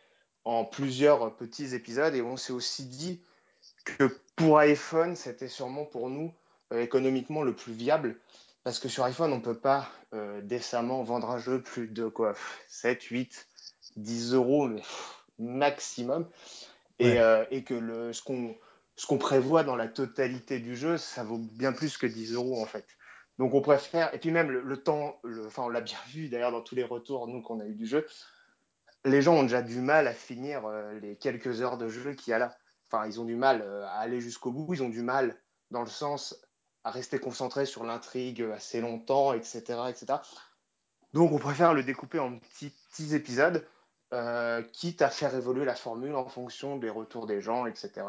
[0.45, 3.23] en plusieurs petits épisodes et on s'est aussi dit
[3.87, 6.35] que pour iPhone, c'était sûrement pour nous
[6.75, 8.21] euh, économiquement le plus viable
[8.65, 12.07] parce que sur iPhone, on ne peut pas euh, décemment vendre un jeu plus de
[12.07, 12.35] quoi
[12.69, 13.49] 7, 8,
[13.97, 14.83] 10 euros mais,
[15.39, 16.29] maximum
[16.99, 17.19] et, Ouais.
[17.19, 18.55] euh, et que le, ce qu'on
[18.97, 22.61] ce qu'on prévoit dans la totalité du jeu, ça vaut bien plus que 10 euros
[22.61, 22.85] en fait.
[23.41, 26.61] Donc on préfère, et puis même le, temps, enfin on l'a bien vu d'ailleurs dans
[26.61, 28.07] tous les retours nous qu'on a eu du jeu,
[29.07, 32.33] les gens ont déjà du mal à finir euh, les quelques heures de jeu qu'il
[32.33, 32.55] y a là.
[32.87, 35.81] Enfin ils ont du mal euh, à aller jusqu'au bout, ils ont du mal dans
[35.81, 36.39] le sens
[36.85, 40.19] à rester concentrés sur l'intrigue assez longtemps, etc., etc.
[41.15, 43.67] Donc on préfère le découper en petits, épisodes,
[44.13, 48.03] euh, quitte à faire évoluer la formule en fonction des retours des gens, etc.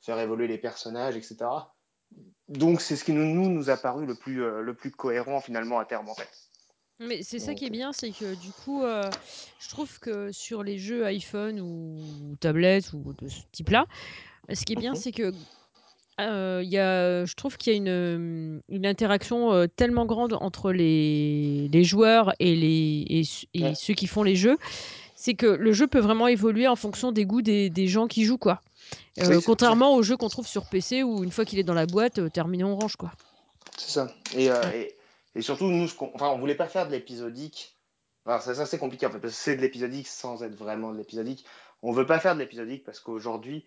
[0.00, 1.46] Faire évoluer les personnages, etc.
[2.48, 5.40] Donc c'est ce qui nous, nous, nous a paru le plus, euh, le plus cohérent
[5.40, 6.28] finalement à terme en fait.
[6.98, 9.10] Mais c'est ça qui est Donc, bien, c'est que du coup, euh,
[9.60, 13.86] je trouve que sur les jeux iPhone ou tablette ou de ce type-là,
[14.50, 15.34] ce qui est bien, c'est que
[16.18, 20.06] euh, il y a, je trouve qu'il y a une, euh, une interaction euh, tellement
[20.06, 24.36] grande entre les, les joueurs et, les, et, ce- et ouais, ceux qui font les
[24.36, 24.56] jeux,
[25.14, 28.24] c'est que le jeu peut vraiment évoluer en fonction des goûts des, des gens qui
[28.24, 28.62] jouent, quoi.
[29.18, 31.86] Euh, contrairement au jeu qu'on trouve sur PC où une fois qu'il est dans la
[31.86, 33.12] boîte, euh, terminé, on range, quoi.
[33.76, 34.08] C'est ça.
[34.34, 34.94] Et, euh, et,
[35.34, 37.76] et surtout, nous, qu'on, enfin, on voulait pas faire de l'épisodique.
[38.26, 40.92] Alors, ça, ça c'est compliqué en fait, parce que c'est de l'épisodique sans être vraiment
[40.92, 41.46] de l'épisodique.
[41.82, 43.64] On veut pas faire de l'épisodique parce qu'aujourd'hui,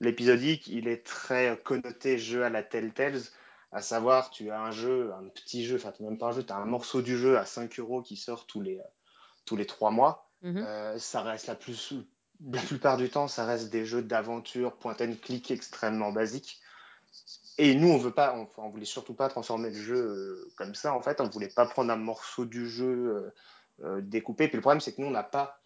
[0.00, 3.22] l'épisodique, il est très connoté jeu à la Telltales.
[3.72, 6.52] À savoir, tu as un jeu, un petit jeu, enfin, même pas un jeu, tu
[6.52, 8.78] as un morceau du jeu à 5 euros qui sort tous les,
[9.46, 10.28] tous les 3 mois.
[10.42, 10.98] Mhm.
[10.98, 11.94] Ça reste la, plus,
[12.50, 16.60] la plupart du temps, ça reste des jeux d'aventure, point and click extrêmement basiques.
[17.58, 20.94] Et nous, on veut pas, on voulait surtout pas transformer le jeu euh, comme ça.
[20.94, 23.34] En fait, on voulait pas prendre un morceau du jeu euh,
[23.84, 24.48] euh, découpé.
[24.48, 25.60] Puis le problème, c'est que nous, on n'a pas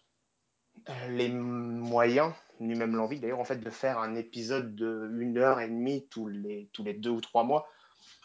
[1.09, 5.59] les moyens, ni même l'envie d'ailleurs, en fait, de faire un épisode de une heure
[5.59, 7.67] et demie tous les tous les deux ou trois mois.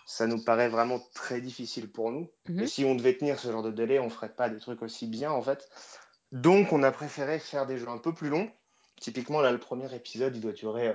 [0.04, 2.28] Ça nous paraît vraiment très difficile pour nous.
[2.48, 2.60] Mhm.
[2.60, 5.06] Et si on devait tenir ce genre de délai, on ferait pas des trucs aussi
[5.06, 5.68] bien, en fait.
[6.32, 8.50] Donc, on a préféré faire des jeux un peu plus longs.
[9.00, 10.94] Typiquement, là, le premier épisode, il doit durer euh,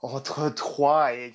[0.00, 1.34] entre 3 et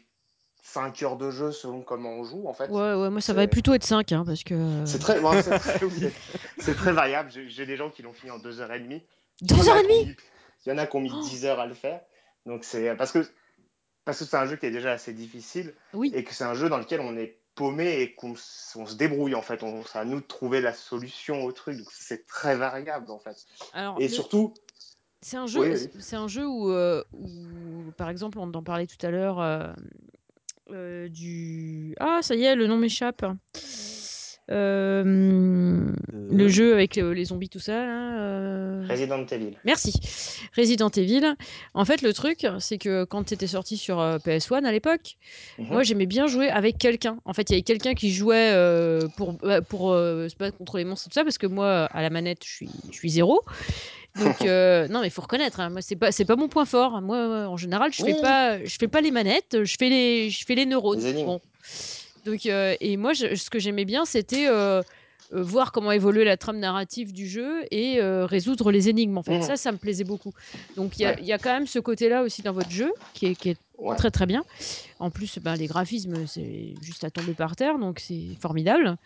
[0.64, 2.70] 5 heures de jeu selon comment on joue, en fait.
[2.70, 4.84] Ouais, ouais, moi ça va plutôt être 5, hein, parce que.
[4.86, 5.42] C'est très, ouais,
[6.76, 7.32] très, variable.
[7.48, 9.02] J'ai des gens qui l'ont fini en 2h30.
[9.42, 10.16] Il y en Deux a heures et qui ont demie mis-
[10.66, 12.02] Il y en a qui ont mis 10 heures à le faire.
[12.46, 13.26] Donc, c'est parce que
[14.06, 16.12] parce que c'est un jeu qui est déjà assez difficile Oui.
[16.16, 18.36] et que c'est un jeu dans lequel on est paumé et qu'on
[18.76, 19.64] on se débrouille, en fait.
[19.64, 21.78] On, c'est à nous de trouver la solution au truc.
[21.78, 23.36] Donc, c'est très variable, en fait.
[23.74, 24.54] Alors, Et le- surtout,
[25.22, 28.88] C'est un jeu, Oui, c'est un jeu où, euh, où, par exemple, on en parlait
[28.88, 29.74] tout à l'heure euh,
[30.72, 31.96] euh, du.
[32.00, 33.26] Ah, ça y est, le nom m'échappe.
[34.52, 35.04] Euh,
[36.32, 37.86] le Euh, jeu avec les zombies, tout ça.
[37.86, 39.54] là, euh, Resident Evil.
[39.66, 39.94] Merci.
[40.58, 41.36] Resident Evil.
[41.74, 45.18] En fait, le truc, c'est que quand c'était sorti sur euh, PS1 à l'époque,
[45.58, 45.68] Mhm.
[45.68, 47.18] moi j'aimais bien jouer avec quelqu'un.
[47.26, 48.54] En fait, il y avait quelqu'un qui jouait
[49.18, 52.02] pour, bah, pour se battre contre les monstres et tout ça, parce que moi, à
[52.02, 53.42] la manette, je suis, je suis zéro.
[54.20, 56.66] Donc, euh, non, mais il faut reconnaître, hein, moi, c'est pas, c'est pas mon point
[56.66, 57.02] fort.
[57.02, 58.22] Moi, en général, je fais, Oui.
[58.22, 61.00] pas, je fais pas les manettes, je fais les, je fais les neurones.
[61.02, 61.14] Les.
[61.24, 61.40] Bon.
[62.30, 64.84] Donc, euh, et moi, je- ce que j'aimais bien, c'était euh,
[65.34, 69.18] euh, voir comment évoluait la trame narrative du jeu et euh, résoudre les énigmes.
[69.18, 69.44] En fait, Mhm.
[69.44, 70.34] ça, ça me plaisait beaucoup.
[70.76, 71.16] Donc, il y, a- Ouais.
[71.20, 73.58] il y a quand même ce côté-là aussi dans votre jeu qui est, qui est
[73.78, 73.96] Ouais.
[73.96, 74.44] très très bien.
[75.00, 78.98] En plus, ben, les graphismes, c'est juste à tomber par terre, donc c'est formidable.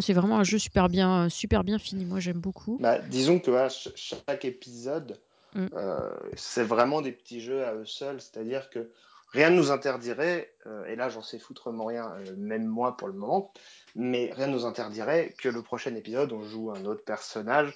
[0.00, 2.04] C'est vraiment un jeu super bien, super bien fini.
[2.04, 2.76] Moi, j'aime beaucoup.
[2.80, 5.20] Bah, disons que voilà, chaque épisode,
[5.54, 5.66] Mm.
[5.74, 8.90] euh, c'est vraiment des petits jeux à eux seuls, c'est-à-dire que
[9.28, 13.08] rien ne nous interdirait, euh, et là j'en sais foutrement rien, euh, même moi pour
[13.08, 13.52] le moment,
[13.94, 17.74] mais rien ne nous interdirait que le prochain épisode, on joue un autre personnage,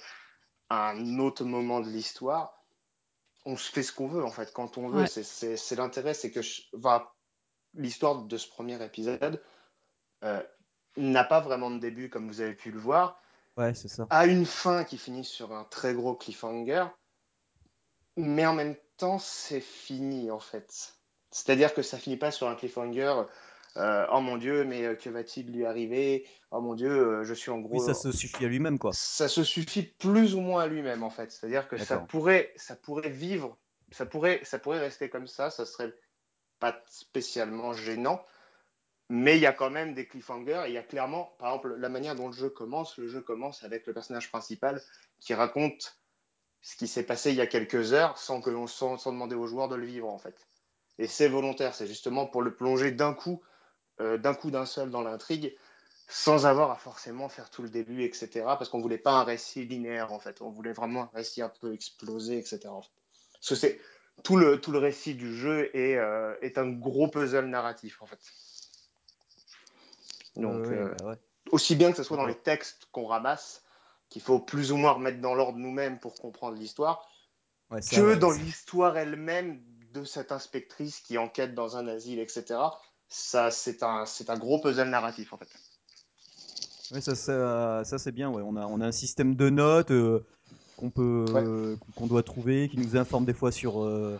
[0.69, 2.57] à un autre moment de l'histoire.
[3.45, 5.01] On se fait ce qu'on veut en fait, quand on veut.
[5.01, 5.07] Ouais.
[5.07, 7.07] C'est- l'intérêt, c'est que je- enfin,
[7.73, 9.41] l'histoire de ce premier épisode
[10.23, 10.41] euh,
[10.97, 13.19] n'a pas vraiment de début comme vous avez pu le voir
[13.57, 14.05] Ouais, c'est ça.
[14.09, 16.85] a une fin qui finit sur un très gros cliffhanger,
[18.17, 20.93] mais en même temps, c'est fini en fait.
[21.31, 23.23] C'est-à-dire que ça finit pas sur un cliffhanger.
[23.77, 26.27] euh, oh mon Dieu, mais euh, que va-t-il lui arriver?
[26.51, 27.77] Oh mon Dieu, euh, je suis en gros.
[27.77, 28.91] Oui, ça se suffit à lui-même, quoi.
[28.93, 31.31] Ça se suffit plus ou moins à lui-même en fait.
[31.31, 33.57] C'est-à-dire que ça pourrait, ça pourrait vivre,
[33.91, 35.49] ça pourrait, ça pourrait rester comme ça.
[35.49, 35.93] Ça serait
[36.59, 38.23] pas spécialement gênant.
[39.07, 40.63] Mais il y a quand même des cliffhangers.
[40.67, 42.97] Il y a clairement, par exemple, la manière dont le jeu commence.
[42.97, 44.81] Le jeu commence avec le personnage principal
[45.19, 45.97] qui raconte
[46.61, 49.35] ce qui s'est passé il y a quelques heures sans, que l'on- sans, sans demander
[49.35, 50.35] aux joueurs de le vivre, en fait.
[50.97, 51.73] Et c'est volontaire.
[51.73, 53.41] C'est justement pour le plonger d'un coup,
[53.99, 55.55] euh, d'un coup d'un seul dans l'intrigue,
[56.07, 58.29] sans avoir à forcément faire tout le début, etc.
[58.45, 60.41] Parce qu'on voulait pas un récit linéaire, en fait.
[60.41, 62.67] On voulait vraiment un récit un peu explosé, etc.
[62.67, 62.89] en fait.
[63.33, 63.79] Parce que c'est
[64.23, 68.05] tout le, tout le récit du jeu est, euh, est un gros puzzle narratif, en
[68.05, 68.19] fait.
[70.35, 71.15] Donc, euh, bah ouais.
[71.51, 73.63] aussi bien que ce soit dans les textes qu'on ramasse,
[74.09, 77.07] qu'il faut plus ou moins remettre dans l'ordre nous-mêmes pour comprendre l'histoire,
[77.71, 79.63] Ouais, que dans l'histoire elle-même
[79.93, 82.59] de cette inspectrice qui enquête dans un asile, etc.
[83.07, 85.49] Ça, c'est un, c'est un gros puzzle narratif, en fait.
[86.91, 88.29] Ouais, ça, ça, ça, c'est bien.
[88.29, 88.41] Ouais.
[88.45, 90.25] On, a, on a un système de notes euh,
[90.77, 91.43] qu'on peut, Ouais.
[91.43, 94.19] euh, qu'on doit trouver, qui nous informe des fois sur, euh,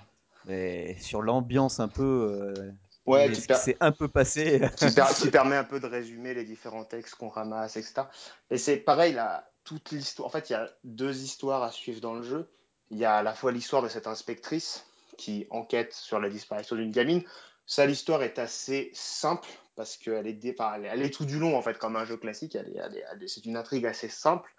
[1.00, 2.04] sur l'ambiance un peu,
[2.58, 2.72] euh,
[3.06, 4.62] Ouais, qui, ce per- qui s'est un peu passé.
[4.78, 8.04] qui per- qui permet un peu de résumer les différents textes qu'on ramasse, etc.
[8.52, 10.28] Et c'est pareil, là, toute l'histoire.
[10.28, 12.50] En fait, il y a deux histoires à suivre dans le jeu.
[12.90, 14.86] Il y a à la fois l'histoire de cette inspectrice
[15.18, 17.24] qui enquête sur la disparition d'une gamine.
[17.66, 21.62] Ça, l'histoire est assez simple parce qu'elle est, dé- elle, est- tout du long, en
[21.62, 22.58] fait, comme un jeu classique.
[23.28, 24.54] C'est une intrigue assez simple.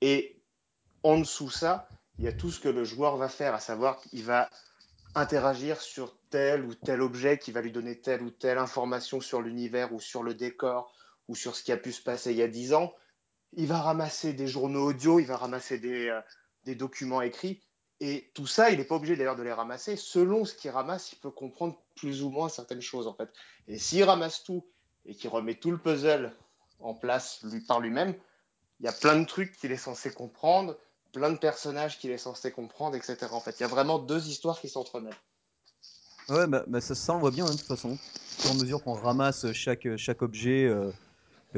[0.00, 0.40] Et
[1.02, 4.00] en dessous ça, il y a tout ce que le joueur va faire, à savoir
[4.00, 4.48] qu'il va
[5.14, 9.42] interagir sur tel ou tel objet qui va lui donner telle ou telle information sur
[9.42, 10.94] l'univers ou sur le décor
[11.28, 12.94] ou sur ce qui a pu se passer il y a 10 ans.
[13.54, 16.20] Il va ramasser des journaux audio, il va ramasser des, euh,
[16.64, 17.60] des documents écrits.
[18.00, 19.96] Et tout ça, il n'est pas obligé d'ailleurs de les ramasser.
[19.96, 23.28] Selon ce qu'il ramasse, il peut comprendre plus ou moins certaines choses en fait.
[23.68, 24.64] Et s'il ramasse tout
[25.04, 26.32] et qu'il remet tout le puzzle
[26.80, 28.14] en place lui, par lui-même,
[28.80, 30.78] il y a plein de trucs qu'il est censé comprendre,
[31.12, 33.18] plein de personnages qu'il est censé comprendre, etc.
[33.32, 35.12] En fait, il y a vraiment deux histoires qui s'entremêlent.
[36.30, 37.98] Ouais, bah, bah, ça, ça, on voit bien, hein, de toute façon.
[38.48, 40.90] À mesure qu'on ramasse chaque, chaque objet, euh,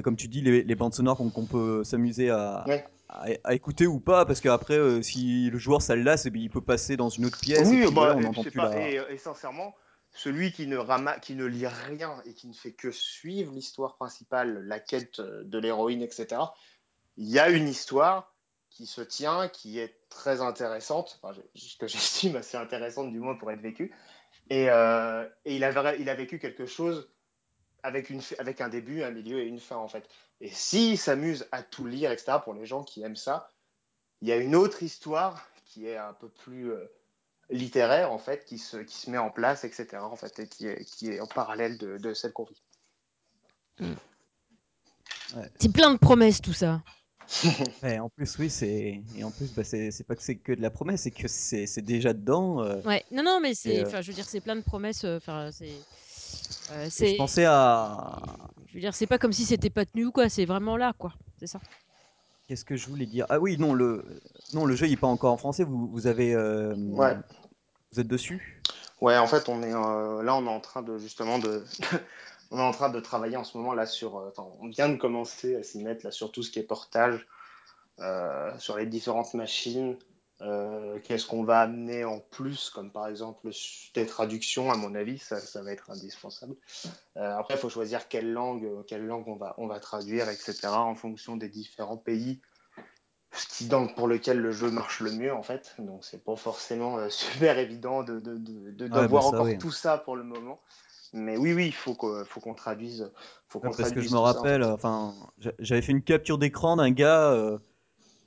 [0.02, 2.84] comme tu dis, les, les bandes sonores qu'on peut s'amuser à, Ouais.
[3.12, 6.50] À, à écouter ou pas, parce qu'après, euh, si le joueur ça le lasse, il
[6.50, 8.68] peut passer dans une autre pièce, et Oui, puis bah, voilà, on et, plus pas-
[8.70, 8.88] la...
[8.90, 9.74] et, et sincèrement,
[10.10, 11.18] celui qui ne, rama...
[11.18, 15.42] qui ne lit rien et qui ne fait que suivre l'histoire principale, la quête euh,
[15.44, 16.42] de l'héroïne, etc.,
[17.16, 18.34] il y a une histoire
[18.70, 21.38] qui se tient, qui est très intéressante, enfin,
[21.78, 23.94] que j'estime assez intéressante du moins pour être vécue.
[24.50, 27.11] Et, euh, et il, a, il a vécu quelque chose
[27.82, 30.08] avec, une, avec un début, un milieu et une fin, en fait.
[30.40, 33.50] Et s'il s'amuse à tout lire, etc., pour les gens qui aiment ça,
[34.20, 36.84] il y a une autre histoire qui est un peu plus euh,
[37.50, 40.66] littéraire, en fait, qui se, qui se met en place, etc., en fait, et qui
[40.66, 42.62] est, qui est en parallèle de, de celle qu'on vit.
[45.58, 46.82] C'est plein de promesses tout ça.
[47.82, 50.52] Ouais, en plus, oui, c'est et en plus, bah, c'est c'est pas que c'est que
[50.52, 52.62] de la promesse, c'est que c'est c'est déjà dedans.
[52.62, 55.04] euh, Ouais, non, non, mais c'est, euh, enfin, je veux dire, c'est plein de promesses.
[55.04, 55.72] euh, Enfin, c'est,
[56.70, 58.20] euh, et c'est, je pensais à
[58.66, 60.28] je veux dire, c'est pas comme si c'était pas tenu ou quoi.
[60.28, 61.12] C'est vraiment là, quoi.
[61.38, 61.60] C'est ça.
[62.46, 63.26] qu'est-ce que je voulais dire?
[63.30, 64.20] Ah oui, non, le
[64.52, 65.64] non, le jeu il est pas encore en français.
[65.64, 67.16] Vous, vous avez euh, Ouais.
[67.92, 68.62] vous êtes dessus?
[69.00, 71.64] Ouais, en fait, on est euh, là, on est en train de justement de,
[72.50, 74.16] on est en train de travailler en ce moment là sur.
[74.18, 76.62] euh, attends, on vient de commencer à s'y mettre là sur tout ce qui est
[76.64, 77.26] portage,
[78.00, 79.96] euh, sur les différentes machines.
[80.42, 83.50] Euh, Qu'est-ce qu'on va amener en plus, comme par exemple
[83.94, 86.56] des traductions, à mon avis, ça, ça va être indispensable.
[87.18, 90.82] Euh, après, il faut choisir quelle langue, quelle langue on va, on va traduire, etc.
[90.84, 92.40] en fonction des différents pays
[93.32, 95.74] ce qui, dans, pour lequel le jeu marche le mieux en fait.
[95.78, 99.46] Donc c'est pas forcément euh, super évident de, de, de, de- Ouais, d'avoir bah, encore
[99.46, 99.58] oui.
[99.58, 100.60] tout ça pour le moment.
[101.14, 103.10] Mais oui, oui, il faut qu'on, faut qu'on traduise,
[103.48, 104.68] faut Ouais, qu'on parce que je me en rappelle, fait.
[104.74, 107.58] enfin, j'a- j'avais fait une capture d'écran d'un gars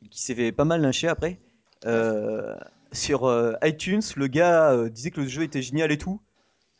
[0.09, 1.39] qui s'est fait pas mal lyncher après.
[1.86, 2.56] Euh,
[2.94, 6.22] sur euh, iTunes, le gars euh, disait que le jeu était génial et tout,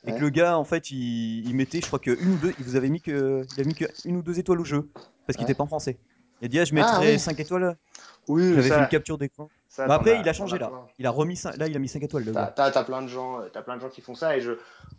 [0.06, 2.54] et que le gars, en fait, il, il mettait, je crois que une ou deux,
[2.58, 4.92] il vous avait mis que, il a mis que une ou deux étoiles au jeu,
[5.28, 5.46] parce qu'il Ouais.
[5.46, 6.00] était pas en français.
[6.42, 7.78] Il a dit, ah, je Ah mettrais oui, 5 étoiles.
[8.28, 9.52] oui, J'avais fait une capture d'écran.
[9.76, 10.72] Ça Mais t'en après, il as, a changé as là.
[11.00, 13.08] Il a remis cinq- là, il a mis 5 étoiles, le T'as, t'as plein de
[13.08, 14.54] gens, euh, t'as plein de gens qui font ça et je,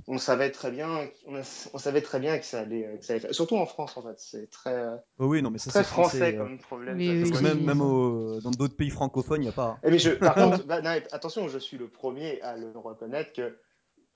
[0.07, 0.89] on savait très bien,
[1.27, 3.57] on, a- on savait très bien que ça allait, euh, que ça allait faire- surtout
[3.57, 6.19] en France en fait, c'est très, euh, Oh oui, non, mais ça, très c'est français.
[6.19, 9.53] français euh, comme problème, Oui, oui, même, au- dans d'autres pays francophones, il n'y a
[9.53, 9.79] pas.
[9.83, 13.57] mais je, par contre, bah, non, attention, je suis le premier à le reconnaître que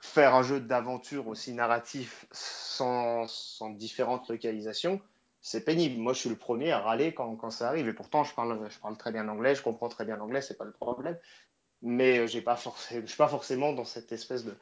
[0.03, 5.01] faire un jeu d'aventure aussi narratif sans, sans différentes localisations,
[5.41, 6.01] c'est pénible.
[6.01, 7.89] Moi, je suis le premier à râler quand, quand ça arrive.
[7.89, 10.59] Et pourtant, je parle, je parle très bien anglais, je comprends très bien l'anglais, c'est
[10.59, 11.19] pas le problème.
[11.83, 14.55] Mais euh, j'ai pas forcément, je suis pas forcément dans cette espèce de,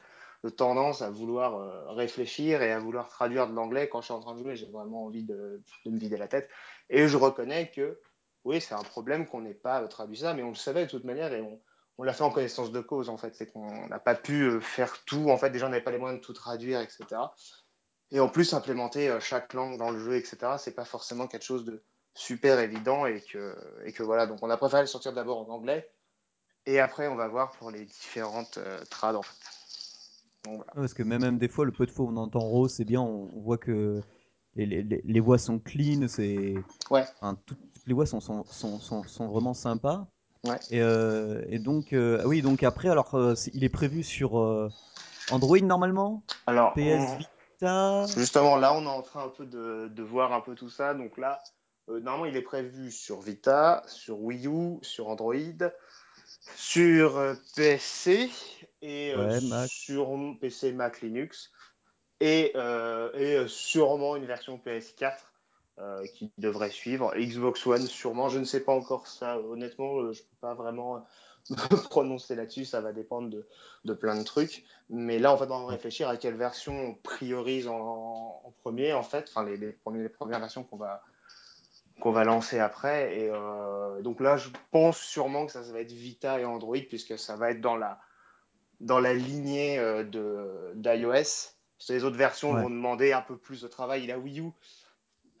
[0.55, 4.21] tendance à vouloir euh, réfléchir et à vouloir traduire de l'anglais quand je suis en
[4.21, 4.55] train de jouer.
[4.55, 6.49] J'ai vraiment envie de, me vider la tête.
[6.89, 7.99] Et je reconnais que
[8.45, 11.03] oui, c'est un problème qu'on n'ait pas traduit ça, mais on le savait de toute
[11.03, 11.59] manière et on,
[11.99, 13.35] on l'a fait en connaissance de cause en fait.
[13.35, 15.29] C'est qu'on n'a pas pu euh, faire tout.
[15.29, 17.05] En fait, déjà, on n'avait pas les moyens de tout traduire, etc.
[18.11, 21.43] Et en plus, implémenter euh, chaque langue dans le jeu, etc., c'est pas forcément quelque
[21.45, 21.83] chose de
[22.15, 23.55] super évident et que,
[23.85, 24.25] et que voilà.
[24.25, 25.89] Donc, on a préféré le sortir d'abord en anglais
[26.65, 29.35] et après, on va voir pour les différentes euh, trades en fait.
[30.45, 30.71] Donc, voilà.
[30.73, 32.73] Ouais, Parce que même, même des fois, le peu de fois où on entend Rose,
[32.73, 34.01] c'est bien, on, on voit que
[34.55, 36.55] les, les, les- voix sont clean, c'est...
[36.89, 40.07] Ouais, Enfin, toutes, les voix sont, sont, sont, sont, vraiment sympas.
[40.45, 40.57] ouais.
[40.71, 43.15] Et, euh, et donc, euh, oui, donc après, alors,
[43.53, 44.35] il est prévu sur
[45.31, 47.29] Android normalement, Alors, PS on- Vita.
[48.15, 50.93] Justement, là, on est en train un peu de, de voir un peu tout ça.
[50.93, 51.41] Donc là,
[51.89, 55.35] euh, normalement, il est prévu sur Vita, sur Wii U, sur Android,
[56.55, 58.29] sur euh, PC
[58.81, 59.69] et euh, Ouais, Mac.
[59.69, 61.51] sur PC, Mac, Linux
[62.19, 65.13] et, euh, et euh, sûrement une version PS4
[65.79, 67.13] euh, qui devrait suivre.
[67.15, 68.29] Xbox One, sûrement.
[68.29, 69.39] Je ne sais pas encore ça.
[69.39, 71.01] Honnêtement, euh, je ne peux pas vraiment me
[71.89, 72.65] prononcer là-dessus.
[72.65, 73.47] Ça va dépendre de,
[73.85, 74.63] de plein de trucs.
[74.89, 78.93] Mais là, en fait, on va réfléchir à quelle version on priorise en, en premier,
[78.93, 79.25] en fait.
[79.29, 81.03] Enfin, les, les, premiers, les premières versions qu'on va,
[82.01, 83.17] qu'on va lancer après.
[83.17, 86.77] Et euh, donc là, je pense sûrement que ça, ça va être Vita et Android,
[86.87, 87.99] puisque ça va être dans la,
[88.79, 91.53] dans la lignée euh, de, d'iOS.
[91.87, 92.61] Les autres versions Ouais.
[92.61, 94.05] vont demander un peu plus de travail.
[94.05, 94.51] La Wii U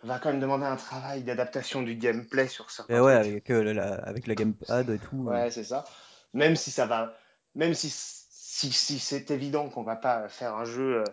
[0.03, 3.27] va quand même demander un travail d'adaptation du gameplay sur certains Et ouais, trucs.
[3.27, 5.27] avec, euh, la, avec gamepad et tout.
[5.29, 5.31] euh.
[5.31, 5.85] Ouais, c'est ça.
[6.33, 7.15] Même si ça va,
[7.55, 11.03] même si, si, si c'est évident qu'on va pas faire un jeu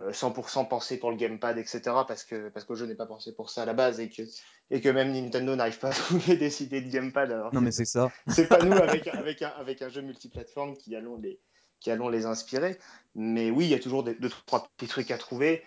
[0.00, 3.06] euh, 100% pensé pour le gamepad, etc., parce que, parce que le jeu n'est pas
[3.06, 4.22] pensé pour ça à la base et que,
[4.70, 7.30] et que même Nintendo n'arrive pas à trouver des idées de gamepad.
[7.30, 8.10] Alors Non, que mais c'est ça.
[8.26, 11.40] c'est pas nous avec, avec, un, avec un jeu multiplateforme qui allons les,
[11.80, 12.78] qui allons les inspirer.
[13.14, 15.64] Mais oui, il y a toujours des, deux, trois petits trucs à trouver.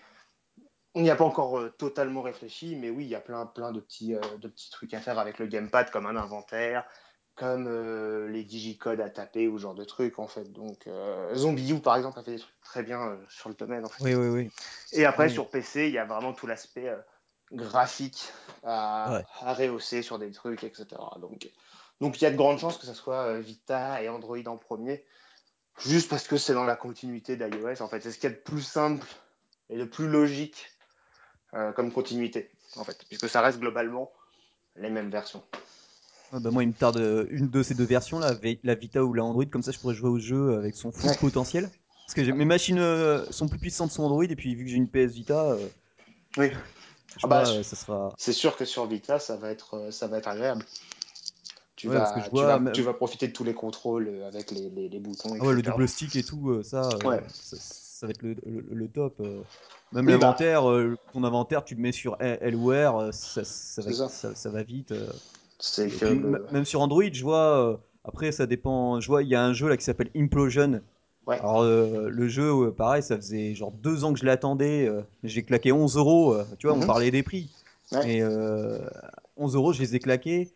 [0.97, 3.73] On n'y a pas encore euh, totalement réfléchi, mais oui, il y a plein, plein
[3.73, 6.85] de, petits, euh, de petits trucs à faire avec le gamepad, comme un inventaire,
[7.35, 10.53] comme euh, les digicodes à taper ou ce genre de trucs, en fait.
[10.53, 10.87] Donc,
[11.35, 14.05] Zombie U, par exemple, a fait des trucs très bien sur le domaine, en fait.
[14.05, 14.51] Oui, oui, oui.
[14.93, 15.33] Et après, Oui.
[15.33, 16.89] sur PC, il y a vraiment tout l'aspect
[17.51, 18.31] graphique
[18.63, 19.25] à, Ouais.
[19.41, 20.85] à rehausser sur des trucs, etc.
[21.19, 21.51] Donc,
[21.99, 25.05] donc, il y a de grandes chances que ce soit Vita et Android en premier,
[25.77, 27.99] juste parce que c'est dans la continuité d'iOS, en fait.
[27.99, 29.05] C'est ce qu'il y a de plus simple
[29.69, 30.71] et de plus logique
[31.55, 34.11] euh, comme continuité, en fait, puisque ça reste globalement
[34.75, 35.43] les mêmes versions.
[36.33, 39.03] Ouais, bah, moi, il me tarde euh, une de ces deux versions, là, la Vita
[39.03, 41.17] ou la Android, comme ça je pourrais jouer au jeu avec son full Ouais.
[41.17, 41.69] potentiel.
[42.05, 44.77] Parce que mes machines euh, sont plus puissantes sur Android, et puis vu que j'ai
[44.77, 45.69] une PS Vita, euh,
[46.37, 46.51] Oui,
[47.23, 48.13] Ah bah, vois, je- ça sera.
[48.17, 50.63] c'est sûr que sur Vita, ça va être, ça va être agréable.
[51.75, 54.51] Tu, Ouais, vas, tu, vois vas, même- tu vas profiter de tous les contrôles avec
[54.51, 55.35] les, les, les boutons.
[55.39, 57.21] Ah ouais, le double stick et tout, ça, Ouais.
[57.33, 57.57] ça,
[57.95, 59.15] ça va être le, le- le top.
[59.21, 59.41] euh.
[59.93, 60.19] Même Oui, bah.
[60.19, 63.81] l'inventaire, euh, ton inventaire, tu le mets sur L L ou R, euh, ça, ça
[63.81, 64.09] va, ça.
[64.09, 64.91] ça- ça va vite.
[64.91, 66.21] Et que puis,
[66.51, 69.69] même sur Android, je vois, après ça dépend, je vois, il y a un jeu
[69.69, 70.81] là qui s'appelle Implosion.
[71.25, 71.39] Ouais.
[71.39, 75.43] Alors euh, le jeu, pareil, ça faisait genre deux ans que je l'attendais, euh, j'ai
[75.43, 76.85] claqué 11 euros, tu vois, on Mhm.
[76.85, 77.49] parlait des prix.
[77.93, 78.03] Ouais.
[78.03, 78.79] Mais euh,
[79.37, 80.51] 11 euros, je les ai claqués.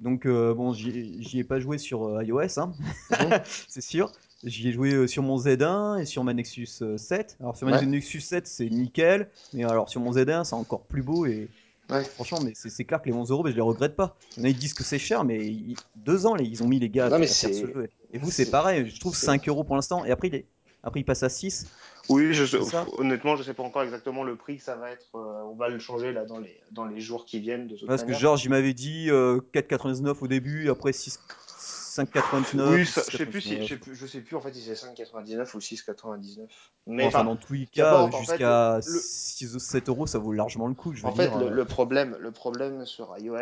[0.00, 2.74] Donc euh, bon, j'y ai pas joué sur iOS, hein,
[3.68, 4.12] c'est sûr.
[4.44, 7.36] J'y ai joué euh, sur mon Z1 et sur ma Nexus euh, 7.
[7.40, 7.86] Alors sur ma Ouais.
[7.86, 11.48] Nexus 7, c'est nickel, mais alors sur mon Z1, c'est encore plus beau et
[11.90, 12.04] Ouais.
[12.04, 14.14] franchement, mais c'est c'est clair que les 11 euros, mais je les regrette pas.
[14.36, 16.68] Il y en a qui disent que c'est cher, mais ils- deux ans, ils ont
[16.68, 17.88] mis les gars Non, mais pour faire ce jeu.
[18.12, 20.34] Et vous, c'est c'est- pareil, je trouve c'est- 5 euros pour l'instant, et après, il,
[20.34, 20.44] est-
[20.82, 21.66] après, il passe à 6.
[22.10, 24.90] Oui, je C'est ça honnêtement, je sais pas encore exactement le prix que ça va
[24.90, 25.06] être.
[25.14, 27.88] euh, on va le changer là dans les, dans les jours qui viennent de toute
[27.88, 28.20] Parce que manière.
[28.20, 31.18] Georges, il m'avait dit euh, 4,99 au début, après 6
[32.04, 32.74] 5,99.
[32.74, 33.62] oui, ou ça- je sais plus si, 6,99.
[33.62, 36.48] je sais plus, je sais plus en fait si c'est 5,99 ou 6,99.
[36.86, 40.66] Mais enfin, dans tous les cas, jusqu'à le- 6 ou 7 euros, ça vaut largement
[40.68, 40.94] le coup.
[40.94, 41.50] Je veux en fait, le, euh.
[41.50, 43.36] le problème, le problème sur iOS,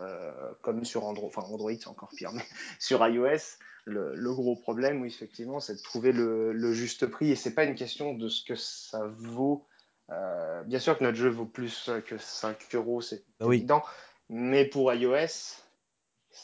[0.00, 0.32] euh,
[0.62, 2.42] comme sur Android, enfin Android c'est encore pire, mais
[2.78, 7.30] sur iOS, le, le gros problème, oui, effectivement, c'est de trouver le, juste prix.
[7.30, 9.64] Et c'est pas une question de ce que ça vaut.
[10.10, 13.56] Euh, bien sûr que notre jeu vaut plus que 5 euros, c'est Bah oui.
[13.58, 13.82] évident.
[14.28, 15.60] Mais pour iOS,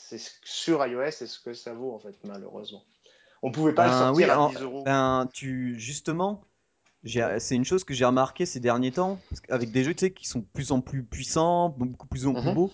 [0.08, 2.82] c'est sur iOS, c'est ce que ça vaut en fait, malheureusement.
[3.42, 4.82] On pouvait pas le Ben sortir oui, à en- 10 euros.
[4.84, 6.44] ben tu justement,
[7.04, 10.12] c'est une chose que j'ai remarqué ces derniers temps, parce qu'avec des jeux tu sais,
[10.12, 12.54] qui sont de plus en plus puissants, beaucoup plus en plus Mhm.
[12.54, 12.72] beaux,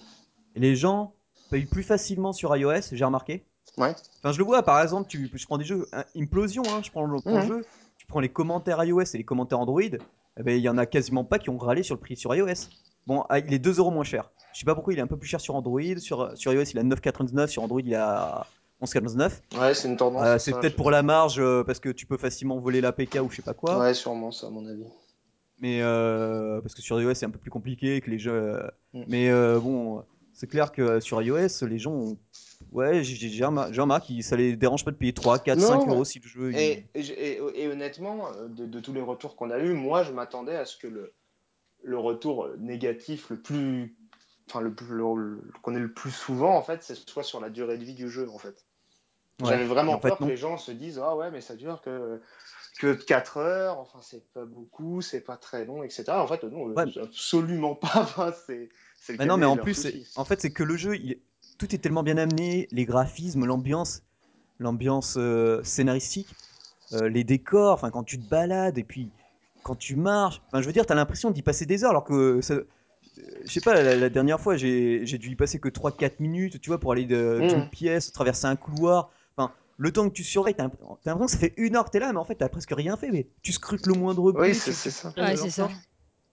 [0.55, 1.15] et les gens
[1.51, 3.45] payent plus facilement sur iOS, j'ai remarqué.
[3.79, 3.95] Ouais.
[4.23, 6.91] Enfin, je le vois, par exemple, tu, je prends des jeux, hein, Implosion, hein, je
[6.91, 7.47] prends le, Mhm.
[7.47, 7.67] jeu,
[7.97, 10.85] tu prends les commentaires iOS et les commentaires Android, eh ben, il y en a
[10.87, 12.69] quasiment pas qui ont râlé sur le prix sur iOS.
[13.09, 14.31] Bon, ah, il est 2 euros moins cher.
[14.53, 16.63] Je sais pas pourquoi il est un peu plus cher sur Android, sur, sur iOS
[16.75, 18.47] il à 9,99, sur Android il à
[18.83, 19.59] 11,99.
[19.59, 20.23] Ouais, c'est une tendance.
[20.27, 23.31] Euh, c'est peut-être pour la marge, euh, parce que tu peux facilement voler l'APK ou
[23.31, 23.79] je sais pas quoi.
[23.79, 24.85] Ouais, sûrement, ça, à mon avis.
[25.61, 28.61] Mais euh, parce que sur iOS c'est un peu plus compliqué que les jeux.
[28.93, 29.03] Mm.
[29.09, 30.05] Mais bon,
[30.35, 32.19] c'est clair que sur iOS, les gens ont.
[32.73, 35.59] Ouais, j'ai j'ai- j'ai remar- j'ai remarqué ça les dérange pas de payer 3, 4,
[35.59, 36.53] Non, 5 mais- euros si le jeu.
[36.53, 40.55] il- Et, et- honnêtement, de, de tous les retours qu'on a eu, moi, je m'attendais
[40.57, 41.13] à ce que le,
[41.83, 43.97] le retour négatif le plus,
[44.49, 47.41] enfin le, plus- le- le- qu'on ait le plus souvent, en fait, c'est soit sur
[47.41, 48.65] la durée de vie du jeu, en fait.
[49.41, 49.51] Ouais.
[49.51, 50.27] J'avais vraiment en fait, peur non.
[50.27, 52.21] que les gens se disent ah ouais mais ça dure que
[52.81, 56.07] que 4 heures, enfin c'est pas beaucoup, c'est pas très long, etc.
[56.09, 56.99] En fait non, Ouais.
[56.99, 57.89] absolument pas.
[58.03, 58.69] Enfin, c'est
[59.17, 61.21] Mais non, mais en plus, en fait, c'est que le jeu, il-
[61.57, 64.03] tout est tellement bien amené, les graphismes, l'ambiance,
[64.59, 66.29] l'ambiance euh, scénaristique,
[66.95, 69.09] euh, les décors, enfin quand tu te balades et puis
[69.69, 72.41] quand tu marches, enfin je veux dire, t'as l'impression d'y passer des heures alors que
[72.41, 72.65] ça- euh,
[73.45, 76.61] je sais pas, la, la dernière fois j'ai j'ai dû y passer que 3-4 minutes,
[76.61, 77.71] tu vois, pour aller de- d'une Mhm.
[77.71, 79.11] pièce, traverser un couloir.
[79.37, 81.85] Enfin, le temps que tu surveilles, t'as l'imp- t'as l'impression que ça fait une heure
[81.87, 83.11] que t'es là, mais en fait t'as presque rien fait.
[83.11, 85.13] Mais tu scrutes le moindre bruit, Oui, c'est tu- c'est ça.
[85.13, 85.63] tu- Ouais, la c'est lampe ça.
[85.63, 85.75] torche.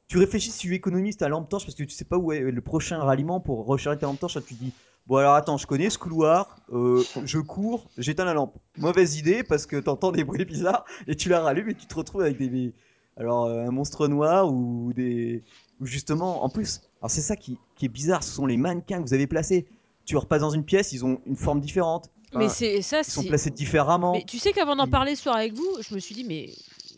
[0.07, 2.39] Tu réfléchis si tu économises ta lampe torche parce que tu sais pas où est
[2.41, 4.35] le prochain ralliement pour recharger ta lampe torche.
[4.35, 4.73] là, tu te dis
[5.07, 8.57] Bon, alors attends, je connais ce couloir, euh, je cours, j'éteins la lampe.
[8.77, 11.95] Mauvaise idée parce que t'entends des bruits bizarres et tu la rallumes et tu te
[11.95, 12.49] retrouves avec des.
[12.49, 12.73] des-
[13.17, 15.43] alors, euh, un monstre noir ou des.
[15.81, 19.01] Ou justement, en plus, alors c'est ça qui, qui est bizarre, ce sont les mannequins
[19.01, 19.65] que vous avez placés.
[20.05, 22.09] Tu repasses dans une pièce, ils ont une forme différente.
[22.29, 23.27] Enfin, mais c'est ça, ils sont c'est.
[23.29, 24.13] placés différemment.
[24.13, 26.49] Mais tu sais qu'avant d'en parler ce soir avec vous, je me suis dit, mais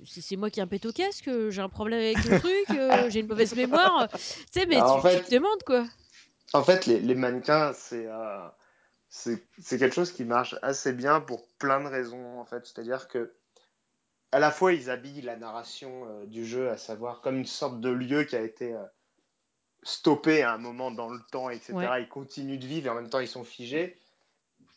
[0.06, 2.38] c'est c'est moi qui ai un pète au casque, euh, j'ai un problème avec le
[2.40, 4.10] truc, euh, j'ai une mauvaise mémoire.
[4.12, 4.18] Tu
[4.60, 5.86] sais, mais Alors, tu, en fait- tu te demandes quoi.
[6.54, 8.48] En fait, les, les mannequins, c'est euh,
[9.10, 12.66] c'est c'est quelque chose qui marche assez bien pour plein de raisons, en fait.
[12.66, 13.34] C'est-à-dire que
[14.32, 17.80] à la fois, ils habillent la narration euh, du jeu, à savoir comme une sorte
[17.80, 18.84] de lieu qui a été euh,
[19.84, 21.74] stoppé à un moment dans le temps, etc.
[21.74, 22.04] Ouais.
[22.04, 23.98] Ils continuent de vivre et en même temps, ils sont figés.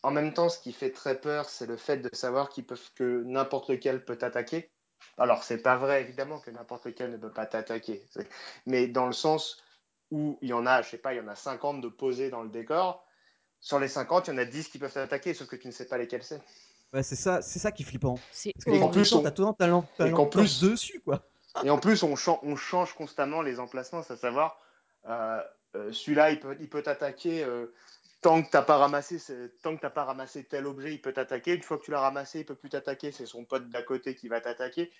[0.03, 2.91] En même temps, ce qui fait très peur, c'est le fait de savoir qu'ils peuvent
[2.95, 4.71] que n'importe lequel peut t'attaquer.
[5.17, 8.03] Alors, c'est pas vrai, évidemment, que n'importe lequel ne peut pas t'attaquer.
[8.65, 9.61] Mais dans le sens
[10.09, 12.29] où il y en a, je sais pas, il y en a 50 de posés
[12.29, 13.05] dans le décor.
[13.59, 15.71] Sur les 50, il y en a 10 qui peuvent t'attaquer, sauf que tu ne
[15.71, 16.41] sais pas lesquels c'est.
[16.93, 18.15] Ouais, c'est ça, c'est ça qui est flippant.
[18.31, 20.07] C'est Parce que Et qu'en en plus, on- t'as tout le temps ta lampe, ta
[20.07, 21.25] et torche plus- dessus, quoi.
[21.63, 24.57] Et en plus, on, chan- on change constamment les emplacements, c'est à savoir,
[25.07, 25.41] euh,
[25.75, 27.73] euh, celui-là, il peut, il peut t'attaquer euh,
[28.21, 29.17] tant que t'as pas ramassé,
[29.63, 31.53] tant que t'as pas ramassé tel objet, il peut t'attaquer.
[31.55, 33.11] Une fois que tu l'as ramassé, il peut plus t'attaquer.
[33.11, 34.91] C'est son pote d'à côté qui va t'attaquer.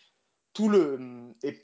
[0.53, 0.99] Tout le
[1.43, 1.61] et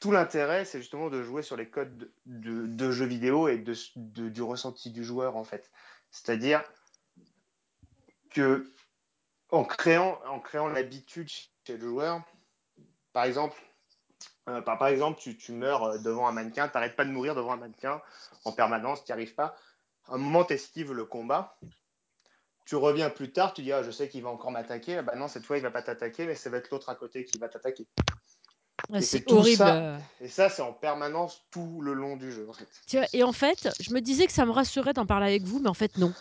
[0.00, 3.56] tout l'intérêt, c'est justement de jouer sur les codes de, de- de jeux vidéo et
[3.58, 5.70] de, de- du ressenti du joueur en fait.
[6.10, 6.62] C'est-à-dire
[8.30, 8.70] que
[9.50, 12.22] en créant, en créant l'habitude chez le joueur,
[13.12, 13.56] par exemple,
[14.48, 17.10] euh, par, par exemple, tu, tu meurs euh, devant un mannequin, tu n'arrêtes pas de
[17.10, 18.00] mourir devant un mannequin
[18.44, 19.56] en permanence, tu n'y arrives pas.
[20.08, 21.58] À un moment, tu esquives le combat,
[22.64, 24.98] tu reviens plus tard, tu dis ah, je sais qu'il va encore m'attaquer.
[24.98, 26.94] Ah Bah non, cette fois il va pas t'attaquer, mais ça va être l'autre à
[26.94, 27.86] côté qui va t'attaquer.
[28.92, 29.56] Ah, c'est horrible.
[29.56, 29.76] ça.
[29.76, 29.98] euh.
[30.20, 32.48] Et ça, c'est en permanence tout le long du jeu.
[32.48, 32.68] En fait.
[33.12, 35.68] Et en fait, je me disais que ça me rassurait d'en parler avec vous, mais
[35.68, 36.12] en fait, non.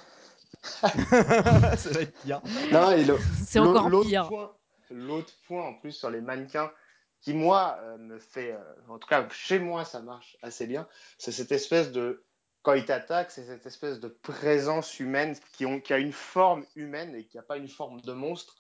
[1.77, 2.41] ça va être pire.
[2.71, 4.27] Non, et le- C'est encore l'autre pire.
[4.27, 4.51] point-
[4.91, 6.71] L'autre point en plus sur les mannequins
[7.19, 10.87] qui moi euh, me fait, euh, en tout cas chez moi ça marche assez bien,
[11.17, 12.23] c'est cette espèce de
[12.61, 16.65] quand ils t'attaquent, c'est cette espèce de présence humaine qui, ont, qui a une forme
[16.75, 18.55] humaine et qui n'a pas une forme de monstre,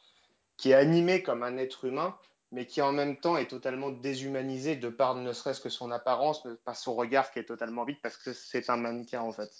[0.57, 2.15] qui est animé comme un être humain,
[2.51, 6.47] mais qui en même temps est totalement déshumanisé de par ne serait-ce que son apparence,
[6.63, 9.51] par son regard qui est totalement vide parce que c'est un mannequin en fait.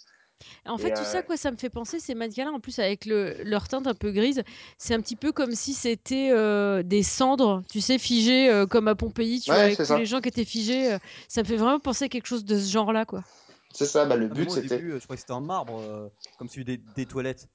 [0.66, 2.60] En Et, fait, tu sais euh, à quoi ça me fait penser ces mannequins-là En
[2.60, 4.42] plus, avec le, leur teinte un peu grise,
[4.78, 8.88] c'est un petit peu comme si c'était euh, des cendres, tu sais, figées euh, comme
[8.88, 9.94] à Pompéi, tu Ouais, vois, avec c'est tous ça.
[9.94, 10.92] les gens qui étaient figés.
[10.94, 13.24] euh, ça me fait vraiment penser à quelque chose de ce genre-là, quoi.
[13.72, 14.58] C'est ça, bah, le Ah, but moi, au c'était.
[14.58, 17.48] début, euh, je croyais que c'était en marbre, euh, comme celui des, des toilettes.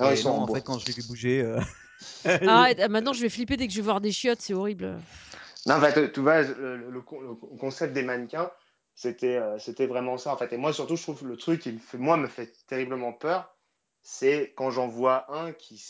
[0.00, 0.58] Et ils sont non, en en bois.
[0.58, 1.42] fait, quand je l'ai vu bouger.
[1.42, 1.60] euh,
[2.44, 5.02] Arrête, ah, maintenant je vais flipper dès que je vais voir des chiottes, c'est horrible.
[5.66, 8.50] Non, en fait, tu vois, le, le- le con- le concept des mannequins,
[8.94, 10.52] c'était euh, c'était vraiment ça, en fait.
[10.52, 13.56] Et moi, surtout, je trouve le truc qui me fait, moi, me fait terriblement peur,
[14.02, 15.82] c'est quand j'en vois un qui,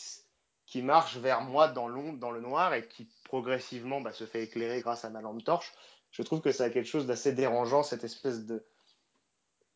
[0.65, 4.43] qui marche vers moi dans l'ombre, dans le noir, et qui progressivement bah, se fait
[4.43, 5.73] éclairer grâce à ma lampe torche.
[6.11, 8.63] Je trouve que ça a quelque chose d'assez dérangeant, cette espèce de,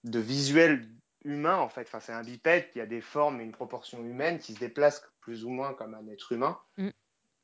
[0.03, 0.87] de visuel
[1.23, 1.81] humain, en fait.
[1.81, 5.03] Enfin, c'est un bipède qui a des formes et une proportion humaine, qui se déplace
[5.19, 6.57] plus ou moins comme un être humain.
[6.77, 6.89] Mm.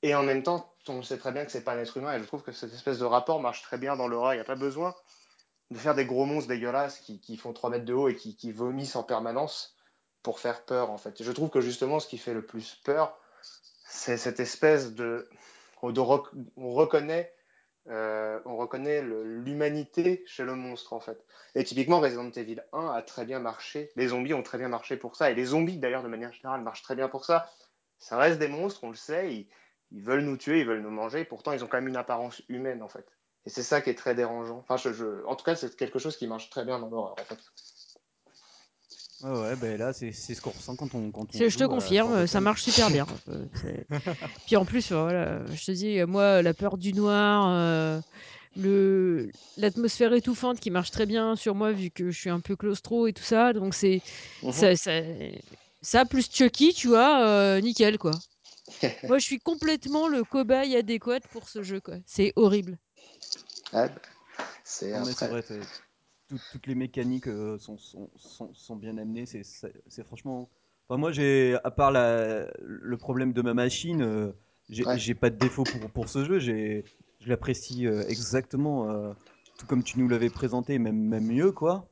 [0.03, 2.19] Et en même temps, on sait très bien que c'est pas un être humain, et
[2.19, 4.33] je trouve que cette espèce de rapport marche très bien dans l'horreur.
[4.33, 4.93] Il n'y a pas besoin
[5.73, 8.35] de faire des gros monstres dégueulasses qui, qui font 3 mètres de haut et qui,
[8.35, 9.75] qui vomissent en permanence
[10.21, 11.21] pour faire peur, en fait.
[11.21, 13.17] Je trouve que justement, ce qui fait le plus peur,
[13.85, 15.27] c'est cette espèce de.
[15.81, 17.33] rec- on reconnaît,
[17.89, 21.25] euh, on reconnaît l'humanité chez le monstre, en fait.
[21.55, 23.91] Et typiquement, Resident Evil 1 a très bien marché.
[23.95, 25.29] Les zombies ont très bien marché pour ça.
[25.31, 27.49] Et les zombies, d'ailleurs, de manière générale, marchent très bien pour ça.
[27.99, 29.33] Ça reste des monstres, on le sait.
[29.33, 29.49] Ils,
[29.91, 31.25] ils veulent nous tuer, ils veulent nous manger.
[31.25, 33.05] Pourtant, ils ont quand même une apparence humaine, en fait.
[33.45, 34.59] Et c'est ça qui est très dérangeant.
[34.59, 37.13] Enfin, je, je- En tout cas, c'est quelque chose qui marche très bien dans l'horreur,
[37.19, 37.39] en fait.
[39.21, 41.63] Ouais, ouais, ben là, c'est c'est ce qu'on ressent quand on, quand on Je te
[41.63, 43.05] euh, confirme, ça marche super bien.
[43.29, 43.45] Euh,
[44.45, 48.01] Puis en plus, euh, voilà, je te dis, moi, la peur du noir, euh,
[48.55, 52.55] le l'atmosphère étouffante qui marche très bien sur moi vu que je suis un peu
[52.55, 53.53] claustro et tout ça.
[53.53, 54.01] Donc c'est
[54.43, 54.51] Mhm.
[54.51, 54.91] ça, ça,
[55.81, 58.11] ça plus Chucky, tu vois, euh, nickel quoi.
[59.07, 61.95] Moi, je suis complètement le cobaye adéquat pour ce jeu quoi.
[62.05, 62.77] C'est horrible.
[64.63, 64.91] C'est
[65.27, 65.59] vrai, t'es-
[66.29, 69.25] tout- toutes les mécaniques euh, sont, sont, sont, sont bien amenées.
[69.25, 70.49] C'est franchement.
[70.87, 74.31] Enfin, moi, j'ai, à part la, le problème de ma machine, euh,
[74.69, 75.13] j'ai Ouais.
[75.13, 76.39] pas de défaut pour, pour ce jeu.
[76.39, 76.83] Je
[77.29, 79.13] l'apprécie euh, exactement, euh,
[79.57, 81.87] tout comme tu nous l'avais présenté, même, même mieux, quoi.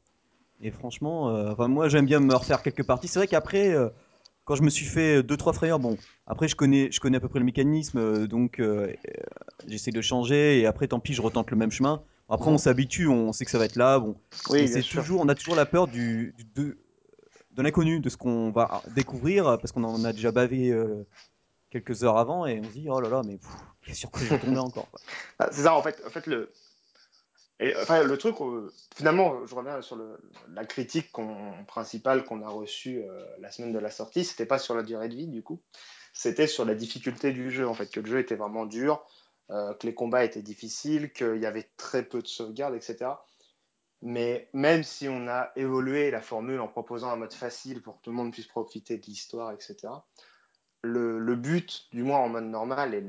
[0.61, 3.07] Et franchement, enfin, moi, j'aime bien me refaire quelques parties.
[3.07, 3.75] C'est vrai qu'après,
[4.45, 7.27] quand je me suis fait 2-3 frayeurs, bon, après, je connais, je connais à peu
[7.29, 9.11] près le mécanisme, euh, donc euh, euh,
[9.67, 12.03] j'essaie de changer, et après, tant pis, je retente le même chemin.
[12.29, 14.15] Après, on s'habitue, on sait que ça va être là, bon.
[14.49, 16.77] Oui, c'est toujours, on a toujours la peur du, du- de,
[17.51, 21.05] de l'inconnu, de ce qu'on va découvrir, parce qu'on en a déjà bavé euh,
[21.69, 24.33] quelques heures avant, et on se dit, oh là là, mais pff, sur quoi je
[24.33, 24.89] vais tomber encore.
[25.39, 26.49] Ah, C'est ça, en fait, en fait le,
[27.61, 29.95] et, le truc, euh, finalement, je reviens sur
[30.49, 31.11] la critique
[31.67, 35.09] principale qu'on a reçue euh, la semaine de la sortie, c'était pas sur la durée
[35.09, 35.61] de vie, du coup,
[36.11, 39.05] c'était sur la difficulté du jeu, en fait, que le jeu était vraiment dur,
[39.51, 43.11] euh, que les combats étaient difficiles, qu'il y avait très peu de sauvegarde, etc.
[44.01, 48.01] Mais même si on a évolué la formule en proposant un mode facile pour que
[48.01, 49.93] tout le monde puisse profiter de l'histoire, etc.,
[50.81, 53.03] le, but, du moins en mode normal, et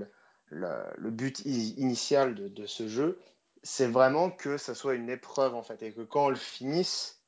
[0.51, 3.19] le, but initial de ce jeu,
[3.63, 7.23] c'est vraiment que ça soit une épreuve, en fait, et que quand on le finisse,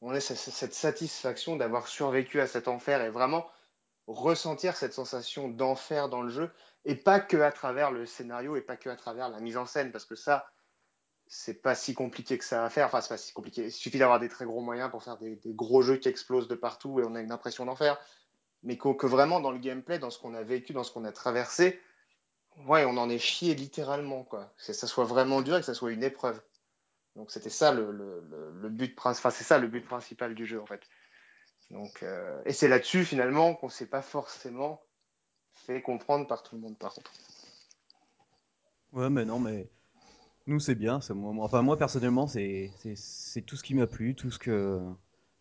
[0.00, 3.46] on ait ce- cette satisfaction d'avoir survécu à cet enfer et vraiment
[4.06, 6.50] ressentir cette sensation d'enfer dans le jeu,
[6.84, 9.66] et pas que à travers le scénario et pas que à travers la mise en
[9.66, 10.46] scène, parce que ça,
[11.26, 12.86] c'est pas si compliqué que ça à faire.
[12.86, 13.64] Enfin, c'est pas si compliqué.
[13.64, 16.54] Il suffit d'avoir des très gros moyens pour faire des, gros jeux qui explosent de
[16.54, 17.98] partout et on a une impression d'enfer.
[18.62, 21.12] Mais que vraiment dans le gameplay, dans ce qu'on a vécu, dans ce qu'on a
[21.12, 21.80] traversé,
[22.66, 24.52] ouais, on en est chié littéralement, quoi.
[24.66, 26.40] Que ça soit vraiment dur et que ça soit une épreuve.
[27.16, 29.28] Donc c'était ça le, le, le, but principal.
[29.28, 30.82] Enfin, c'est ça le but principal du jeu, en fait.
[31.70, 34.82] Donc, euh, et c'est là-dessus finalement qu'on s'est pas forcément
[35.54, 37.12] fait comprendre par tout le monde, par contre.
[38.92, 39.68] Ouais, mais non, mais
[40.46, 41.00] nous, c'est bien.
[41.10, 42.70] Moi, enfin, moi, personnellement, c'est
[43.46, 44.80] tout ce qui m'a plu, tout ce, que,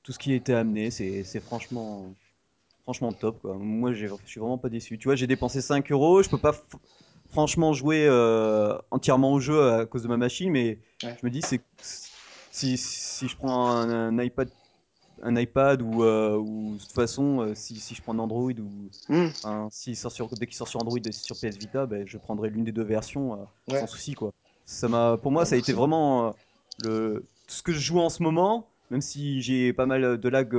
[0.03, 2.15] tout ce qui été amené, c'est franchement,
[2.83, 3.41] franchement top.
[3.41, 3.55] Quoi.
[3.57, 4.97] Moi, je suis vraiment pas déçu.
[4.97, 6.53] Tu vois, j'ai dépensé 5 euros, je peux pas
[7.29, 11.17] franchement jouer euh, entièrement au jeu à cause de ma machine, mais Ouais.
[11.17, 11.65] je me dis, c'est
[12.51, 14.49] si, si je prends un, un iPad
[15.23, 18.51] un iPad ou, euh, ou de toute façon, euh, si, si je prends un Android
[18.59, 19.33] ou Hmm,
[19.69, 22.49] s'il sort sur, dès qu'il sort sur Android et sur PS Vita, ben, je prendrai
[22.49, 23.79] l'une des deux versions euh, ouais.
[23.79, 24.31] sans souci quoi.
[24.65, 26.35] Ça m'a, pour moi, ça a été vraiment
[26.77, 30.29] le tout ce que je joue en ce moment, même si j'ai pas mal de
[30.29, 30.49] lag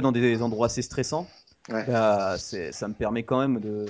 [0.00, 1.26] dans des endroits assez stressants.
[1.68, 1.86] Ouais.
[1.86, 3.86] Ça me permet quand même de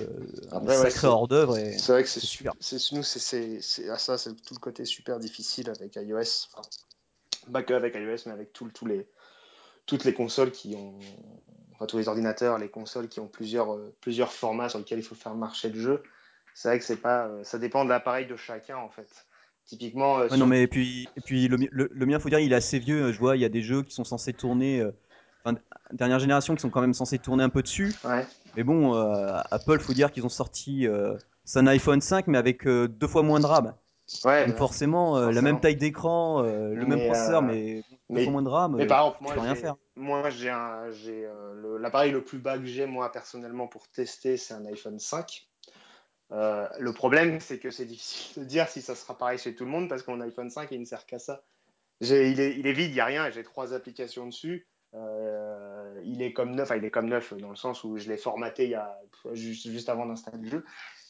[0.51, 2.53] un Après, ouais, sacré hors d'œuvre et c'est vrai que c'est super.
[2.91, 3.59] nous, c'est
[3.89, 6.47] ah, ça, c'est tout le côté super difficile avec iOS.
[6.51, 6.61] Enfin,
[7.51, 9.07] pas que avec iOS, mais avec tout, les
[9.85, 10.99] toutes les consoles qui ont,
[11.73, 15.05] enfin tous les ordinateurs, les consoles qui ont plusieurs euh, plusieurs formats sur lesquels il
[15.05, 16.03] faut faire marcher le jeu.
[16.53, 19.09] C'est vrai que c'est pas, euh, ça dépend de l'appareil de chacun en fait.
[19.65, 22.39] Typiquement euh, Ouais, non, mais et puis, et puis le, le, le mien, faut dire,
[22.39, 23.11] il est assez vieux.
[23.11, 24.91] Je vois, il y a des jeux qui sont censés tourner, euh,
[25.45, 25.57] enfin,
[25.91, 27.95] dernière génération, qui sont quand même censés tourner un peu dessus.
[28.03, 31.17] ouais, Mais bon, euh, Apple, faut dire qu'ils ont sorti, euh,
[31.55, 33.73] un iPhone 5, mais avec euh, deux fois moins de RAM.
[34.25, 38.31] ouais, Donc forcément, euh, la même taille d'écran, euh, le même processeur, mais deux fois
[38.31, 39.75] moins de RAM, mais par exemple, moi rien faire.
[39.95, 44.65] moi j'ai le- l'appareil le plus bas que j'ai moi personnellement pour tester, c'est un
[44.65, 45.47] iPhone 5.
[46.31, 49.65] Euh, le problème, c'est que c'est difficile de dire si ça sera pareil chez tout
[49.65, 51.43] le monde parce que mon iPhone 5 il ne sert qu'à ça.
[52.01, 54.67] Il, est, il est vide, il n'y a rien, et j'ai trois applications dessus.
[54.95, 58.07] Euh, il est comme neuf, enfin, il est comme neuf dans le sens où je
[58.09, 58.99] l'ai formaté il y a,
[59.33, 60.65] juste, juste avant d'installer le jeu.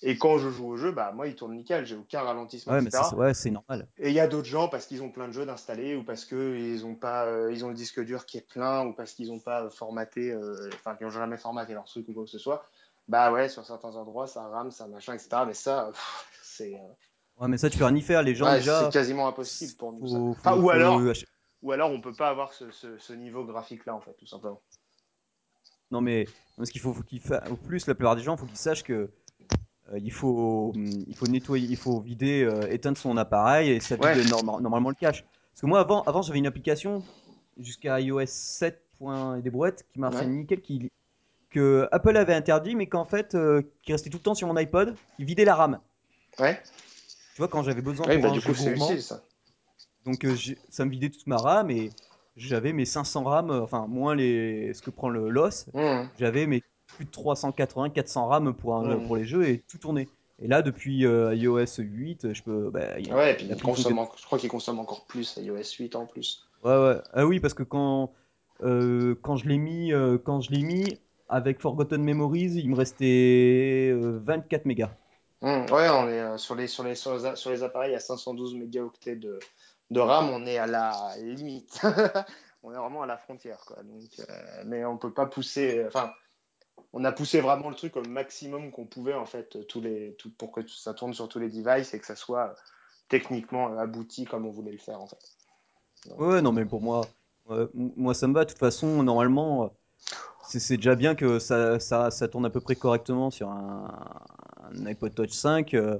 [0.06, 2.82] Et quand je joue au jeu, bah, moi il tourne nickel, j'ai aucun ralentissement, Ouais,
[2.82, 3.88] mais c'est ouais, normal.
[3.98, 6.26] Et il y a d'autres gens parce qu'ils ont plein de jeux d'installer ou parce
[6.26, 9.30] qu'ils ont pas, euh, ils ont le disque dur qui est plein ou parce qu'ils
[9.30, 12.40] n'ont pas formaté, euh, enfin qu'ils n'ont jamais formaté leur truc ou quoi que ce
[12.40, 12.66] soit.
[13.08, 15.30] Bah ouais, sur certains endroits ça rame, ça machin, etc.
[15.48, 15.92] Mais ça,
[16.42, 16.94] c'est, euh,
[17.40, 18.22] Ouais, mais ça, tu peux rien y faire.
[18.22, 20.18] Les gens, ouais, c'est déjà, quasiment impossible pour nous ça.
[20.18, 21.02] faut, Enfin faut, ou alors,
[21.64, 24.28] ou alors on peut pas avoir ce, ce, ce niveau graphique là en fait, tout
[24.28, 24.61] simplement.
[25.91, 26.28] Non, mais
[26.64, 27.49] ce qu'il faut, faut qu'il fa...
[27.49, 29.11] au plus, la plupart des gens, faut qu'ils sachent que
[29.91, 33.80] euh, il faut, hum, il faut nettoyer, il faut vider, euh, éteindre son appareil et
[33.80, 35.24] ça vide Ouais, norma- normalement le cache.
[35.24, 37.05] Parce que moi, avant, avant j'avais une application
[37.57, 38.84] jusqu'à iOS 7.
[38.99, 40.91] point et des brouettes qui marchait ouais, nickel, qui,
[41.51, 44.55] que Apple avait interdit, mais qu'en fait, euh, qui restait tout le temps sur mon
[44.57, 45.80] iPod, qui vidait la RAM.
[46.39, 46.61] ouais.
[47.34, 49.24] Tu vois, quand j'avais besoin pour bah du coup c'est utile ça.
[50.06, 50.36] Donc euh,
[50.70, 51.89] ça me vidait toute ma RAM et
[52.36, 56.47] j'avais mes 500 RAM, euh, enfin moins les, ce que prend le l'os, Mmh, j'avais
[56.47, 56.64] mes
[56.95, 59.06] plus de 380, 400 RAM pour, un, mmh.
[59.06, 60.08] pour les jeux et tout tournait.
[60.39, 63.62] Et là, depuis euh, iOS 8, je peux, bah, y a- Ouais, et puis il
[63.62, 66.43] consomme, en- je crois qu'il consomme encore plus iOS 8 en plus.
[66.64, 67.01] Ouais, ouais.
[67.14, 68.14] Ah oui, parce que quand,
[68.64, 70.97] euh, quand je l'ai mis, euh, quand je l'ai mis
[71.30, 74.91] avec Forgotten Memories, il me restait euh, 24 mégas.
[75.41, 78.56] Mmh, ouais, on est sur les, sur les, sur les, sur les appareils à 512
[78.56, 79.39] mégaoctets de,
[79.94, 81.80] de RAM, on est à la limite.
[82.64, 83.84] on est vraiment à la frontière, quoi.
[83.84, 85.86] Donc, euh, mais on peut pas pousser.
[85.88, 86.14] Enfin,
[86.94, 90.32] on a poussé vraiment le truc au maximum qu'on pouvait, en fait, tous les, tout,
[90.38, 92.56] pour que ça tourne sur tous les devices et que ça soit euh,
[93.10, 95.20] techniquement euh, abouti comme on voulait le faire, en fait.
[96.06, 97.02] Donc, ouais, euh, non, mais pour moi,
[97.50, 98.46] m- moi ça me va.
[98.46, 99.68] De toute façon, normalement, euh,
[100.44, 103.89] c'est déjà bien que ça, ça, ça tourne à peu près correctement sur un,
[104.64, 105.74] un iPod Touch 5.
[105.76, 106.00] euh,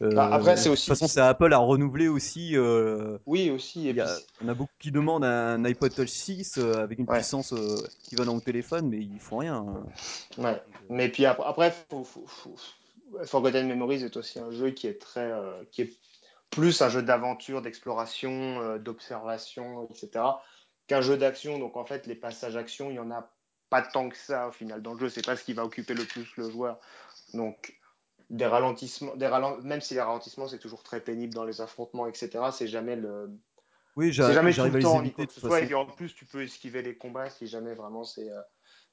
[0.00, 2.56] bah, après, euh, de toute façon, c'est Apple à renouveler aussi.
[2.56, 3.88] euh, Oui, aussi.
[3.88, 7.06] Et puis, a, on a beaucoup qui demandent un iPod Touch 6 euh, avec une
[7.06, 7.18] ouais.
[7.18, 9.56] puissance euh, équivalente au téléphone, mais ils font rien.
[9.56, 9.84] hein.
[10.38, 10.62] Ouais.
[10.88, 12.56] Mais puis après, après faut, faut, faut-
[13.24, 15.32] Forgotten Memories est aussi un jeu qui est très,
[15.72, 15.92] qui est
[16.50, 20.42] plus un jeu d'aventure, d'exploration, d'observation, etc.,
[20.86, 21.58] qu'un jeu d'action.
[21.58, 23.28] Donc en fait, les passages action, il y en a
[23.68, 25.08] pas tant que ça au final dans le jeu.
[25.08, 26.78] C'est pas ce qui va occuper le plus le joueur.
[27.34, 27.79] Donc
[28.30, 29.58] des ralentissements, des ralent...
[29.62, 32.50] même si les ralentissements c'est toujours très pénible dans les affrontements, etc.
[32.52, 33.30] C'est jamais le,
[33.96, 35.66] oui, c'est j'a- jamais tout le temps éviter quoi de.
[35.66, 38.40] Et en plus, tu peux esquiver les combats si jamais vraiment c'est euh,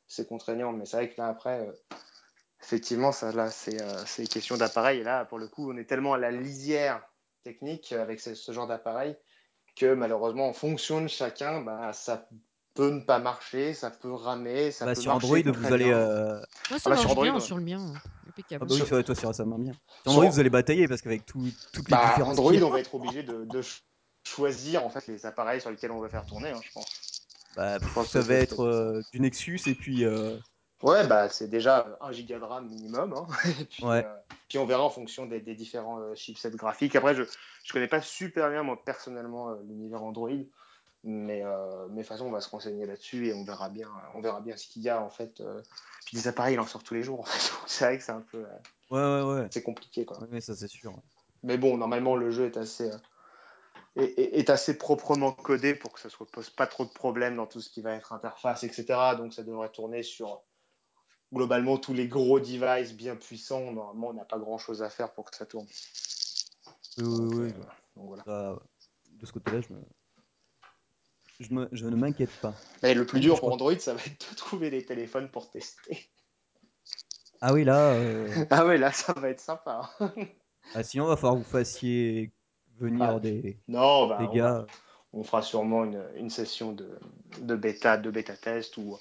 [0.08, 0.74] c'est contraignant.
[0.74, 1.68] Mais c'est vrai que là après.
[1.68, 1.72] euh,
[2.60, 5.02] Effectivement, ça, là, c'est euh, question d'appareil.
[5.02, 7.08] Et là, pour le coup, on est tellement à la lisière
[7.44, 9.16] technique avec ce, ce genre d'appareil
[9.76, 12.28] que malheureusement, en fonction de chacun, bah, ça
[12.74, 15.72] peut ne pas marcher, ça peut ramer, ça bah, peut sur Android, marcher vous très
[15.74, 15.92] allez.
[15.92, 17.40] euh, Moi, Ah ça bah, sur Android, bien ouais.
[17.40, 17.94] sur le mien.
[18.60, 18.66] Ah Impeccable.
[18.66, 19.74] bah oui, sur, ça, toi, ça, ça marche bien.
[20.04, 22.70] Sur Android, vous sur- allez batailler parce qu'avec tout- toutes les bah, différences Android, on
[22.70, 23.84] va être obligé de, de ch-
[24.26, 26.88] choisir en fait les appareils sur lesquels on veut faire tourner, hein, je pense.
[27.56, 30.06] bah, Je pense que ça va être euh, du Nexus et puis.
[30.06, 30.38] euh,
[30.84, 33.14] Ouais, bah, c'est déjà 1 giga de RAM minimum.
[33.14, 33.28] hein.
[33.60, 34.06] Et puis, ouais.
[34.06, 34.16] euh,
[34.48, 36.96] puis on verra en fonction des, des différents euh, chipsets graphiques.
[36.96, 37.28] Après, je ne
[37.74, 40.30] connais pas super bien, moi, personnellement, euh, l'univers Android.
[41.04, 43.90] Mais, euh, mais de toute façon, on va se renseigner là-dessus et on verra bien,
[44.16, 45.40] on verra bien ce qu'il y a, en fait.
[45.42, 45.62] euh.
[46.06, 47.20] Puis les appareils, il en sort tous les jours.
[47.22, 47.52] en fait.
[47.54, 48.58] Donc, C'est vrai que c'est un peu euh,
[48.90, 49.48] Ouais, ouais, ouais.
[49.52, 50.20] c'est compliqué, quoi.
[50.20, 50.94] Ouais, mais ça, c'est sûr.
[51.44, 52.90] Mais bon, normalement, le jeu est assez,
[53.96, 57.36] est, est- est assez proprement codé pour que ça ne pose pas trop de problèmes
[57.36, 59.16] dans tout ce qui va être interface, etc.
[59.16, 60.42] Donc, ça devrait tourner sur
[61.34, 65.14] globalement tous les gros devices bien puissants, normalement, on n'a pas grand chose à faire
[65.14, 65.68] pour que ça tourne.
[66.98, 67.54] Oui, oui, euh, oui.
[67.60, 68.24] bah, donc voilà.
[68.26, 68.60] ça,
[69.12, 69.80] de ce côté-là, je me.
[71.40, 72.54] Je, me- je ne m'inquiète pas.
[72.84, 75.50] Mais le plus Oui, dur pour Android, ça va être de trouver des téléphones pour
[75.50, 76.10] tester.
[77.42, 79.90] Ah oui, là, euh, Ah ouais, là, ça va être sympa.
[80.00, 80.12] hein.
[80.74, 82.32] ah, sinon, il va falloir que vous fassiez
[82.80, 84.66] venir Ah, des, Non, bah, des on, gars.
[85.14, 87.00] on fera sûrement une, une session de,
[87.42, 88.98] de bêta, de bêta test où,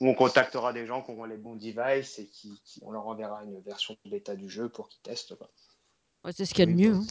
[0.00, 3.06] où on contactera des gens qui auront les bons devices et qui, qui- on leur
[3.06, 5.34] enverra une version bêta du jeu pour qu'ils testent.
[5.36, 5.50] quoi.
[6.24, 6.92] Ouais, c'est ce qu'il y a de Oui, mieux.
[6.92, 6.98] bah.
[6.98, 7.06] hein.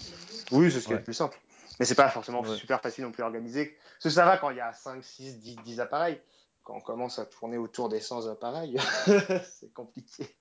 [0.51, 0.99] Oui, c'est ce qui est Ouais.
[0.99, 1.39] le plus simple.
[1.79, 2.55] Mais c'est pas forcément Ouais.
[2.55, 3.77] super facile non plus à organiser.
[3.95, 6.21] Parce que ça va quand il y a 5, 6, 10, 10 appareils.
[6.63, 8.77] Quand on commence à tourner autour des 100 appareils,
[9.59, 10.33] c'est compliqué.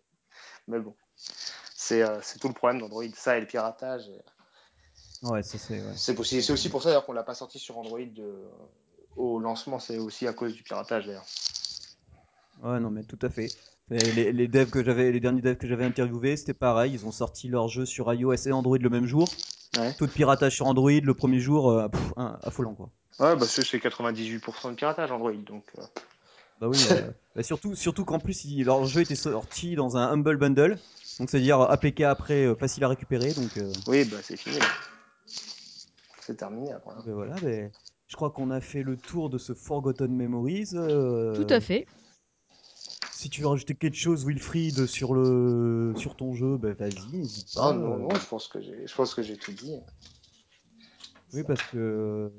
[0.69, 0.95] Mais bon,
[1.75, 3.03] c'est euh, c'est tout le problème d'Android.
[3.17, 4.09] Ça et le piratage.
[4.09, 4.23] et-
[5.27, 5.59] Ouais, c'est.
[5.71, 6.15] Ouais.
[6.15, 6.43] Possible.
[6.43, 8.49] C'est aussi pour ça qu'on l'a pas sorti sur Android euh,
[9.17, 9.79] au lancement.
[9.79, 11.25] C'est aussi à cause du piratage d'ailleurs.
[12.63, 13.49] ouais, non, mais tout à fait.
[13.91, 16.93] Les, les devs que j'avais, les derniers devs que j'avais interviewés, c'était pareil.
[16.95, 19.29] Ils ont sorti leur jeu sur iOS et Android le même jour.
[19.79, 19.93] Ouais.
[19.95, 22.91] Taux de piratage sur Android le premier jour, euh, pff, un- affolant quoi.
[23.21, 25.33] Ouais, bah c'est c'est 98% de piratage Android.
[25.33, 25.83] Donc, euh,
[26.61, 30.37] Bah oui, euh, bah surtout, surtout qu'en plus, leur jeu était sorti dans un Humble
[30.37, 30.79] Bundle.
[31.19, 33.33] Donc c'est-à-dire APK après, euh, facile à récupérer.
[33.33, 34.59] Donc euh, oui, bah c'est fini.
[36.21, 36.93] C'est terminé après.
[36.93, 37.03] hein.
[37.07, 37.71] ben voilà, ben,
[38.09, 40.71] je crois qu'on a fait le tour de ce Forgotten Memories.
[40.75, 41.87] euh, Tout à fait.
[43.23, 45.93] Si tu veux rajouter quelque chose, Wilfried, sur, le...
[45.95, 47.69] sur ton jeu, ben vas-y, n'hésite pas.
[47.69, 49.77] Ah non, non, je pense que j'ai, je pense que j'ai tout dit.
[51.33, 52.33] Oui, parce que.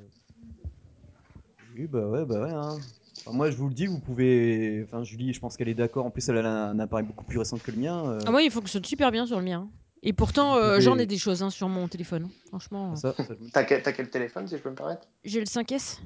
[1.78, 2.52] Oui, bah ouais, bah ouais.
[2.52, 2.76] hein.
[3.20, 4.84] Enfin, moi, je vous le dis, vous pouvez.
[4.84, 6.06] Enfin, Julie, je pense qu'elle est d'accord.
[6.06, 8.06] En plus, elle a un appareil beaucoup plus récent que le mien.
[8.10, 9.70] euh, Ah, moi, il fonctionne super bien sur le mien.
[10.02, 12.30] Et pourtant, euh, pouvez- j'en ai des choses hein, sur mon téléphone.
[12.50, 14.76] Franchement, euh, ça, ça, je me- T'as quel, t'as quel téléphone, si je peux me
[14.76, 15.08] permettre?
[15.24, 16.02] J'ai le 5S.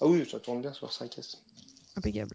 [0.00, 1.44] Ah oui, ça tourne bien sur 5S.
[1.96, 2.34] Impeccable.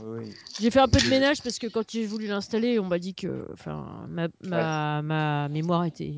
[0.00, 0.34] Oui.
[0.60, 3.14] J'ai fait un peu de ménage parce que quand j'ai voulu l'installer, on m'a dit
[3.14, 6.14] que enfin, ma, ma, ma mémoire était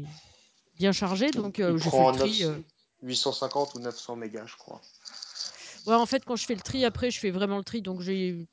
[0.78, 1.30] bien chargée.
[1.30, 2.40] Donc, euh, j'ai fait le tri.
[2.40, 2.58] 900 euh.
[3.02, 4.80] 850 ou 900 mégas, je crois.
[5.86, 7.82] Ouais, en fait, quand je fais le tri, après, je fais vraiment le tri.
[7.82, 8.46] Donc, j'ai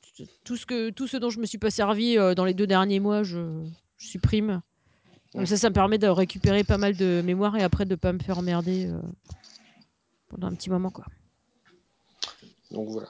[0.44, 2.68] tout ce, que, tout ce dont je me suis pas servi euh, dans les deux
[2.68, 3.64] derniers mois, je,
[3.98, 4.62] je supprime.
[5.46, 8.20] Ça, ça me permet de récupérer pas mal de mémoire et après de pas me
[8.20, 9.00] faire emmerder euh,
[10.28, 10.90] pendant un petit moment.
[10.90, 11.06] quoi.
[12.70, 13.08] Donc voilà.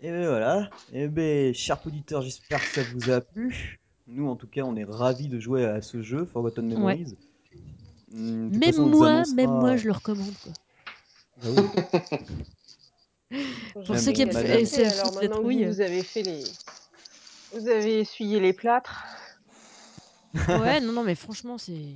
[0.00, 0.70] Et ben voilà.
[0.92, 3.80] Et ben, chers auditeurs, j'espère que ça vous a plu.
[4.06, 7.16] Nous, en tout cas, on est ravis de jouer à ce jeu, Forgotten Memories.
[8.12, 10.34] Hum, de toute Même façon, moi, annoncera- même moi, je le recommande.
[10.42, 10.52] Quoi.
[11.44, 11.62] Oui.
[13.72, 15.42] Pour ceux qui aiment fait- alors maintenant que
[15.72, 16.44] vous, avez fait les,
[17.52, 19.04] vous avez essuyé les plâtres.
[20.48, 21.94] Ouais, non, non, mais franchement, c'est.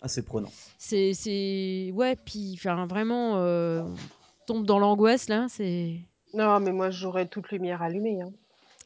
[0.00, 0.50] Ah, c'est prenant.
[0.78, 1.12] C'est.
[1.14, 3.94] c'est- Ouais, puis, enfin, vraiment, euh, on
[4.46, 5.46] tombe dans l'angoisse, là.
[5.48, 5.98] C'est.
[6.34, 8.20] Non, mais moi j'aurais toute lumière allumée.
[8.22, 8.30] Hein.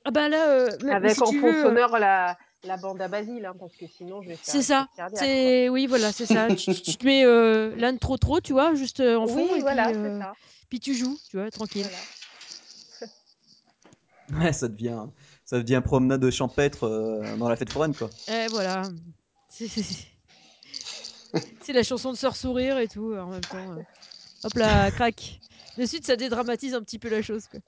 [0.05, 2.37] Ah bah là, euh, mais- mais Avec si en tu fond veux, euh, sonore la,
[2.65, 4.87] la bande à Basile, hein, parce que sinon je vais faire C'est ça.
[4.87, 5.27] crise cardiaque, quoi.
[5.29, 6.49] C'est oui, voilà, c'est ça.
[6.49, 9.47] tu, tu- tu te mets euh, l'un trop trop, tu vois, juste euh, en fond
[9.53, 10.33] Oui, et voilà, puis, c'est euh, ça.
[10.69, 11.83] puis tu joues, tu vois, tranquille.
[11.87, 13.13] Voilà.
[14.45, 15.05] Ouais, ça devient,
[15.45, 18.11] ça devient promenade champêtre euh, dans la fête foraine, quoi.
[18.29, 18.83] Et voilà.
[19.49, 19.69] C'est-
[21.33, 23.73] C'est c'est la chanson de Sœur Sourire et tout en même temps.
[23.73, 23.83] euh.
[24.45, 25.41] Hop là, crac.
[25.79, 27.47] De suite, ça dédramatise un petit peu la chose.
[27.49, 27.61] Quoi.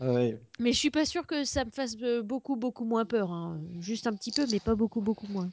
[0.00, 0.40] Ouais.
[0.58, 3.30] Mais je suis pas sûre que ça me fasse euh, beaucoup beaucoup moins peur.
[3.32, 3.60] hein.
[3.80, 5.50] Juste un petit peu, mais pas beaucoup beaucoup moins.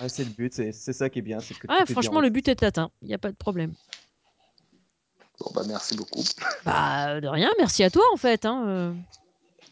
[0.00, 1.38] Ah, c'est le but, c'est ça qui est bien.
[1.38, 2.90] que Ah, franchement, le but est atteint.
[3.02, 3.74] Il n'y a pas de problème.
[5.38, 6.22] Bon, bah merci beaucoup.
[6.64, 7.50] Bah de rien.
[7.58, 8.44] Merci à toi en fait.
[8.44, 8.64] Hein.
[8.66, 8.94] euh.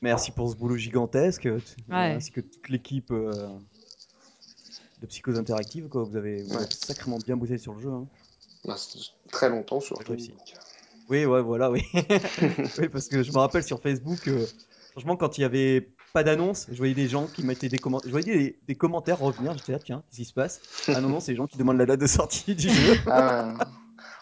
[0.00, 1.58] Merci pour ce boulot gigantesque, euh,
[1.88, 2.12] Ouais.
[2.14, 3.48] ainsi que toute l'équipe euh,
[5.00, 5.88] de Psychose Interactive.
[5.88, 6.04] Quoi.
[6.04, 6.56] Vous, avez, vous Ouais.
[6.58, 7.90] avez sacrément bien bossé sur le jeu.
[7.90, 8.06] hein.
[8.76, 10.16] C'est très longtemps donc, euh,
[11.08, 11.82] Oui, ouais, voilà, oui.
[12.78, 14.46] oui, parce que je me rappelle sur Facebook, euh,
[14.92, 18.08] franchement, quand il y avait pas d'annonce, je voyais des gens qui mettaient des commentaires.
[18.08, 19.56] Je voyais des, des commentaires revenir.
[19.56, 20.60] J'étais là, tiens, qu'est-ce qui se passe?
[20.88, 22.96] Ah non, non, c'est les gens qui demandent la date de sortie du jeu.
[23.06, 23.54] Ah.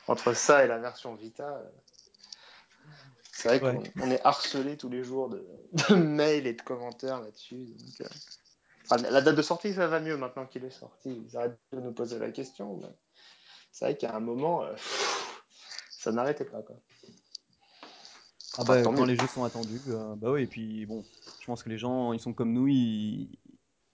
[0.08, 1.64] Entre ça et la version Vita, euh,
[3.32, 4.14] c'est vrai qu'on Ouais.
[4.14, 5.44] est harcelé tous les jours de,
[5.90, 7.56] de mails et de commentaires là-dessus.
[7.76, 8.04] donc, euh,
[8.88, 11.24] enfin, la date de sortie, ça va mieux maintenant qu'il est sorti.
[11.28, 12.76] Ils arrêtent de nous poser la question.
[12.80, 12.88] mais
[13.76, 14.72] C'est vrai qu'à un moment, euh,
[15.90, 16.62] ça n'arrêtait pas.
[16.62, 16.76] Quoi.
[18.56, 21.04] Ah bah, tant quand les jeux sont attendus, euh, bah oui, et puis bon,
[21.40, 23.28] je pense que les gens, ils sont comme nous, ils,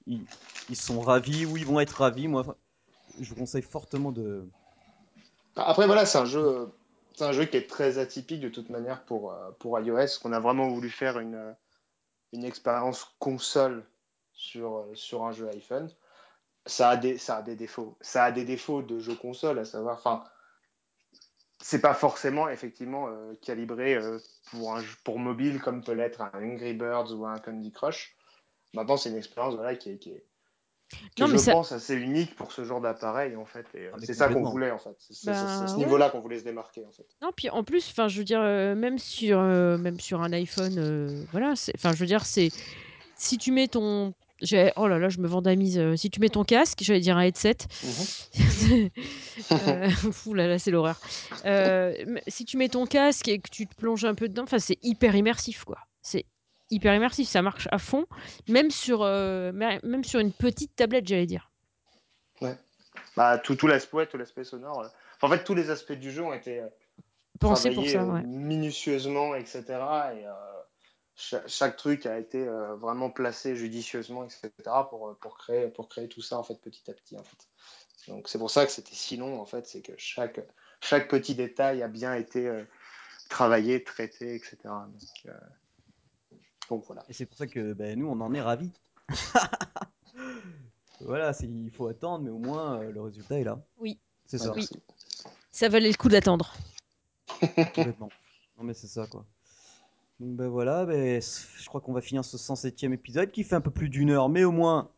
[0.07, 0.25] ils,
[0.69, 2.29] ils sont ravis ou ils vont être ravis.
[2.29, 2.45] Moi,
[3.19, 4.49] je vous conseille fortement de.
[5.57, 6.71] Après, voilà, c'est un jeu.
[7.17, 10.33] C'est un jeu qui est très atypique de toute manière pour, euh, pour iOS, qu'on
[10.33, 11.57] a vraiment voulu faire une,
[12.33, 13.85] une expérience console
[14.33, 15.91] sur, sur un jeu iPhone.
[16.67, 17.97] Ça a, des, ça a des défauts.
[18.01, 20.23] Ça a des défauts de jeu console, à savoir, enfin,
[21.61, 24.19] c'est pas forcément effectivement euh, calibré euh,
[24.51, 28.17] pour, un, jeu- pour mobile comme peut l'être un Angry Birds ou un Candy Crush.
[28.75, 30.25] Maintenant, c'est une expérience voilà, qui, est, qui, est,
[31.15, 33.67] qui Non, je ça- pense, assez unique pour ce genre d'appareil, en fait.
[33.75, 34.95] Euh, Ah, c'est ça qu'on voulait, en fait.
[34.99, 35.35] C'est Bah,
[35.67, 35.79] ce ouais.
[35.79, 37.07] niveau-là qu'on voulait se démarquer, en fait.
[37.21, 40.33] Non, puis en plus, enfin, je veux dire, euh, même sur, euh, même sur un
[40.33, 42.51] iPhone, euh, voilà, enfin, je veux dire, c'est
[43.17, 44.15] si tu mets ton,
[44.77, 45.79] oh là là, je me vandamise.
[45.79, 47.59] euh, si tu mets ton casque, j'allais dire un headset.
[49.53, 51.01] euh, fou là là, c'est l'horreur.
[51.45, 51.95] Euh,
[52.29, 54.79] si tu mets ton casque et que tu te plonges un peu dedans, enfin, c'est
[54.83, 55.79] hyper immersif, quoi.
[56.03, 56.27] C'est
[56.71, 58.07] hyper immersif, ça marche à fond,
[58.49, 61.51] même sur, euh, même sur une petite tablette, j'allais dire.
[63.17, 64.87] Bah, tout, tout l'aspect ouais, tout l'aspect sonore.
[65.17, 66.63] Enfin, en fait, tous les aspects du jeu ont été
[67.39, 68.23] Pensez pour ça, ouais.
[68.23, 69.63] minutieusement, etc.
[69.69, 70.25] Et
[71.23, 74.51] cha- chaque, truc a été euh, vraiment placé judicieusement, etc.
[74.91, 77.49] pour, euh, pour, créer, pour créer tout ça, en fait, petit à petit, en fait.
[78.09, 79.67] Donc, c'est pour ça que c'était si long, en fait.
[79.67, 80.41] C'est que chaque,
[80.81, 82.65] chaque petit détail a bien été euh,
[83.29, 84.57] travaillé, traité, etc.
[84.65, 86.37] Donc, euh,
[86.69, 87.05] donc voilà.
[87.09, 88.73] Et c'est pour ça que ben, nous, on en est ravis.
[91.01, 93.63] voilà, il faut attendre, mais au moins, euh, le résultat est là.
[93.79, 93.99] Oui.
[94.27, 94.53] C'est ça.
[95.53, 96.55] Ça valait le coup d'attendre.
[97.39, 98.11] complètement.
[98.59, 99.25] Non, mais c'est ça, quoi.
[100.25, 103.73] Ben voilà, ben, je crois qu'on va finir ce 107e épisode qui fait un peu
[103.73, 104.89] plus d'une heure, mais au moins,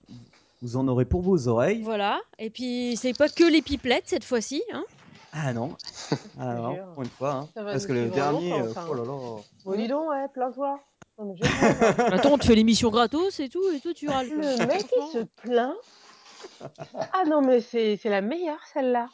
[0.60, 1.80] vous en aurez pour vos oreilles.
[1.80, 2.20] Voilà.
[2.38, 4.62] Et puis, c'est pas que les pipelettes cette fois-ci.
[4.70, 4.84] Hein
[5.32, 5.76] Ah non,
[6.38, 7.32] ah non, pour une fois.
[7.32, 7.48] hein.
[7.54, 9.42] Parce que le dernier, longtemps, euh, oh là là.
[9.64, 10.26] Bon, dis donc, ouais.
[11.16, 12.18] Non, mais je plains, moi.
[12.18, 14.28] Attends, on te fait l'émission gratos et tout, et toi tu râles.
[14.28, 15.74] Le mec, il se plaint.
[17.14, 19.08] Ah non, mais c'est c'est la meilleure, celle-là.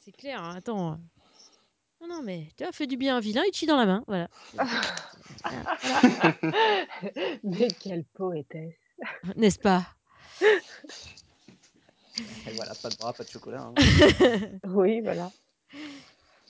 [0.00, 0.98] C'est clair, hein, attends.
[2.00, 3.76] Non, non, mais tu as fait du bien à un vilain, il te chie dans
[3.76, 4.04] la main.
[4.06, 4.28] Voilà.
[4.54, 5.76] Voilà.
[7.44, 8.74] mais quelle poétesse.
[9.36, 9.86] N'est-ce pas?
[10.40, 10.46] Et
[12.54, 13.62] voilà, pas de bras, pas de chocolat.
[13.62, 13.74] hein.
[14.68, 15.30] Oui, voilà.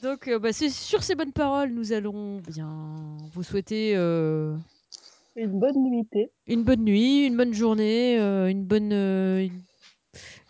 [0.03, 4.55] Donc, euh, bah, c'est sur ces bonnes paroles, nous allons bien vous souhaiter euh,
[5.35, 6.31] Une bonne nuitée.
[6.47, 8.93] une bonne nuit, une bonne journée, euh, une bonne.
[8.93, 9.61] euh, une...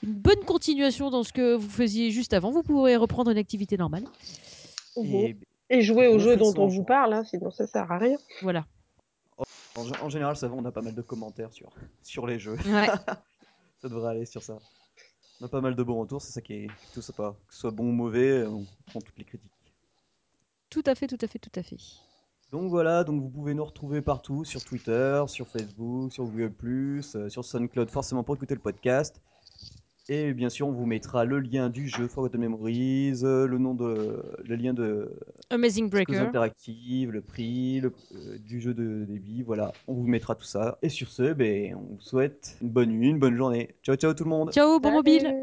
[0.02, 2.50] une bonne continuation dans ce que vous faisiez juste avant.
[2.50, 4.04] Vous pourrez reprendre une activité normale.
[5.04, 5.36] Et
[5.70, 8.18] Et jouer au jeu dont on vous parle, hein, sinon ça sert à rien.
[8.42, 8.66] Voilà.
[9.76, 11.70] en, général, ça va, on a pas mal de commentaires sur,
[12.02, 12.56] sur les jeux.
[12.66, 12.86] Ouais.
[13.80, 14.58] ça devrait aller sur ça.
[15.40, 17.36] On a pas mal de bons retours, c'est ça qui est tout sympa.
[17.46, 19.52] Que ce soit bon ou mauvais, on prend toutes les critiques.
[20.70, 21.78] Tout à fait, tout à fait, tout à fait.
[22.50, 26.52] Donc voilà, donc vous pouvez nous retrouver partout, sur Twitter, sur Facebook, sur Google+,
[27.14, 29.20] euh, sur SoundCloud forcément pour écouter le podcast.
[30.10, 33.74] Et bien sûr, on vous mettra le lien du jeu Forgotten Memories, euh, le nom
[33.74, 35.12] de, le lien de
[35.50, 36.16] Amazing Breaker.
[36.16, 40.78] Interactive, le prix le- euh, du jeu de débit, voilà, on vous mettra tout ça.
[40.80, 43.74] Et sur ce, ben, on vous souhaite une bonne nuit, une bonne journée.
[43.82, 45.34] Ciao ciao tout le monde Ciao, bon mobile